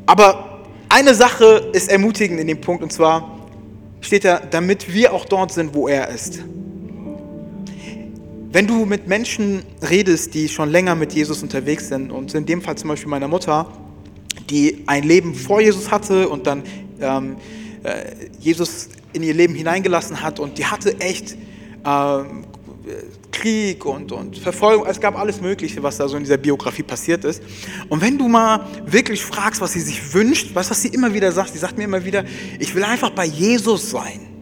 Aber 0.05 0.62
eine 0.89 1.14
Sache 1.14 1.71
ist 1.73 1.91
ermutigend 1.91 2.39
in 2.39 2.47
dem 2.47 2.61
Punkt 2.61 2.83
und 2.83 2.93
zwar, 2.93 3.41
steht 4.01 4.25
da, 4.25 4.39
damit 4.39 4.93
wir 4.93 5.12
auch 5.12 5.25
dort 5.25 5.53
sind, 5.53 5.75
wo 5.75 5.89
er 5.89 6.09
ist. 6.11 6.45
Wenn 8.53 8.67
du 8.67 8.85
mit 8.87 9.09
Menschen 9.09 9.64
redest, 9.91 10.33
die 10.35 10.49
schon 10.49 10.71
länger 10.71 10.95
mit 10.95 11.12
Jesus 11.12 11.43
unterwegs 11.43 11.89
sind, 11.89 12.12
und 12.12 12.33
in 12.35 12.47
dem 12.47 12.62
Fall 12.62 12.77
zum 12.77 12.89
Beispiel 12.89 13.11
meiner 13.11 13.29
Mutter, 13.29 13.67
die 14.51 14.84
ein 14.86 15.03
Leben 15.03 15.34
vor 15.34 15.61
Jesus 15.61 15.90
hatte 15.90 16.28
und 16.28 16.47
dann 16.47 16.62
ähm, 17.01 17.36
äh, 17.82 18.28
Jesus 18.40 18.88
in 19.12 19.22
ihr 19.22 19.34
Leben 19.34 19.55
hineingelassen 19.55 20.22
hat 20.22 20.40
und 20.40 20.59
die 20.59 20.66
hatte 20.66 21.01
echt 21.01 21.36
ähm, 21.84 22.44
Krieg 23.32 23.84
und, 23.84 24.12
und 24.12 24.38
Verfolgung, 24.38 24.86
es 24.86 25.01
gab 25.01 25.18
alles 25.18 25.40
Mögliche, 25.40 25.82
was 25.82 25.97
da 25.97 26.09
so 26.09 26.16
in 26.16 26.22
dieser 26.22 26.36
Biografie 26.36 26.82
passiert 26.82 27.24
ist. 27.24 27.42
Und 27.88 28.01
wenn 28.01 28.16
du 28.16 28.28
mal 28.28 28.66
wirklich 28.86 29.24
fragst, 29.24 29.61
was 29.61 29.72
sie 29.72 29.80
sich 29.80 30.14
wünscht, 30.14 30.55
du, 30.55 30.70
was 30.70 30.82
sie 30.82 30.88
immer 30.88 31.12
wieder 31.12 31.32
sagt? 31.32 31.53
Sie 31.53 31.59
sagt 31.59 31.76
mir 31.76 31.84
immer 31.84 32.05
wieder, 32.05 32.24
ich 32.59 32.74
will 32.74 32.84
einfach 32.84 33.11
bei 33.11 33.24
Jesus 33.24 33.90
sein. 33.90 34.36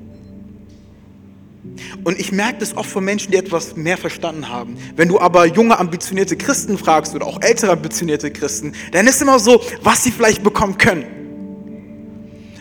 Und 2.05 2.19
ich 2.19 2.33
merke 2.33 2.59
das 2.59 2.77
oft 2.77 2.91
von 2.91 3.05
Menschen, 3.05 3.33
die 3.33 3.39
etwas 3.39 3.77
mehr 3.77 3.97
verstanden 3.97 4.49
haben. 4.49 4.77
Wenn 4.97 5.09
du 5.09 5.19
aber 5.19 5.47
junge, 5.47 5.79
ambitionierte 5.79 6.37
Christen 6.37 6.79
fragst 6.79 7.15
oder 7.15 7.27
auch 7.27 7.41
ältere, 7.43 7.73
ambitionierte 7.73 8.31
Christen, 8.31 8.75
dann 8.93 9.07
ist 9.07 9.21
immer 9.23 9.39
so, 9.39 9.61
was 9.83 10.05
sie 10.05 10.11
vielleicht 10.11 10.43
bekommen 10.43 10.79
können. 10.79 11.05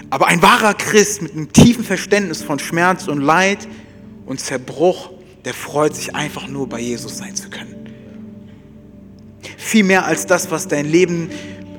Aber 0.09 0.27
ein 0.27 0.41
wahrer 0.41 0.73
Christ 0.73 1.21
mit 1.21 1.33
einem 1.33 1.51
tiefen 1.51 1.83
Verständnis 1.83 2.43
von 2.43 2.59
Schmerz 2.59 3.07
und 3.07 3.21
Leid 3.21 3.67
und 4.25 4.39
Zerbruch 4.39 5.13
der 5.45 5.53
freut 5.53 5.95
sich 5.95 6.15
einfach 6.15 6.47
nur 6.47 6.67
bei 6.67 6.79
Jesus 6.79 7.17
sein 7.17 7.35
zu 7.35 7.49
können. 7.49 7.75
Viel 9.57 9.83
mehr 9.83 10.05
als 10.05 10.25
das, 10.25 10.51
was 10.51 10.67
dein 10.67 10.85
Leben 10.85 11.29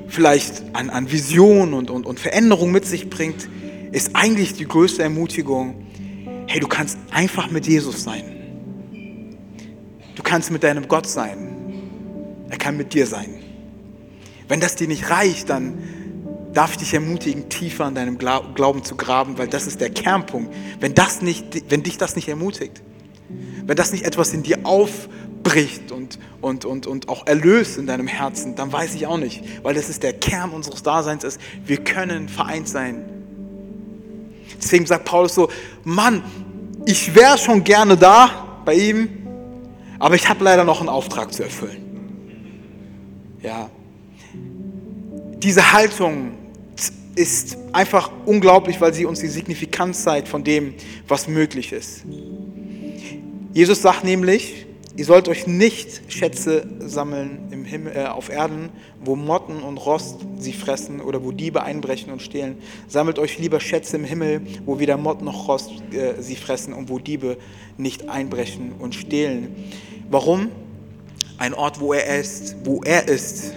vielleicht 0.08 0.62
an, 0.74 0.90
an 0.90 1.10
Vision 1.10 1.74
und, 1.74 1.90
und, 1.90 2.06
und 2.06 2.20
Veränderung 2.20 2.72
mit 2.72 2.86
sich 2.86 3.08
bringt, 3.08 3.48
ist 3.92 4.10
eigentlich 4.14 4.54
die 4.54 4.66
größte 4.66 5.02
Ermutigung, 5.02 5.86
hey, 6.46 6.60
du 6.60 6.68
kannst 6.68 6.98
einfach 7.10 7.50
mit 7.50 7.66
Jesus 7.66 8.04
sein. 8.04 8.24
Du 10.14 10.22
kannst 10.22 10.50
mit 10.50 10.62
deinem 10.62 10.88
Gott 10.88 11.06
sein. 11.06 11.54
Er 12.50 12.58
kann 12.58 12.76
mit 12.76 12.94
dir 12.94 13.06
sein. 13.06 13.34
Wenn 14.48 14.60
das 14.60 14.76
dir 14.76 14.88
nicht 14.88 15.10
reicht, 15.10 15.50
dann 15.50 15.78
darf 16.52 16.72
ich 16.72 16.78
dich 16.78 16.94
ermutigen, 16.94 17.48
tiefer 17.48 17.84
an 17.84 17.94
deinem 17.94 18.18
Glauben 18.18 18.84
zu 18.84 18.96
graben, 18.96 19.38
weil 19.38 19.48
das 19.48 19.66
ist 19.66 19.80
der 19.80 19.90
Kernpunkt. 19.90 20.54
Wenn, 20.80 20.94
das 20.94 21.20
nicht, 21.20 21.70
wenn 21.70 21.82
dich 21.82 21.98
das 21.98 22.14
nicht 22.16 22.28
ermutigt, 22.28 22.82
wenn 23.66 23.76
das 23.76 23.92
nicht 23.92 24.04
etwas 24.04 24.32
in 24.32 24.42
dir 24.42 24.60
aufbricht 24.64 25.90
und, 25.90 26.18
und, 26.40 26.64
und, 26.64 26.86
und 26.86 27.08
auch 27.08 27.26
erlöst 27.26 27.78
in 27.78 27.86
deinem 27.86 28.06
Herzen, 28.06 28.54
dann 28.54 28.72
weiß 28.72 28.94
ich 28.94 29.06
auch 29.06 29.18
nicht, 29.18 29.42
weil 29.64 29.74
das 29.74 29.88
ist 29.88 30.02
der 30.02 30.12
Kern 30.12 30.50
unseres 30.50 30.82
Daseins 30.82 31.24
ist. 31.24 31.40
Wir 31.64 31.78
können 31.82 32.28
vereint 32.28 32.68
sein. 32.68 33.13
Deswegen 34.64 34.86
sagt 34.86 35.04
Paulus 35.04 35.34
so, 35.34 35.50
Mann, 35.84 36.24
ich 36.86 37.14
wäre 37.14 37.36
schon 37.36 37.62
gerne 37.62 37.98
da 37.98 38.62
bei 38.64 38.74
ihm, 38.74 39.08
aber 39.98 40.14
ich 40.14 40.26
habe 40.28 40.42
leider 40.42 40.64
noch 40.64 40.80
einen 40.80 40.88
Auftrag 40.88 41.34
zu 41.34 41.42
erfüllen. 41.42 41.82
Ja. 43.42 43.68
Diese 45.36 45.72
Haltung 45.72 46.32
ist 47.14 47.58
einfach 47.72 48.10
unglaublich, 48.24 48.80
weil 48.80 48.94
sie 48.94 49.04
uns 49.04 49.20
die 49.20 49.28
Signifikanz 49.28 50.02
zeigt 50.02 50.28
von 50.28 50.42
dem, 50.42 50.74
was 51.06 51.28
möglich 51.28 51.72
ist. 51.72 52.04
Jesus 53.52 53.82
sagt 53.82 54.02
nämlich, 54.02 54.64
ihr 54.96 55.04
sollt 55.04 55.28
euch 55.28 55.46
nicht 55.46 56.02
Schätze 56.08 56.66
sammeln 56.80 57.48
im 57.50 57.64
Himmel, 57.64 57.96
äh, 57.96 58.04
auf 58.06 58.28
Erden, 58.28 58.70
wo 59.04 59.16
Motten 59.16 59.62
und 59.62 59.78
Rost 59.78 60.18
sie 60.38 60.52
fressen 60.52 61.00
oder 61.00 61.24
wo 61.24 61.32
Diebe 61.32 61.62
einbrechen 61.62 62.12
und 62.12 62.22
stehlen. 62.22 62.58
Sammelt 62.86 63.18
euch 63.18 63.38
lieber 63.38 63.60
Schätze 63.60 63.96
im 63.96 64.04
Himmel, 64.04 64.42
wo 64.64 64.78
weder 64.78 64.96
Motten 64.96 65.24
noch 65.24 65.48
Rost 65.48 65.72
äh, 65.92 66.20
sie 66.20 66.36
fressen 66.36 66.72
und 66.72 66.88
wo 66.88 66.98
Diebe 66.98 67.36
nicht 67.76 68.08
einbrechen 68.08 68.72
und 68.78 68.94
stehlen. 68.94 69.54
Warum? 70.10 70.50
Ein 71.38 71.54
Ort, 71.54 71.80
wo 71.80 71.92
er 71.92 72.20
ist, 72.20 72.54
wo 72.64 72.82
er 72.84 73.08
ist. 73.08 73.52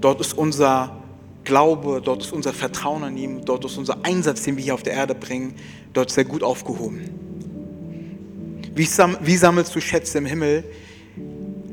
Dort 0.00 0.20
ist 0.20 0.36
unser 0.38 1.02
Glaube, 1.42 2.00
dort 2.04 2.22
ist 2.22 2.32
unser 2.32 2.52
Vertrauen 2.52 3.04
an 3.04 3.16
ihm, 3.16 3.44
dort 3.44 3.64
ist 3.64 3.76
unser 3.78 3.98
Einsatz, 4.04 4.42
den 4.42 4.56
wir 4.56 4.64
hier 4.64 4.74
auf 4.74 4.82
der 4.82 4.94
Erde 4.94 5.14
bringen, 5.14 5.54
dort 5.92 6.10
ist 6.10 6.18
er 6.18 6.24
gut 6.24 6.42
aufgehoben. 6.42 7.25
Wie, 8.76 8.84
sam 8.84 9.16
wie 9.22 9.38
sammelst 9.38 9.74
du 9.74 9.80
Schätze 9.80 10.18
im 10.18 10.26
Himmel? 10.26 10.62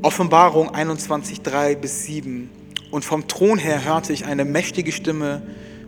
Offenbarung 0.00 0.74
21, 0.74 1.42
3 1.42 1.74
bis 1.74 2.04
7. 2.04 2.48
Und 2.90 3.04
vom 3.04 3.28
Thron 3.28 3.58
her 3.58 3.84
hörte 3.84 4.14
ich 4.14 4.24
eine 4.24 4.46
mächtige 4.46 4.90
Stimme 4.90 5.42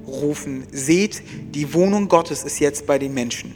rufen, 0.07 0.65
seht, 0.73 1.23
die 1.55 1.73
Wohnung 1.73 2.09
Gottes 2.09 2.45
ist 2.45 2.59
jetzt 2.59 2.87
bei 2.87 2.99
den 2.99 3.15
Menschen. 3.15 3.55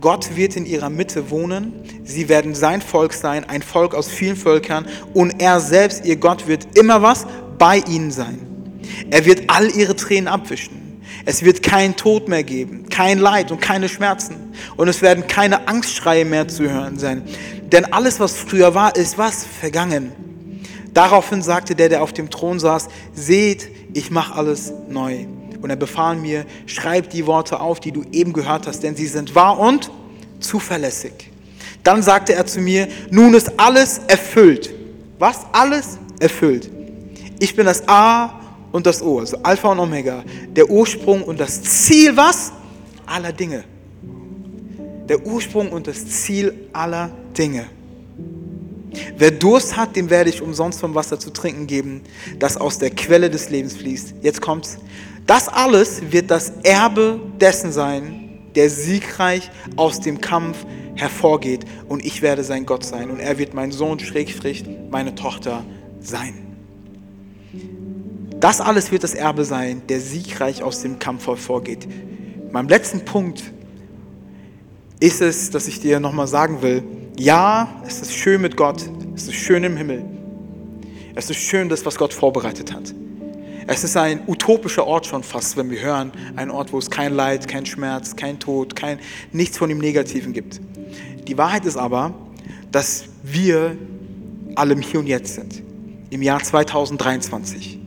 Gott 0.00 0.36
wird 0.36 0.54
in 0.54 0.64
ihrer 0.64 0.90
Mitte 0.90 1.30
wohnen, 1.30 1.72
sie 2.04 2.28
werden 2.28 2.54
sein 2.54 2.82
Volk 2.82 3.14
sein, 3.14 3.42
ein 3.48 3.62
Volk 3.62 3.92
aus 3.92 4.08
vielen 4.08 4.36
Völkern, 4.36 4.86
und 5.12 5.42
er 5.42 5.58
selbst, 5.58 6.06
ihr 6.06 6.16
Gott, 6.16 6.46
wird 6.46 6.78
immer 6.78 7.02
was 7.02 7.26
bei 7.58 7.78
ihnen 7.78 8.12
sein. 8.12 8.38
Er 9.10 9.24
wird 9.26 9.42
all 9.48 9.68
ihre 9.74 9.96
Tränen 9.96 10.28
abwischen. 10.28 10.79
Es 11.24 11.44
wird 11.44 11.62
keinen 11.62 11.96
Tod 11.96 12.28
mehr 12.28 12.42
geben, 12.42 12.88
kein 12.88 13.18
Leid 13.18 13.50
und 13.50 13.60
keine 13.60 13.88
Schmerzen. 13.88 14.36
Und 14.76 14.88
es 14.88 15.02
werden 15.02 15.26
keine 15.26 15.68
Angstschreie 15.68 16.24
mehr 16.24 16.48
zu 16.48 16.68
hören 16.70 16.98
sein. 16.98 17.22
Denn 17.72 17.92
alles, 17.92 18.20
was 18.20 18.36
früher 18.36 18.74
war, 18.74 18.96
ist 18.96 19.18
was? 19.18 19.44
Vergangen. 19.60 20.12
Daraufhin 20.94 21.42
sagte 21.42 21.74
der, 21.74 21.88
der 21.88 22.02
auf 22.02 22.12
dem 22.12 22.30
Thron 22.30 22.58
saß, 22.58 22.88
seht, 23.14 23.68
ich 23.94 24.10
mache 24.10 24.34
alles 24.34 24.72
neu. 24.88 25.26
Und 25.60 25.70
er 25.70 25.76
befahl 25.76 26.16
mir, 26.16 26.46
schreib 26.66 27.10
die 27.10 27.26
Worte 27.26 27.60
auf, 27.60 27.80
die 27.80 27.92
du 27.92 28.04
eben 28.12 28.32
gehört 28.32 28.66
hast, 28.66 28.82
denn 28.82 28.96
sie 28.96 29.06
sind 29.06 29.34
wahr 29.34 29.58
und 29.58 29.90
zuverlässig. 30.40 31.30
Dann 31.84 32.02
sagte 32.02 32.34
er 32.34 32.46
zu 32.46 32.60
mir, 32.60 32.88
nun 33.10 33.34
ist 33.34 33.58
alles 33.58 34.00
erfüllt. 34.08 34.74
Was? 35.18 35.40
Alles 35.52 35.98
erfüllt. 36.18 36.70
Ich 37.38 37.54
bin 37.54 37.66
das 37.66 37.86
A 37.88 38.39
und 38.72 38.86
das 38.86 39.02
O, 39.02 39.18
also 39.18 39.38
Alpha 39.42 39.68
und 39.68 39.80
Omega, 39.80 40.24
der 40.54 40.70
Ursprung 40.70 41.22
und 41.22 41.40
das 41.40 41.62
Ziel, 41.62 42.16
was? 42.16 42.52
Aller 43.06 43.32
Dinge. 43.32 43.64
Der 45.08 45.26
Ursprung 45.26 45.70
und 45.70 45.86
das 45.86 46.06
Ziel 46.06 46.68
aller 46.72 47.10
Dinge. 47.36 47.66
Wer 49.16 49.30
Durst 49.30 49.76
hat, 49.76 49.96
dem 49.96 50.10
werde 50.10 50.30
ich 50.30 50.42
umsonst 50.42 50.80
vom 50.80 50.94
Wasser 50.94 51.18
zu 51.18 51.30
trinken 51.30 51.66
geben, 51.66 52.02
das 52.38 52.56
aus 52.56 52.78
der 52.78 52.90
Quelle 52.90 53.30
des 53.30 53.50
Lebens 53.50 53.76
fließt. 53.76 54.14
Jetzt 54.22 54.40
kommt's. 54.40 54.78
Das 55.26 55.48
alles 55.48 56.02
wird 56.10 56.30
das 56.30 56.52
Erbe 56.64 57.20
dessen 57.40 57.72
sein, 57.72 58.40
der 58.54 58.68
siegreich 58.68 59.50
aus 59.76 60.00
dem 60.00 60.20
Kampf 60.20 60.64
hervorgeht. 60.96 61.64
Und 61.88 62.04
ich 62.04 62.22
werde 62.22 62.42
sein 62.42 62.66
Gott 62.66 62.84
sein. 62.84 63.10
Und 63.10 63.20
er 63.20 63.38
wird 63.38 63.54
mein 63.54 63.70
Sohn, 63.70 63.98
Schrägstrich, 64.00 64.64
meine 64.90 65.14
Tochter 65.14 65.64
sein. 66.00 66.49
Das 68.40 68.62
alles 68.62 68.90
wird 68.90 69.04
das 69.04 69.12
Erbe 69.12 69.44
sein, 69.44 69.82
der 69.88 70.00
siegreich 70.00 70.62
aus 70.62 70.80
dem 70.80 70.98
Kampf 70.98 71.26
hervorgeht. 71.26 71.86
Mein 72.50 72.68
letzten 72.68 73.04
Punkt 73.04 73.52
ist 74.98 75.20
es, 75.20 75.50
dass 75.50 75.68
ich 75.68 75.80
dir 75.80 76.00
nochmal 76.00 76.26
sagen 76.26 76.62
will, 76.62 76.82
ja, 77.18 77.68
es 77.86 78.00
ist 78.00 78.14
schön 78.14 78.40
mit 78.40 78.56
Gott, 78.56 78.88
es 79.14 79.24
ist 79.24 79.34
schön 79.34 79.62
im 79.62 79.76
Himmel. 79.76 80.04
Es 81.14 81.28
ist 81.28 81.36
schön, 81.38 81.68
das, 81.68 81.84
was 81.84 81.96
Gott 81.96 82.14
vorbereitet 82.14 82.72
hat. 82.72 82.94
Es 83.66 83.84
ist 83.84 83.96
ein 83.98 84.22
utopischer 84.26 84.86
Ort 84.86 85.06
schon 85.06 85.22
fast, 85.22 85.58
wenn 85.58 85.70
wir 85.70 85.80
hören, 85.82 86.10
ein 86.34 86.50
Ort, 86.50 86.72
wo 86.72 86.78
es 86.78 86.90
kein 86.90 87.14
Leid, 87.14 87.46
kein 87.46 87.66
Schmerz, 87.66 88.16
kein 88.16 88.38
Tod, 88.38 88.74
kein, 88.74 89.00
nichts 89.32 89.58
von 89.58 89.68
dem 89.68 89.78
Negativen 89.78 90.32
gibt. 90.32 90.62
Die 91.28 91.36
Wahrheit 91.36 91.66
ist 91.66 91.76
aber, 91.76 92.14
dass 92.72 93.04
wir 93.22 93.76
alle 94.54 94.72
im 94.72 94.80
Hier 94.80 95.00
und 95.00 95.06
Jetzt 95.06 95.34
sind, 95.34 95.62
im 96.08 96.22
Jahr 96.22 96.42
2023, 96.42 97.79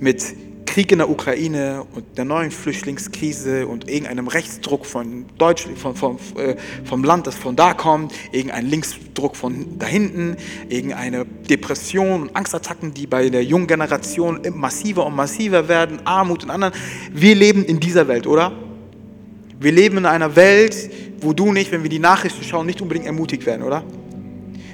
mit 0.00 0.24
Krieg 0.70 0.92
in 0.92 0.98
der 0.98 1.10
Ukraine 1.10 1.84
und 1.94 2.16
der 2.16 2.24
neuen 2.24 2.52
Flüchtlingskrise 2.52 3.66
und 3.66 3.88
irgendeinem 3.88 4.28
Rechtsdruck 4.28 4.86
von 4.86 5.26
Deutschland, 5.36 5.76
von, 5.76 5.96
von, 5.96 6.16
äh, 6.36 6.54
vom 6.84 7.02
Land, 7.02 7.26
das 7.26 7.34
von 7.34 7.56
da 7.56 7.74
kommt, 7.74 8.12
irgendein 8.30 8.66
Linksdruck 8.66 9.34
von 9.34 9.78
da 9.80 9.86
hinten, 9.86 10.36
irgendeine 10.68 11.24
Depression 11.24 12.22
und 12.22 12.36
Angstattacken, 12.36 12.94
die 12.94 13.08
bei 13.08 13.30
der 13.30 13.42
jungen 13.42 13.66
Generation 13.66 14.40
massiver 14.54 15.06
und 15.06 15.16
massiver 15.16 15.66
werden, 15.66 16.06
Armut 16.06 16.44
und 16.44 16.50
anderen. 16.50 16.72
Wir 17.12 17.34
leben 17.34 17.64
in 17.64 17.80
dieser 17.80 18.06
Welt, 18.06 18.28
oder? 18.28 18.52
Wir 19.58 19.72
leben 19.72 19.98
in 19.98 20.06
einer 20.06 20.36
Welt, 20.36 20.88
wo 21.20 21.32
du 21.32 21.52
nicht, 21.52 21.72
wenn 21.72 21.82
wir 21.82 21.90
die 21.90 21.98
Nachrichten 21.98 22.44
schauen, 22.44 22.66
nicht 22.66 22.80
unbedingt 22.80 23.06
ermutigt 23.06 23.44
werden, 23.44 23.64
oder? 23.64 23.82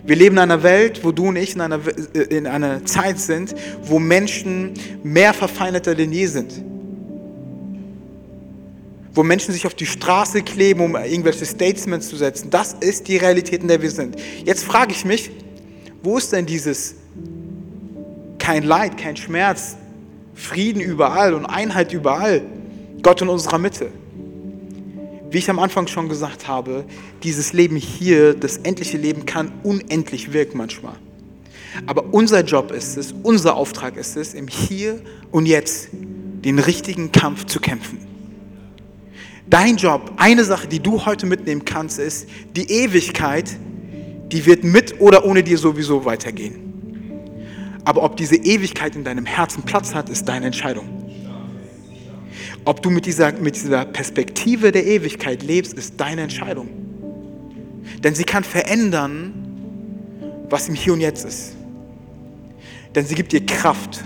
Wir 0.06 0.14
leben 0.14 0.36
in 0.36 0.42
einer 0.42 0.62
Welt, 0.62 1.02
wo 1.02 1.10
du 1.10 1.26
und 1.28 1.36
ich 1.36 1.56
in 1.56 1.60
einer, 1.60 1.80
äh, 2.14 2.20
in 2.36 2.46
einer 2.46 2.84
Zeit 2.84 3.18
sind, 3.18 3.54
wo 3.82 3.98
Menschen 3.98 4.72
mehr 5.02 5.34
verfeindeter 5.34 5.96
denn 5.96 6.12
je 6.12 6.26
sind. 6.26 6.62
Wo 9.12 9.24
Menschen 9.24 9.52
sich 9.52 9.66
auf 9.66 9.74
die 9.74 9.86
Straße 9.86 10.42
kleben, 10.42 10.80
um 10.80 10.94
irgendwelche 10.94 11.44
Statements 11.44 12.08
zu 12.08 12.16
setzen. 12.16 12.50
Das 12.50 12.74
ist 12.74 13.08
die 13.08 13.16
Realität, 13.16 13.62
in 13.62 13.68
der 13.68 13.82
wir 13.82 13.90
sind. 13.90 14.16
Jetzt 14.44 14.62
frage 14.62 14.92
ich 14.92 15.04
mich, 15.04 15.30
wo 16.04 16.18
ist 16.18 16.32
denn 16.32 16.46
dieses 16.46 16.94
kein 18.38 18.62
Leid, 18.62 18.96
kein 18.96 19.16
Schmerz, 19.16 19.76
Frieden 20.34 20.80
überall 20.80 21.34
und 21.34 21.46
Einheit 21.46 21.92
überall? 21.92 22.42
Gott 23.02 23.22
in 23.22 23.28
unserer 23.28 23.58
Mitte 23.58 23.90
wie 25.30 25.38
ich 25.38 25.50
am 25.50 25.58
Anfang 25.58 25.86
schon 25.86 26.08
gesagt 26.08 26.48
habe, 26.48 26.84
dieses 27.22 27.52
Leben 27.52 27.76
hier, 27.76 28.34
das 28.34 28.58
endliche 28.58 28.96
Leben 28.96 29.26
kann 29.26 29.52
unendlich 29.62 30.32
wirken 30.32 30.58
manchmal. 30.58 30.96
Aber 31.86 32.14
unser 32.14 32.42
Job 32.44 32.70
ist 32.70 32.96
es, 32.96 33.14
unser 33.22 33.56
Auftrag 33.56 33.96
ist 33.96 34.16
es, 34.16 34.34
im 34.34 34.48
Hier 34.48 35.00
und 35.30 35.46
Jetzt 35.46 35.88
den 35.92 36.58
richtigen 36.58 37.12
Kampf 37.12 37.44
zu 37.46 37.60
kämpfen. 37.60 37.98
Dein 39.48 39.76
Job, 39.76 40.12
eine 40.16 40.44
Sache, 40.44 40.66
die 40.66 40.80
du 40.80 41.04
heute 41.04 41.26
mitnehmen 41.26 41.64
kannst, 41.64 41.98
ist, 41.98 42.28
die 42.56 42.70
Ewigkeit, 42.70 43.56
die 44.32 44.46
wird 44.46 44.64
mit 44.64 45.00
oder 45.00 45.24
ohne 45.24 45.42
dir 45.42 45.58
sowieso 45.58 46.04
weitergehen. 46.04 46.66
Aber 47.84 48.02
ob 48.02 48.16
diese 48.16 48.36
Ewigkeit 48.36 48.96
in 48.96 49.04
deinem 49.04 49.26
Herzen 49.26 49.62
Platz 49.62 49.94
hat, 49.94 50.08
ist 50.08 50.28
deine 50.28 50.46
Entscheidung. 50.46 50.95
Ob 52.66 52.82
du 52.82 52.90
mit 52.90 53.06
dieser, 53.06 53.30
mit 53.32 53.54
dieser 53.54 53.84
Perspektive 53.84 54.72
der 54.72 54.84
Ewigkeit 54.84 55.44
lebst, 55.44 55.74
ist 55.74 55.94
deine 55.98 56.22
Entscheidung. 56.22 56.68
Denn 58.02 58.12
sie 58.16 58.24
kann 58.24 58.42
verändern, 58.42 59.32
was 60.50 60.68
im 60.68 60.74
Hier 60.74 60.92
und 60.92 61.00
Jetzt 61.00 61.24
ist. 61.24 61.54
Denn 62.92 63.06
sie 63.06 63.14
gibt 63.14 63.30
dir 63.30 63.46
Kraft. 63.46 64.04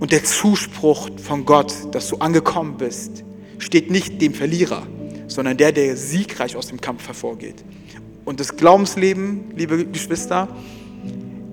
Und 0.00 0.12
der 0.12 0.24
Zuspruch 0.24 1.10
von 1.22 1.44
Gott, 1.44 1.74
dass 1.92 2.08
du 2.08 2.16
angekommen 2.16 2.78
bist, 2.78 3.22
steht 3.58 3.90
nicht 3.90 4.22
dem 4.22 4.32
Verlierer, 4.32 4.86
sondern 5.26 5.58
der, 5.58 5.72
der 5.72 5.94
siegreich 5.94 6.56
aus 6.56 6.68
dem 6.68 6.80
Kampf 6.80 7.06
hervorgeht. 7.06 7.62
Und 8.24 8.40
das 8.40 8.56
Glaubensleben, 8.56 9.52
liebe 9.54 9.84
Geschwister, 9.84 10.48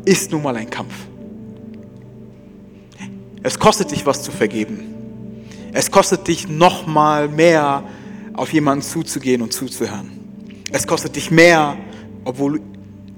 ist 0.05 0.31
nun 0.31 0.43
mal 0.43 0.55
ein 0.55 0.69
Kampf. 0.69 0.93
Es 3.43 3.59
kostet 3.59 3.91
dich 3.91 4.05
was 4.05 4.23
zu 4.23 4.31
vergeben. 4.31 4.94
Es 5.77 5.91
kostet 5.91 6.29
dich 6.29 6.47
noch 6.47 6.87
mal 6.87 7.27
mehr, 7.27 7.83
auf 8.33 8.53
jemanden 8.53 8.81
zuzugehen 8.81 9.41
und 9.41 9.51
zuzuhören. 9.51 10.09
Es 10.71 10.87
kostet 10.87 11.17
dich 11.17 11.31
mehr, 11.31 11.75
obwohl 12.23 12.59
du 12.59 12.65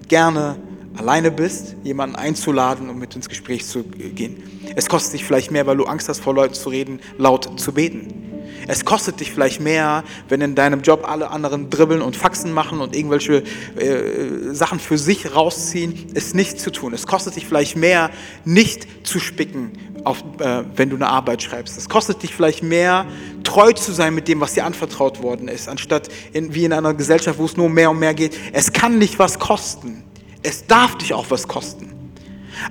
gerne 0.07 0.55
alleine 0.97 1.29
bist, 1.29 1.75
jemanden 1.83 2.15
einzuladen 2.15 2.89
und 2.89 2.97
mit 2.97 3.15
ins 3.15 3.29
Gespräch 3.29 3.67
zu 3.67 3.83
gehen. 3.83 4.41
Es 4.75 4.89
kostet 4.89 5.13
dich 5.13 5.23
vielleicht 5.23 5.51
mehr, 5.51 5.67
weil 5.67 5.77
du 5.77 5.83
Angst 5.83 6.09
hast, 6.09 6.19
vor 6.19 6.33
Leuten 6.33 6.55
zu 6.55 6.69
reden, 6.69 6.99
laut 7.19 7.59
zu 7.59 7.73
beten. 7.73 8.27
Es 8.67 8.83
kostet 8.85 9.19
dich 9.19 9.31
vielleicht 9.31 9.61
mehr, 9.61 10.03
wenn 10.27 10.41
in 10.41 10.55
deinem 10.55 10.81
Job 10.81 11.07
alle 11.07 11.29
anderen 11.29 11.69
dribbeln 11.69 12.01
und 12.01 12.15
Faxen 12.17 12.51
machen 12.51 12.81
und 12.81 12.95
irgendwelche 12.95 13.43
äh, 13.77 14.51
Sachen 14.51 14.79
für 14.79 14.97
sich 14.97 15.35
rausziehen, 15.35 16.07
es 16.15 16.33
nicht 16.33 16.59
zu 16.59 16.71
tun. 16.71 16.95
Es 16.95 17.05
kostet 17.05 17.35
dich 17.35 17.45
vielleicht 17.45 17.77
mehr, 17.77 18.09
nicht 18.45 19.05
zu 19.05 19.19
spicken, 19.19 19.73
auf, 20.07 20.23
äh, 20.39 20.63
wenn 20.75 20.89
du 20.89 20.95
eine 20.95 21.07
Arbeit 21.07 21.43
schreibst. 21.43 21.77
Es 21.77 21.89
kostet 21.89 22.23
dich 22.23 22.33
vielleicht 22.33 22.63
mehr, 22.63 23.05
treu 23.43 23.71
zu 23.73 23.91
sein 23.91 24.15
mit 24.15 24.27
dem, 24.27 24.39
was 24.39 24.53
dir 24.53 24.65
anvertraut 24.65 25.21
worden 25.21 25.47
ist, 25.47 25.69
anstatt 25.69 26.09
in, 26.33 26.53
wie 26.53 26.65
in 26.65 26.73
einer 26.73 26.93
Gesellschaft, 26.93 27.37
wo 27.39 27.45
es 27.45 27.57
nur 27.57 27.69
mehr 27.69 27.91
und 27.91 27.99
mehr 27.99 28.13
geht. 28.13 28.37
Es 28.53 28.73
kann 28.73 28.99
dich 28.99 29.19
was 29.19 29.39
kosten. 29.39 30.03
Es 30.43 30.65
darf 30.65 30.97
dich 30.97 31.13
auch 31.13 31.25
was 31.29 31.47
kosten. 31.47 31.93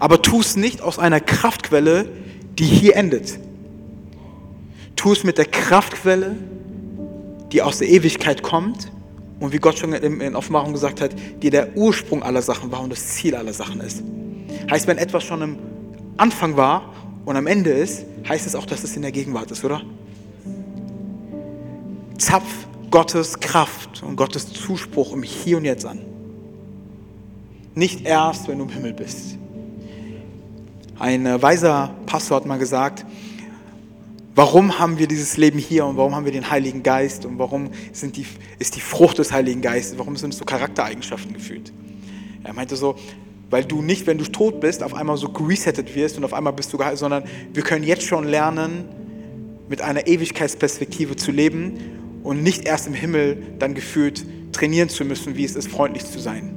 Aber 0.00 0.22
tu 0.22 0.40
es 0.40 0.56
nicht 0.56 0.82
aus 0.82 0.98
einer 0.98 1.20
Kraftquelle, 1.20 2.08
die 2.58 2.64
hier 2.64 2.96
endet. 2.96 3.38
Tu 4.96 5.12
es 5.12 5.24
mit 5.24 5.38
der 5.38 5.44
Kraftquelle, 5.44 6.36
die 7.52 7.62
aus 7.62 7.78
der 7.78 7.88
Ewigkeit 7.88 8.42
kommt 8.42 8.90
und 9.38 9.52
wie 9.52 9.58
Gott 9.58 9.78
schon 9.78 9.92
in 9.92 10.34
Offenbarung 10.34 10.72
gesagt 10.72 11.00
hat, 11.00 11.14
die 11.42 11.50
der 11.50 11.76
Ursprung 11.76 12.22
aller 12.22 12.42
Sachen 12.42 12.72
war 12.72 12.80
und 12.80 12.90
das 12.90 13.06
Ziel 13.08 13.36
aller 13.36 13.52
Sachen 13.52 13.80
ist. 13.80 14.02
Heißt, 14.70 14.86
wenn 14.86 14.98
etwas 14.98 15.24
schon 15.24 15.42
im 15.42 15.58
Anfang 16.16 16.56
war 16.56 16.92
und 17.26 17.36
am 17.36 17.46
Ende 17.46 17.70
ist, 17.70 18.06
heißt 18.26 18.46
es 18.46 18.54
auch, 18.54 18.64
dass 18.64 18.82
es 18.84 18.96
in 18.96 19.02
der 19.02 19.12
Gegenwart 19.12 19.50
ist, 19.50 19.62
oder? 19.62 19.82
Zapf 22.16 22.66
Gottes 22.90 23.38
Kraft 23.38 24.02
und 24.02 24.16
Gottes 24.16 24.50
Zuspruch 24.50 25.12
im 25.12 25.22
Hier 25.22 25.58
und 25.58 25.66
Jetzt 25.66 25.84
an. 25.84 26.00
Nicht 27.74 28.06
erst, 28.06 28.48
wenn 28.48 28.56
du 28.56 28.64
im 28.64 28.70
Himmel 28.70 28.94
bist. 28.94 29.36
Ein 30.98 31.26
äh, 31.26 31.42
weiser 31.42 31.94
Pastor 32.06 32.38
hat 32.38 32.46
mal 32.46 32.58
gesagt, 32.58 33.04
Warum 34.36 34.78
haben 34.78 34.98
wir 34.98 35.08
dieses 35.08 35.38
Leben 35.38 35.58
hier 35.58 35.86
und 35.86 35.96
warum 35.96 36.14
haben 36.14 36.26
wir 36.26 36.32
den 36.32 36.50
Heiligen 36.50 36.82
Geist 36.82 37.24
und 37.24 37.38
warum 37.38 37.70
sind 37.94 38.18
die, 38.18 38.26
ist 38.58 38.76
die 38.76 38.82
Frucht 38.82 39.16
des 39.16 39.32
Heiligen 39.32 39.62
Geistes, 39.62 39.98
warum 39.98 40.14
sind 40.18 40.34
es 40.34 40.38
so 40.38 40.44
Charaktereigenschaften 40.44 41.32
gefühlt? 41.32 41.72
Er 42.44 42.52
meinte 42.52 42.76
so, 42.76 42.96
weil 43.50 43.64
du 43.64 43.82
nicht, 43.82 44.06
wenn 44.06 44.18
du 44.18 44.24
tot 44.24 44.60
bist, 44.60 44.82
auf 44.82 44.94
einmal 44.94 45.16
so 45.16 45.28
geresettet 45.28 45.94
wirst 45.94 46.16
und 46.16 46.24
auf 46.24 46.34
einmal 46.34 46.52
bist 46.52 46.72
du 46.72 46.78
geheilt, 46.78 46.98
sondern 46.98 47.24
wir 47.52 47.62
können 47.62 47.84
jetzt 47.84 48.02
schon 48.02 48.24
lernen, 48.24 48.86
mit 49.68 49.82
einer 49.82 50.06
Ewigkeitsperspektive 50.06 51.16
zu 51.16 51.32
leben 51.32 51.74
und 52.22 52.42
nicht 52.42 52.66
erst 52.66 52.86
im 52.86 52.94
Himmel 52.94 53.42
dann 53.58 53.74
gefühlt 53.74 54.24
trainieren 54.52 54.88
zu 54.88 55.04
müssen, 55.04 55.36
wie 55.36 55.44
es 55.44 55.56
ist, 55.56 55.68
freundlich 55.68 56.04
zu 56.04 56.18
sein. 56.18 56.54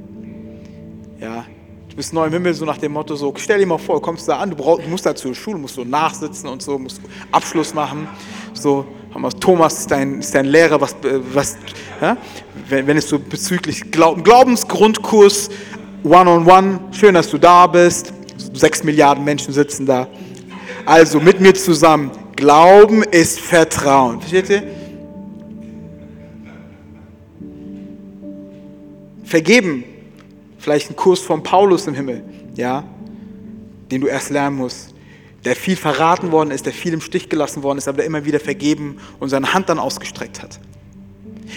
Ja, 1.20 1.44
Du 1.90 1.96
bist 1.96 2.12
neu 2.12 2.26
im 2.26 2.32
Himmel, 2.32 2.54
so 2.54 2.64
nach 2.64 2.78
dem 2.78 2.92
Motto, 2.92 3.16
so 3.16 3.34
stell 3.36 3.58
dir 3.58 3.66
mal 3.66 3.76
vor, 3.76 3.96
du 3.96 4.00
kommst 4.00 4.28
da 4.28 4.38
an, 4.38 4.50
du, 4.50 4.56
brauchst, 4.56 4.86
du 4.86 4.88
musst 4.88 5.04
da 5.04 5.14
zur 5.14 5.34
Schule, 5.34 5.58
musst 5.58 5.74
so 5.74 5.82
nachsitzen 5.82 6.48
und 6.48 6.62
so, 6.62 6.78
musst 6.78 7.00
Abschluss 7.32 7.74
machen. 7.74 8.06
So, 8.52 8.86
Thomas 9.40 9.80
ist 9.80 9.90
dein, 9.90 10.20
ist 10.20 10.32
dein 10.32 10.46
Lehrer, 10.46 10.80
was, 10.80 10.94
was 11.32 11.58
ja? 12.00 12.16
wenn, 12.68 12.86
wenn 12.86 12.96
es 12.96 13.08
so 13.08 13.18
bezüglich 13.18 13.90
Glaub, 13.90 14.22
Glaubensgrundkurs, 14.22 15.50
One-on-One, 16.02 16.44
-on 16.44 16.46
-one, 16.46 16.78
schön, 16.92 17.14
dass 17.14 17.28
du 17.30 17.38
da 17.38 17.66
bist. 17.66 18.12
Sechs 18.54 18.82
Milliarden 18.82 19.24
Menschen 19.24 19.52
sitzen 19.52 19.86
da. 19.86 20.08
Also 20.86 21.20
mit 21.20 21.40
mir 21.40 21.54
zusammen, 21.54 22.10
Glauben 22.36 23.02
ist 23.02 23.38
Vertrauen. 23.38 24.20
Versteht 24.20 24.48
ihr? 24.48 24.62
vergeben. 29.30 29.84
Vielleicht 30.58 30.90
ein 30.90 30.96
Kurs 30.96 31.20
von 31.20 31.42
Paulus 31.42 31.86
im 31.86 31.94
Himmel, 31.94 32.22
ja, 32.56 32.84
den 33.90 34.02
du 34.02 34.08
erst 34.08 34.28
lernen 34.28 34.56
musst. 34.56 34.92
Der 35.44 35.56
viel 35.56 35.76
verraten 35.76 36.32
worden 36.32 36.50
ist, 36.50 36.66
der 36.66 36.74
viel 36.74 36.92
im 36.92 37.00
Stich 37.00 37.30
gelassen 37.30 37.62
worden 37.62 37.78
ist, 37.78 37.88
aber 37.88 37.98
der 37.98 38.06
immer 38.06 38.26
wieder 38.26 38.40
vergeben 38.40 38.98
und 39.20 39.30
seine 39.30 39.54
Hand 39.54 39.70
dann 39.70 39.78
ausgestreckt 39.78 40.42
hat. 40.42 40.60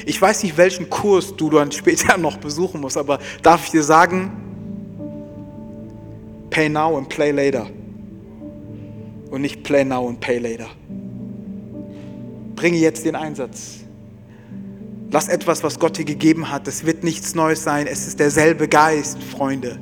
Ich 0.06 0.22
weiß 0.22 0.44
nicht, 0.44 0.58
welchen 0.58 0.90
Kurs 0.90 1.36
du 1.36 1.50
dann 1.50 1.72
später 1.72 2.18
noch 2.18 2.38
besuchen 2.38 2.82
musst, 2.82 2.98
aber 2.98 3.20
darf 3.42 3.66
ich 3.66 3.72
dir 3.72 3.84
sagen, 3.84 4.32
pay 6.50 6.70
now 6.70 6.98
and 6.98 7.10
play 7.10 7.32
later. 7.32 7.68
Und 9.30 9.42
nicht 9.42 9.64
play 9.64 9.84
now 9.84 10.08
and 10.08 10.20
pay 10.20 10.38
later. 10.38 10.68
Bringe 12.56 12.78
jetzt 12.78 13.06
den 13.06 13.16
Einsatz. 13.16 13.80
Lass 15.12 15.28
etwas, 15.28 15.64
was 15.64 15.80
Gott 15.80 15.98
dir 15.98 16.06
gegeben 16.06 16.50
hat, 16.50 16.68
es 16.68 16.86
wird 16.86 17.04
nichts 17.04 17.36
Neues 17.36 17.64
sein. 17.64 17.88
Es 17.88 18.08
ist 18.08 18.20
derselbe 18.20 18.68
Geist, 18.68 19.22
Freunde. 19.22 19.80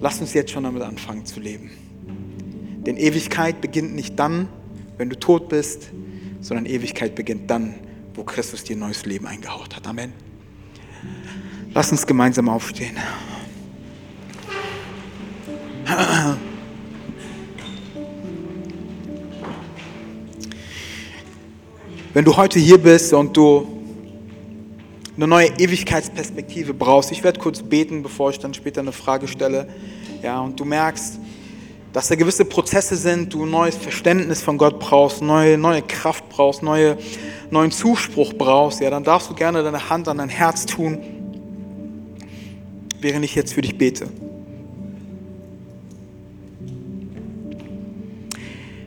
Lass 0.00 0.20
uns 0.20 0.32
jetzt 0.34 0.50
schon 0.52 0.64
damit 0.64 0.82
anfangen 0.82 1.24
zu 1.26 1.40
leben. 1.40 1.70
Denn 2.86 2.96
Ewigkeit 2.96 3.60
beginnt 3.60 3.94
nicht 3.94 4.18
dann, 4.18 4.48
wenn 4.96 5.10
du 5.10 5.16
tot 5.18 5.48
bist, 5.48 5.90
sondern 6.40 6.66
Ewigkeit 6.66 7.14
beginnt 7.14 7.50
dann, 7.50 7.74
wo 8.14 8.24
Christus 8.24 8.64
dir 8.64 8.76
neues 8.76 9.06
Leben 9.06 9.26
eingehaut 9.26 9.76
hat. 9.76 9.86
Amen. 9.86 10.12
Lass 11.74 11.92
uns 11.92 12.06
gemeinsam 12.06 12.48
aufstehen. 12.48 12.96
Wenn 22.14 22.24
du 22.24 22.36
heute 22.36 22.58
hier 22.58 22.78
bist 22.78 23.12
und 23.12 23.36
du 23.36 23.66
eine 25.16 25.28
neue 25.28 25.48
Ewigkeitsperspektive 25.58 26.74
brauchst, 26.74 27.12
ich 27.12 27.22
werde 27.22 27.38
kurz 27.38 27.62
beten, 27.62 28.02
bevor 28.02 28.30
ich 28.30 28.38
dann 28.38 28.54
später 28.54 28.80
eine 28.80 28.92
Frage 28.92 29.28
stelle, 29.28 29.68
ja, 30.22 30.40
und 30.40 30.58
du 30.58 30.64
merkst, 30.64 31.18
dass 31.92 32.08
da 32.08 32.14
gewisse 32.14 32.44
Prozesse 32.44 32.96
sind, 32.96 33.32
du 33.32 33.44
ein 33.44 33.50
neues 33.50 33.76
Verständnis 33.76 34.42
von 34.42 34.58
Gott 34.58 34.78
brauchst, 34.78 35.22
neue, 35.22 35.56
neue 35.56 35.82
Kraft 35.82 36.28
brauchst, 36.28 36.62
neue, 36.62 36.98
neuen 37.50 37.70
Zuspruch 37.70 38.34
brauchst, 38.34 38.80
ja, 38.80 38.90
dann 38.90 39.04
darfst 39.04 39.30
du 39.30 39.34
gerne 39.34 39.62
deine 39.62 39.88
Hand 39.88 40.08
an 40.08 40.18
dein 40.18 40.28
Herz 40.28 40.66
tun, 40.66 40.98
während 43.00 43.24
ich 43.24 43.34
jetzt 43.34 43.54
für 43.54 43.62
dich 43.62 43.78
bete. 43.78 44.08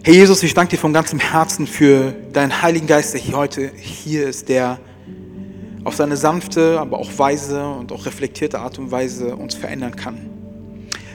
Herr 0.04 0.14
Jesus, 0.14 0.42
ich 0.42 0.56
danke 0.56 0.72
dir 0.72 0.82
von 0.82 0.94
ganzem 0.94 1.20
Herzen 1.20 1.68
für 1.68 2.16
deinen 2.34 2.62
Heiligen 2.64 2.88
Geist, 2.88 3.14
der 3.14 3.22
heute 3.34 3.72
hier 3.76 4.28
ist, 4.28 4.50
der 4.50 4.80
auf 5.84 5.96
seine 5.96 6.18
sanfte, 6.18 6.80
aber 6.80 6.98
auch 6.98 7.10
weise 7.18 7.64
und 7.68 7.92
auch 7.92 8.06
reflektierte 8.06 8.60
Art 8.60 8.80
und 8.80 8.92
Weise 8.92 9.36
uns 9.36 9.56
verändern 9.56 9.96
kann. 9.96 10.31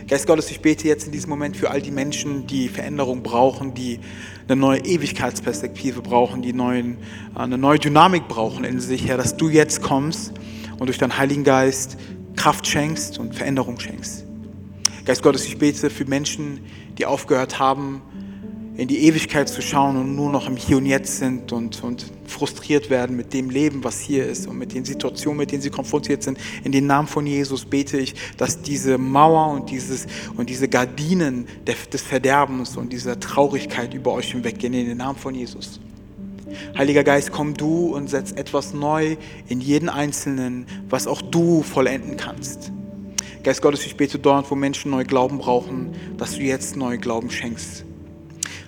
Geist 0.09 0.29
Gottes, 0.29 0.53
ich 0.53 0.61
bete 0.61 0.87
jetzt 0.87 1.07
in 1.07 1.11
diesem 1.11 1.31
Moment 1.31 1.57
für 1.57 1.69
all 1.69 1.83
die 1.83 1.91
Menschen, 1.91 2.47
die 2.47 2.69
Veränderung 2.69 3.25
brauchen, 3.25 3.75
die 3.75 3.99
eine 4.47 4.55
neue 4.55 4.79
Ewigkeitsperspektive 4.79 6.01
brauchen, 6.01 6.43
die 6.43 6.53
neuen, 6.53 6.99
eine 7.35 7.59
neue 7.59 7.81
Dynamik 7.81 8.29
brauchen 8.29 8.63
in 8.63 8.79
sich, 8.79 9.09
Herr, 9.09 9.17
dass 9.17 9.37
du 9.37 9.49
jetzt 9.49 9.83
kommst 9.83 10.33
und 10.79 10.87
durch 10.87 10.99
deinen 10.99 11.19
Heiligen 11.19 11.43
Geist 11.43 11.97
Kraft 12.37 12.69
schenkst 12.69 13.19
und 13.19 13.35
Veränderung 13.35 13.81
schenkst. 13.81 14.25
Geist 15.07 15.25
Gottes, 15.25 15.45
ich 15.45 15.59
bete 15.59 15.91
für 15.91 16.05
Menschen, 16.05 16.61
die 16.99 17.07
aufgehört 17.07 17.59
haben, 17.59 18.01
in 18.77 18.89
die 18.89 19.05
Ewigkeit 19.05 19.49
zu 19.49 19.63
schauen 19.63 19.97
und 19.97 20.15
nur 20.15 20.31
noch 20.31 20.47
im 20.47 20.57
Hier 20.57 20.77
und 20.77 20.87
Jetzt 20.87 21.19
sind 21.19 21.53
und, 21.53 21.83
und 21.83 22.07
frustriert 22.27 22.91
werden 22.91 23.17
mit 23.17 23.33
dem 23.33 23.49
Leben, 23.49 23.85
was 23.85 24.01
hier 24.01 24.27
ist 24.27 24.47
und 24.47 24.59
mit 24.59 24.75
den 24.75 24.85
Situationen, 24.85 25.39
mit 25.39 25.53
denen 25.53 25.63
sie 25.63 25.71
konfrontiert 25.71 26.23
sind. 26.23 26.39
In 26.63 26.73
den 26.73 26.87
Namen 26.87 27.09
von 27.09 27.27
Jesus 27.27 27.65
bete 27.65 27.97
ich, 27.97 28.15
dass 28.37 28.61
diese 28.61 28.99
Mauer 28.99 29.53
und, 29.53 29.71
dieses, 29.71 30.07
und 30.37 30.51
diese 30.51 30.69
Gardinen 30.69 31.47
des 31.67 32.03
Verderbens 32.03 32.77
und 32.77 32.93
dieser 32.93 33.19
Traurigkeit 33.19 33.95
über 33.95 34.13
euch 34.13 34.33
hinweggehen. 34.33 34.75
In 34.75 34.87
den 34.89 34.99
Namen 34.99 35.19
von 35.19 35.35
Jesus. 35.35 35.81
Heiliger 36.77 37.03
Geist, 37.03 37.33
komm 37.33 37.55
du 37.55 37.95
und 37.95 38.09
setz 38.09 38.33
etwas 38.33 38.75
neu 38.75 39.17
in 39.49 39.61
jeden 39.61 39.89
Einzelnen, 39.89 40.67
was 40.89 41.07
auch 41.07 41.23
du 41.23 41.63
vollenden 41.63 42.17
kannst. 42.17 42.73
Geist 43.43 43.63
Gottes, 43.63 43.87
ich 43.87 43.97
bete 43.97 44.19
dort, 44.19 44.51
wo 44.51 44.55
Menschen 44.55 44.91
neu 44.91 45.05
Glauben 45.05 45.39
brauchen, 45.39 45.93
dass 46.19 46.35
du 46.35 46.43
jetzt 46.43 46.77
neu 46.77 46.99
Glauben 46.99 47.31
schenkst. 47.31 47.86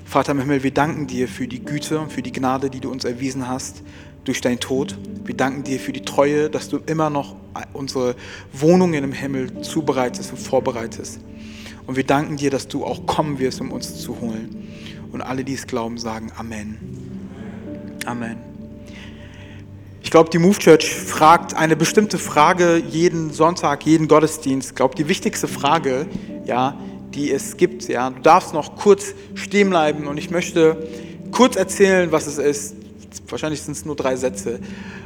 Vater 0.08 0.32
im 0.32 0.40
Himmel, 0.40 0.62
wir 0.62 0.70
danken 0.70 1.06
dir 1.06 1.28
für 1.28 1.46
die 1.46 1.62
Güte 1.62 2.00
und 2.00 2.10
für 2.10 2.22
die 2.22 2.32
Gnade, 2.32 2.70
die 2.70 2.80
du 2.80 2.90
uns 2.90 3.04
erwiesen 3.04 3.46
hast 3.46 3.82
durch 4.24 4.40
deinen 4.40 4.58
Tod. 4.58 4.96
Wir 5.26 5.36
danken 5.36 5.64
dir 5.64 5.78
für 5.78 5.92
die 5.92 6.00
Treue, 6.00 6.48
dass 6.48 6.70
du 6.70 6.78
immer 6.86 7.10
noch 7.10 7.36
unsere 7.74 8.16
Wohnungen 8.54 9.04
im 9.04 9.12
Himmel 9.12 9.60
zubereitest 9.60 10.30
und 10.30 10.38
vorbereitest. 10.38 11.20
Und 11.86 11.96
wir 11.96 12.04
danken 12.04 12.38
dir, 12.38 12.50
dass 12.50 12.68
du 12.68 12.86
auch 12.86 13.04
kommen 13.04 13.38
wirst, 13.38 13.60
um 13.60 13.70
uns 13.70 14.00
zu 14.00 14.18
holen. 14.18 14.66
Und 15.12 15.20
alle, 15.20 15.44
die 15.44 15.52
es 15.52 15.66
glauben, 15.66 15.98
sagen 15.98 16.32
Amen. 16.38 16.78
Amen. 18.06 18.38
Ich 20.00 20.10
glaube, 20.10 20.30
die 20.30 20.38
Move 20.38 20.56
Church 20.58 20.90
fragt 20.90 21.52
eine 21.52 21.76
bestimmte 21.76 22.16
Frage 22.16 22.78
jeden 22.78 23.30
Sonntag, 23.30 23.84
jeden 23.84 24.08
Gottesdienst. 24.08 24.70
Ich 24.70 24.74
glaube, 24.74 24.94
die 24.94 25.06
wichtigste 25.06 25.48
Frage, 25.48 26.06
ja, 26.46 26.78
die 27.14 27.30
es 27.30 27.56
gibt. 27.56 27.88
Ja. 27.88 28.10
Du 28.10 28.20
darfst 28.20 28.54
noch 28.54 28.76
kurz 28.76 29.14
stehen 29.34 29.70
bleiben 29.70 30.06
und 30.06 30.18
ich 30.18 30.30
möchte 30.30 30.88
kurz 31.30 31.56
erzählen, 31.56 32.12
was 32.12 32.26
es 32.26 32.38
ist. 32.38 32.76
Wahrscheinlich 33.28 33.62
sind 33.62 33.72
es 33.72 33.84
nur 33.84 33.96
drei 33.96 34.16
Sätze. 34.16 34.60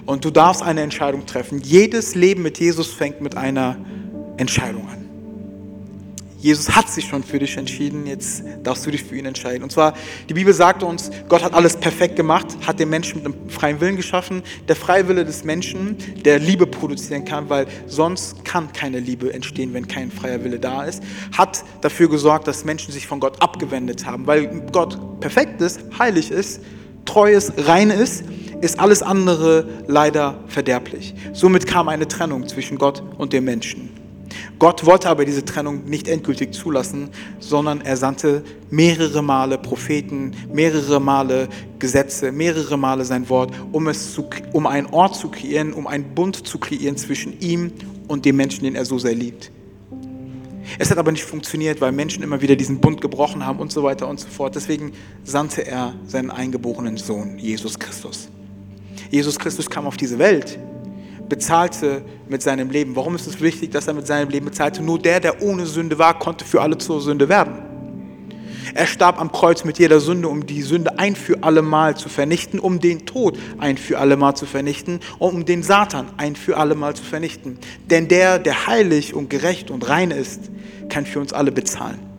Und 0.07 0.25
du 0.25 0.31
darfst 0.31 0.63
eine 0.63 0.83
Entscheidung 0.83 1.27
treffen. 1.27 1.61
Jedes 1.63 2.15
Leben 2.15 2.43
mit 2.43 2.59
Jesus 2.59 2.89
fängt 2.89 3.21
mit 3.21 3.37
einer 3.37 3.77
Entscheidung 4.37 4.89
an. 4.89 5.02
Jesus 6.43 6.75
hat 6.75 6.91
sich 6.91 7.05
schon 7.05 7.23
für 7.23 7.39
dich 7.39 7.57
entschieden, 7.57 8.05
jetzt 8.05 8.43
darfst 8.65 8.85
du 8.85 8.91
dich 8.91 9.05
für 9.05 9.17
ihn 9.17 9.27
entscheiden. 9.27 9.63
Und 9.63 9.71
zwar, 9.71 9.95
die 10.29 10.35
Bibel 10.35 10.53
sagt 10.53 10.83
uns, 10.83 11.09
Gott 11.29 11.45
hat 11.45 11.55
alles 11.55 11.77
perfekt 11.77 12.17
gemacht, 12.17 12.49
hat 12.67 12.81
den 12.81 12.89
Menschen 12.91 13.23
mit 13.23 13.27
einem 13.27 13.49
freien 13.49 13.81
Willen 13.81 13.95
geschaffen. 13.95 14.43
Der 14.67 14.75
freie 14.75 15.07
Wille 15.07 15.25
des 15.25 15.45
Menschen, 15.45 15.97
der 16.25 16.41
Liebe 16.41 16.67
produzieren 16.67 17.25
kann, 17.25 17.49
weil 17.49 17.69
sonst 17.87 18.45
kann 18.45 18.73
keine 18.73 18.99
Liebe 18.99 19.33
entstehen, 19.33 19.73
wenn 19.73 19.87
kein 19.87 20.11
freier 20.11 20.43
Wille 20.43 20.59
da 20.59 20.83
ist, 20.83 21.01
hat 21.31 21.63
dafür 21.81 22.09
gesorgt, 22.09 22.49
dass 22.49 22.65
Menschen 22.65 22.93
sich 22.93 23.07
von 23.07 23.21
Gott 23.21 23.41
abgewendet 23.41 24.05
haben, 24.05 24.27
weil 24.27 24.67
Gott 24.73 25.21
perfekt 25.21 25.61
ist, 25.61 25.81
heilig 25.97 26.33
ist, 26.33 26.61
treu 27.05 27.33
ist, 27.33 27.53
rein 27.57 27.91
ist 27.91 28.25
ist 28.61 28.79
alles 28.79 29.03
andere 29.03 29.67
leider 29.89 30.39
verderblich. 30.47 31.15
Somit 31.33 31.67
kam 31.67 31.89
eine 31.89 32.07
Trennung 32.07 32.47
zwischen 32.47 32.79
Gott 32.79 33.03
und 33.19 33.33
dem 33.33 33.45
Menschen. 33.45 34.02
Gott 34.59 34.85
wollte 34.87 35.09
aber 35.09 35.25
diese 35.25 35.45
Trennung 35.45 35.85
nicht 35.85 36.09
endgültig 36.09 36.55
zulassen, 36.55 37.11
sondern 37.41 37.81
er 37.81 37.97
sandte 37.97 38.43
mehrere 38.71 39.23
Male 39.23 39.59
Propheten, 39.59 40.33
mehrere 40.53 41.01
Male 41.01 41.49
Gesetze, 41.79 42.33
mehrere 42.33 42.77
Male 42.77 43.05
sein 43.05 43.29
Wort, 43.29 43.53
um, 43.73 43.89
es 43.89 44.15
zu, 44.15 44.29
um 44.53 44.67
einen 44.67 44.87
Ort 44.89 45.17
zu 45.17 45.29
kreieren, 45.29 45.73
um 45.73 45.87
einen 45.87 46.15
Bund 46.15 46.47
zu 46.47 46.59
kreieren 46.59 46.97
zwischen 46.97 47.41
ihm 47.41 47.73
und 48.09 48.25
dem 48.25 48.37
Menschen, 48.37 48.65
den 48.65 48.75
er 48.75 48.85
so 48.85 48.99
sehr 48.99 49.15
liebt. 49.15 49.51
Es 50.79 50.91
hat 50.91 50.99
aber 50.99 51.13
nicht 51.13 51.25
funktioniert, 51.25 51.81
weil 51.81 51.93
Menschen 51.93 52.23
immer 52.23 52.41
wieder 52.41 52.57
diesen 52.57 52.81
Bund 52.81 53.01
gebrochen 53.01 53.45
haben 53.45 53.59
und 53.59 53.73
so 53.73 53.83
weiter 53.83 54.09
und 54.09 54.21
so 54.21 54.29
fort. 54.29 54.55
Deswegen 54.55 54.93
sandte 55.25 55.67
er 55.67 55.95
seinen 56.07 56.31
eingeborenen 56.31 56.97
Sohn, 56.97 57.39
Jesus 57.39 57.79
Christus. 57.79 58.29
Jesus 59.11 59.39
Christus 59.39 59.69
kam 59.69 59.87
auf 59.87 59.97
diese 59.97 60.19
Welt, 60.19 60.59
bezahlte 61.33 62.05
mit 62.29 62.43
seinem 62.43 62.69
Leben. 62.69 62.95
Warum 62.95 63.15
ist 63.15 63.27
es 63.27 63.41
wichtig, 63.41 63.71
dass 63.71 63.89
er 63.89 63.95
mit 63.95 64.07
seinem 64.07 64.29
Leben 64.29 64.45
bezahlte? 64.45 64.83
Nur 64.83 64.99
der, 64.99 65.19
der 65.19 65.41
ohne 65.41 65.65
Sünde 65.65 65.99
war, 65.99 66.19
konnte 66.19 66.45
für 66.45 66.61
alle 66.61 66.77
zur 66.77 67.01
Sünde 67.01 67.31
werden. 67.31 67.55
Er 68.75 68.87
starb 68.87 69.19
am 69.19 69.33
Kreuz 69.33 69.65
mit 69.65 69.79
jeder 69.79 69.99
Sünde, 70.01 70.29
um 70.29 70.45
die 70.45 70.61
Sünde 70.61 70.99
ein 70.99 71.17
für 71.17 71.43
alle 71.43 71.63
Mal 71.63 71.97
zu 71.97 72.11
vernichten, 72.11 72.61
um 72.61 72.81
den 72.81 73.07
Tod 73.07 73.39
ein 73.57 73.79
für 73.79 73.99
alle 73.99 74.19
Mal 74.19 74.35
zu 74.35 74.45
vernichten 74.45 75.01
und 75.19 75.35
um 75.35 75.45
den 75.47 75.63
Satan 75.63 76.09
ein 76.19 76.37
für 76.37 76.59
alle 76.59 76.75
Mal 76.75 76.95
zu 76.95 77.03
vernichten. 77.03 77.59
Denn 77.87 78.09
der, 78.09 78.39
der 78.39 78.67
heilig 78.67 79.15
und 79.15 79.31
gerecht 79.31 79.71
und 79.71 79.89
rein 79.89 80.11
ist, 80.11 80.51
kann 80.91 81.07
für 81.07 81.19
uns 81.19 81.33
alle 81.33 81.51
bezahlen. 81.51 82.12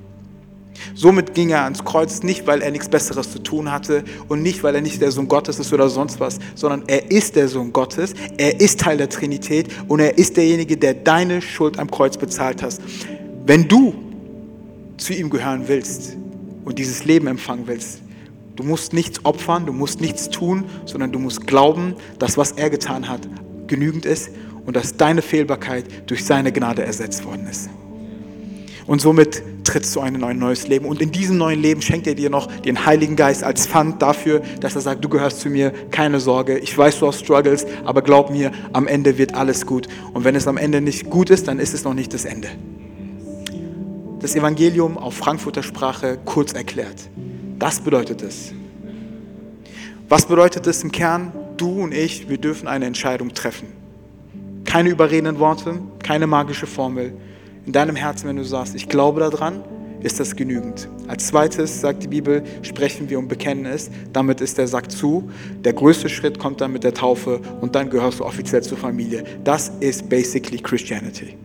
Somit 0.95 1.33
ging 1.33 1.49
er 1.49 1.63
ans 1.63 1.83
Kreuz 1.83 2.23
nicht, 2.23 2.47
weil 2.47 2.61
er 2.61 2.71
nichts 2.71 2.89
Besseres 2.89 3.31
zu 3.31 3.39
tun 3.39 3.71
hatte 3.71 4.03
und 4.27 4.41
nicht, 4.41 4.63
weil 4.63 4.75
er 4.75 4.81
nicht 4.81 5.01
der 5.01 5.11
Sohn 5.11 5.27
Gottes 5.27 5.59
ist 5.59 5.73
oder 5.73 5.89
sonst 5.89 6.19
was, 6.19 6.39
sondern 6.55 6.83
er 6.87 7.11
ist 7.11 7.35
der 7.35 7.47
Sohn 7.47 7.73
Gottes, 7.73 8.13
er 8.37 8.59
ist 8.59 8.79
Teil 8.79 8.97
der 8.97 9.09
Trinität 9.09 9.67
und 9.87 9.99
er 9.99 10.17
ist 10.17 10.37
derjenige, 10.37 10.77
der 10.77 10.93
deine 10.93 11.41
Schuld 11.41 11.79
am 11.79 11.89
Kreuz 11.89 12.17
bezahlt 12.17 12.61
hast. 12.61 12.81
Wenn 13.45 13.67
du 13.67 13.93
zu 14.97 15.13
ihm 15.13 15.29
gehören 15.29 15.63
willst 15.67 16.15
und 16.65 16.79
dieses 16.79 17.05
Leben 17.05 17.27
empfangen 17.27 17.67
willst, 17.67 18.01
du 18.55 18.63
musst 18.63 18.93
nichts 18.93 19.25
opfern, 19.25 19.65
du 19.65 19.73
musst 19.73 20.01
nichts 20.01 20.29
tun, 20.29 20.65
sondern 20.85 21.11
du 21.11 21.19
musst 21.19 21.47
glauben, 21.47 21.95
dass 22.19 22.37
was 22.37 22.51
er 22.53 22.69
getan 22.69 23.09
hat, 23.09 23.21
genügend 23.67 24.05
ist 24.05 24.29
und 24.65 24.75
dass 24.75 24.95
deine 24.97 25.21
Fehlbarkeit 25.21 25.85
durch 26.09 26.25
seine 26.25 26.51
Gnade 26.51 26.83
ersetzt 26.83 27.25
worden 27.25 27.47
ist. 27.49 27.69
Und 28.85 29.01
somit 29.01 29.41
trittst 29.63 29.95
du 29.95 30.01
ein 30.01 30.15
in 30.15 30.23
ein 30.23 30.37
neues 30.37 30.67
Leben. 30.67 30.85
Und 30.85 31.01
in 31.01 31.11
diesem 31.11 31.37
neuen 31.37 31.61
Leben 31.61 31.81
schenkt 31.81 32.05
er 32.07 32.15
dir 32.15 32.29
noch 32.29 32.47
den 32.47 32.85
Heiligen 32.85 33.15
Geist 33.15 33.43
als 33.43 33.65
Pfand 33.65 34.01
dafür, 34.01 34.41
dass 34.59 34.75
er 34.75 34.81
sagt, 34.81 35.03
du 35.03 35.09
gehörst 35.09 35.39
zu 35.39 35.49
mir, 35.49 35.71
keine 35.91 36.19
Sorge. 36.19 36.57
Ich 36.57 36.77
weiß, 36.77 36.99
du 36.99 37.07
hast 37.07 37.19
Struggles, 37.19 37.65
aber 37.85 38.01
glaub 38.01 38.29
mir, 38.29 38.51
am 38.73 38.87
Ende 38.87 39.17
wird 39.17 39.35
alles 39.35 39.65
gut. 39.65 39.87
Und 40.13 40.25
wenn 40.25 40.35
es 40.35 40.47
am 40.47 40.57
Ende 40.57 40.81
nicht 40.81 41.09
gut 41.09 41.29
ist, 41.29 41.47
dann 41.47 41.59
ist 41.59 41.73
es 41.73 41.83
noch 41.83 41.93
nicht 41.93 42.13
das 42.13 42.25
Ende. 42.25 42.49
Das 44.19 44.35
Evangelium 44.35 44.97
auf 44.97 45.15
Frankfurter 45.15 45.63
Sprache 45.63 46.17
kurz 46.23 46.53
erklärt. 46.53 47.09
Das 47.59 47.79
bedeutet 47.79 48.21
es. 48.21 48.53
Was 50.09 50.25
bedeutet 50.25 50.67
es 50.67 50.83
im 50.83 50.91
Kern? 50.91 51.31
Du 51.57 51.81
und 51.81 51.93
ich, 51.93 52.29
wir 52.29 52.37
dürfen 52.37 52.67
eine 52.67 52.85
Entscheidung 52.85 53.33
treffen. 53.33 53.67
Keine 54.65 54.89
überredenden 54.89 55.39
Worte, 55.39 55.79
keine 56.03 56.27
magische 56.27 56.67
Formel. 56.67 57.13
In 57.65 57.71
deinem 57.71 57.95
Herzen, 57.95 58.27
wenn 58.27 58.35
du 58.35 58.43
sagst, 58.43 58.75
ich 58.75 58.89
glaube 58.89 59.21
daran, 59.21 59.63
ist 60.01 60.19
das 60.19 60.35
genügend. 60.35 60.89
Als 61.07 61.27
zweites, 61.27 61.79
sagt 61.79 62.03
die 62.03 62.09
Bibel, 62.09 62.43
sprechen 62.61 63.09
wir 63.09 63.17
und 63.19 63.29
bekennen 63.29 63.65
es. 63.65 63.89
Damit 64.11 64.41
ist 64.41 64.57
der 64.57 64.67
Sack 64.67 64.91
zu. 64.91 65.29
Der 65.63 65.71
größte 65.71 66.09
Schritt 66.09 66.39
kommt 66.39 66.59
dann 66.59 66.73
mit 66.73 66.83
der 66.83 66.93
Taufe 66.93 67.39
und 67.61 67.75
dann 67.75 67.89
gehörst 67.89 68.19
du 68.19 68.25
offiziell 68.25 68.63
zur 68.63 68.77
Familie. 68.77 69.23
Das 69.45 69.71
ist 69.79 70.09
basically 70.09 70.57
Christianity. 70.57 71.37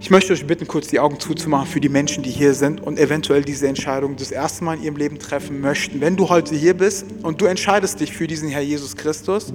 Ich 0.00 0.10
möchte 0.10 0.32
euch 0.32 0.46
bitten, 0.46 0.66
kurz 0.66 0.88
die 0.88 1.00
Augen 1.00 1.18
zuzumachen 1.18 1.66
für 1.66 1.80
die 1.80 1.88
Menschen, 1.88 2.22
die 2.22 2.30
hier 2.30 2.54
sind 2.54 2.80
und 2.80 2.98
eventuell 2.98 3.42
diese 3.42 3.66
Entscheidung 3.66 4.16
das 4.16 4.30
erste 4.30 4.64
Mal 4.64 4.76
in 4.76 4.84
ihrem 4.84 4.96
Leben 4.96 5.18
treffen 5.18 5.60
möchten. 5.60 6.00
Wenn 6.00 6.16
du 6.16 6.28
heute 6.28 6.54
hier 6.54 6.74
bist 6.74 7.06
und 7.22 7.40
du 7.40 7.46
entscheidest 7.46 8.00
dich 8.00 8.12
für 8.12 8.26
diesen 8.26 8.48
Herr 8.48 8.62
Jesus 8.62 8.96
Christus, 8.96 9.52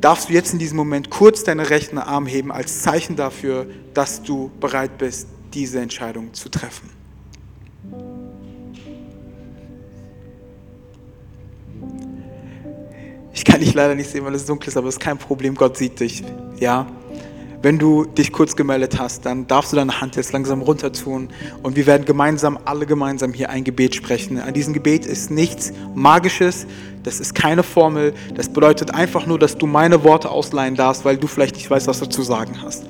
darfst 0.00 0.28
du 0.28 0.32
jetzt 0.32 0.52
in 0.52 0.58
diesem 0.58 0.76
Moment 0.76 1.10
kurz 1.10 1.44
deine 1.44 1.68
rechten 1.70 1.98
Arm 1.98 2.26
heben 2.26 2.50
als 2.52 2.82
Zeichen 2.82 3.16
dafür, 3.16 3.66
dass 3.94 4.22
du 4.22 4.50
bereit 4.60 4.98
bist, 4.98 5.28
diese 5.52 5.80
Entscheidung 5.80 6.32
zu 6.32 6.48
treffen. 6.48 6.88
Ich 13.32 13.44
kann 13.44 13.60
dich 13.60 13.74
leider 13.74 13.94
nicht 13.94 14.10
sehen, 14.10 14.24
weil 14.24 14.34
es 14.34 14.44
dunkel 14.46 14.68
ist, 14.68 14.76
aber 14.76 14.88
es 14.88 14.96
ist 14.96 15.00
kein 15.00 15.18
Problem, 15.18 15.54
Gott 15.54 15.76
sieht 15.76 16.00
dich. 16.00 16.22
Ja? 16.58 16.86
Wenn 17.62 17.78
du 17.78 18.06
dich 18.06 18.32
kurz 18.32 18.56
gemeldet 18.56 18.98
hast, 18.98 19.26
dann 19.26 19.46
darfst 19.46 19.72
du 19.72 19.76
deine 19.76 20.00
Hand 20.00 20.16
jetzt 20.16 20.32
langsam 20.32 20.62
runter 20.62 20.94
tun 20.94 21.28
und 21.62 21.76
wir 21.76 21.86
werden 21.86 22.06
gemeinsam, 22.06 22.58
alle 22.64 22.86
gemeinsam 22.86 23.34
hier 23.34 23.50
ein 23.50 23.64
Gebet 23.64 23.94
sprechen. 23.94 24.40
An 24.40 24.54
diesem 24.54 24.72
Gebet 24.72 25.04
ist 25.04 25.30
nichts 25.30 25.70
Magisches, 25.94 26.66
das 27.02 27.20
ist 27.20 27.34
keine 27.34 27.62
Formel, 27.62 28.14
das 28.34 28.48
bedeutet 28.48 28.94
einfach 28.94 29.26
nur, 29.26 29.38
dass 29.38 29.58
du 29.58 29.66
meine 29.66 30.04
Worte 30.04 30.30
ausleihen 30.30 30.74
darfst, 30.74 31.04
weil 31.04 31.18
du 31.18 31.26
vielleicht 31.26 31.56
nicht 31.56 31.70
weißt, 31.70 31.86
was 31.86 32.00
du 32.00 32.06
zu 32.06 32.22
sagen 32.22 32.62
hast. 32.62 32.86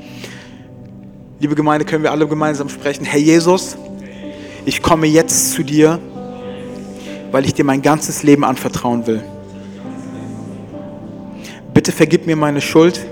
Liebe 1.41 1.57
Gemeinde, 1.57 1.85
können 1.85 2.05
wir 2.05 2.13
alle 2.13 2.29
gemeinsam 2.29 2.69
sprechen. 2.69 3.05
Herr 3.05 3.19
Jesus, 3.19 3.77
ich 4.67 4.83
komme 4.83 5.09
jetzt 5.09 5.53
zu 5.53 5.65
dir, 5.65 5.99
weil 7.33 7.45
ich 7.45 7.55
dir 7.55 7.65
mein 7.65 7.83
ganzes 7.83 8.23
Leben 8.23 8.45
anvertrauen 8.45 9.09
will. 9.09 9.25
Bitte 11.75 11.91
vergib 11.91 12.27
mir 12.27 12.37
meine 12.37 12.61
Schuld 12.61 13.05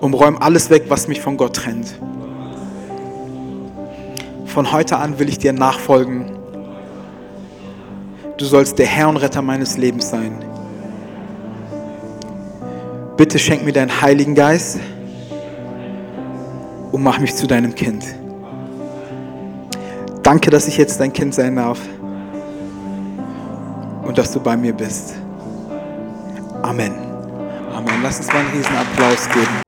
und 0.00 0.14
räum 0.14 0.36
alles 0.40 0.70
weg, 0.70 0.84
was 0.88 1.08
mich 1.08 1.20
von 1.20 1.36
Gott 1.36 1.56
trennt. 1.56 1.98
Von 4.46 4.72
heute 4.72 4.98
an 4.98 5.18
will 5.18 5.28
ich 5.28 5.38
dir 5.38 5.52
nachfolgen. 5.52 6.30
Du 8.36 8.44
sollst 8.44 8.78
der 8.78 8.86
Herr 8.86 9.08
und 9.08 9.16
Retter 9.16 9.42
meines 9.42 9.76
Lebens 9.76 10.10
sein. 10.10 10.44
Bitte 13.16 13.38
schenk 13.38 13.64
mir 13.64 13.72
deinen 13.72 14.00
Heiligen 14.00 14.34
Geist 14.34 14.78
und 16.92 17.02
mach 17.02 17.18
mich 17.18 17.34
zu 17.34 17.46
deinem 17.46 17.74
Kind. 17.74 18.04
Danke, 20.22 20.50
dass 20.50 20.68
ich 20.68 20.76
jetzt 20.76 21.00
dein 21.00 21.12
Kind 21.12 21.34
sein 21.34 21.56
darf 21.56 21.80
und 24.04 24.16
dass 24.16 24.32
du 24.32 24.40
bei 24.40 24.56
mir 24.56 24.72
bist. 24.72 25.14
Amen. 26.62 26.92
Amen. 27.74 28.02
Lass 28.02 28.18
uns 28.18 28.28
mal 28.28 28.38
einen 28.38 28.50
riesen 28.50 28.76
Applaus 28.76 29.28
geben. 29.28 29.67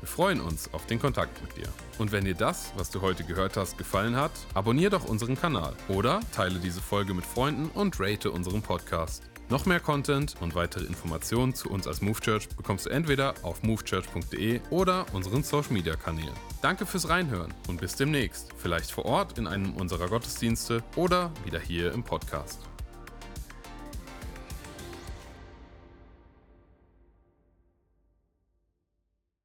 Wir 0.00 0.08
freuen 0.08 0.40
uns 0.40 0.72
auf 0.72 0.86
den 0.86 0.98
Kontakt 0.98 1.40
mit 1.42 1.56
dir. 1.56 1.68
Und 1.98 2.10
wenn 2.10 2.24
dir 2.24 2.34
das, 2.34 2.72
was 2.76 2.90
du 2.90 3.02
heute 3.02 3.22
gehört 3.24 3.56
hast, 3.56 3.76
gefallen 3.76 4.16
hat, 4.16 4.32
abonniere 4.54 4.90
doch 4.90 5.04
unseren 5.04 5.38
Kanal 5.38 5.74
oder 5.88 6.20
teile 6.32 6.58
diese 6.58 6.80
Folge 6.80 7.12
mit 7.12 7.26
Freunden 7.26 7.70
und 7.74 8.00
rate 8.00 8.30
unseren 8.30 8.62
Podcast. 8.62 9.22
Noch 9.50 9.66
mehr 9.66 9.80
Content 9.80 10.36
und 10.40 10.54
weitere 10.54 10.84
Informationen 10.84 11.54
zu 11.54 11.68
uns 11.70 11.86
als 11.88 12.00
Move 12.00 12.20
Church 12.20 12.48
bekommst 12.50 12.86
du 12.86 12.90
entweder 12.90 13.34
auf 13.42 13.62
movechurch.de 13.62 14.60
oder 14.70 15.04
unseren 15.12 15.42
Social 15.42 15.72
Media 15.72 15.96
Kanälen. 15.96 16.32
Danke 16.62 16.86
fürs 16.86 17.08
Reinhören 17.08 17.52
und 17.66 17.80
bis 17.80 17.96
demnächst. 17.96 18.50
Vielleicht 18.56 18.92
vor 18.92 19.06
Ort 19.06 19.38
in 19.38 19.48
einem 19.48 19.74
unserer 19.74 20.08
Gottesdienste 20.08 20.84
oder 20.94 21.32
wieder 21.44 21.58
hier 21.58 21.92
im 21.92 22.04
Podcast. 22.04 22.69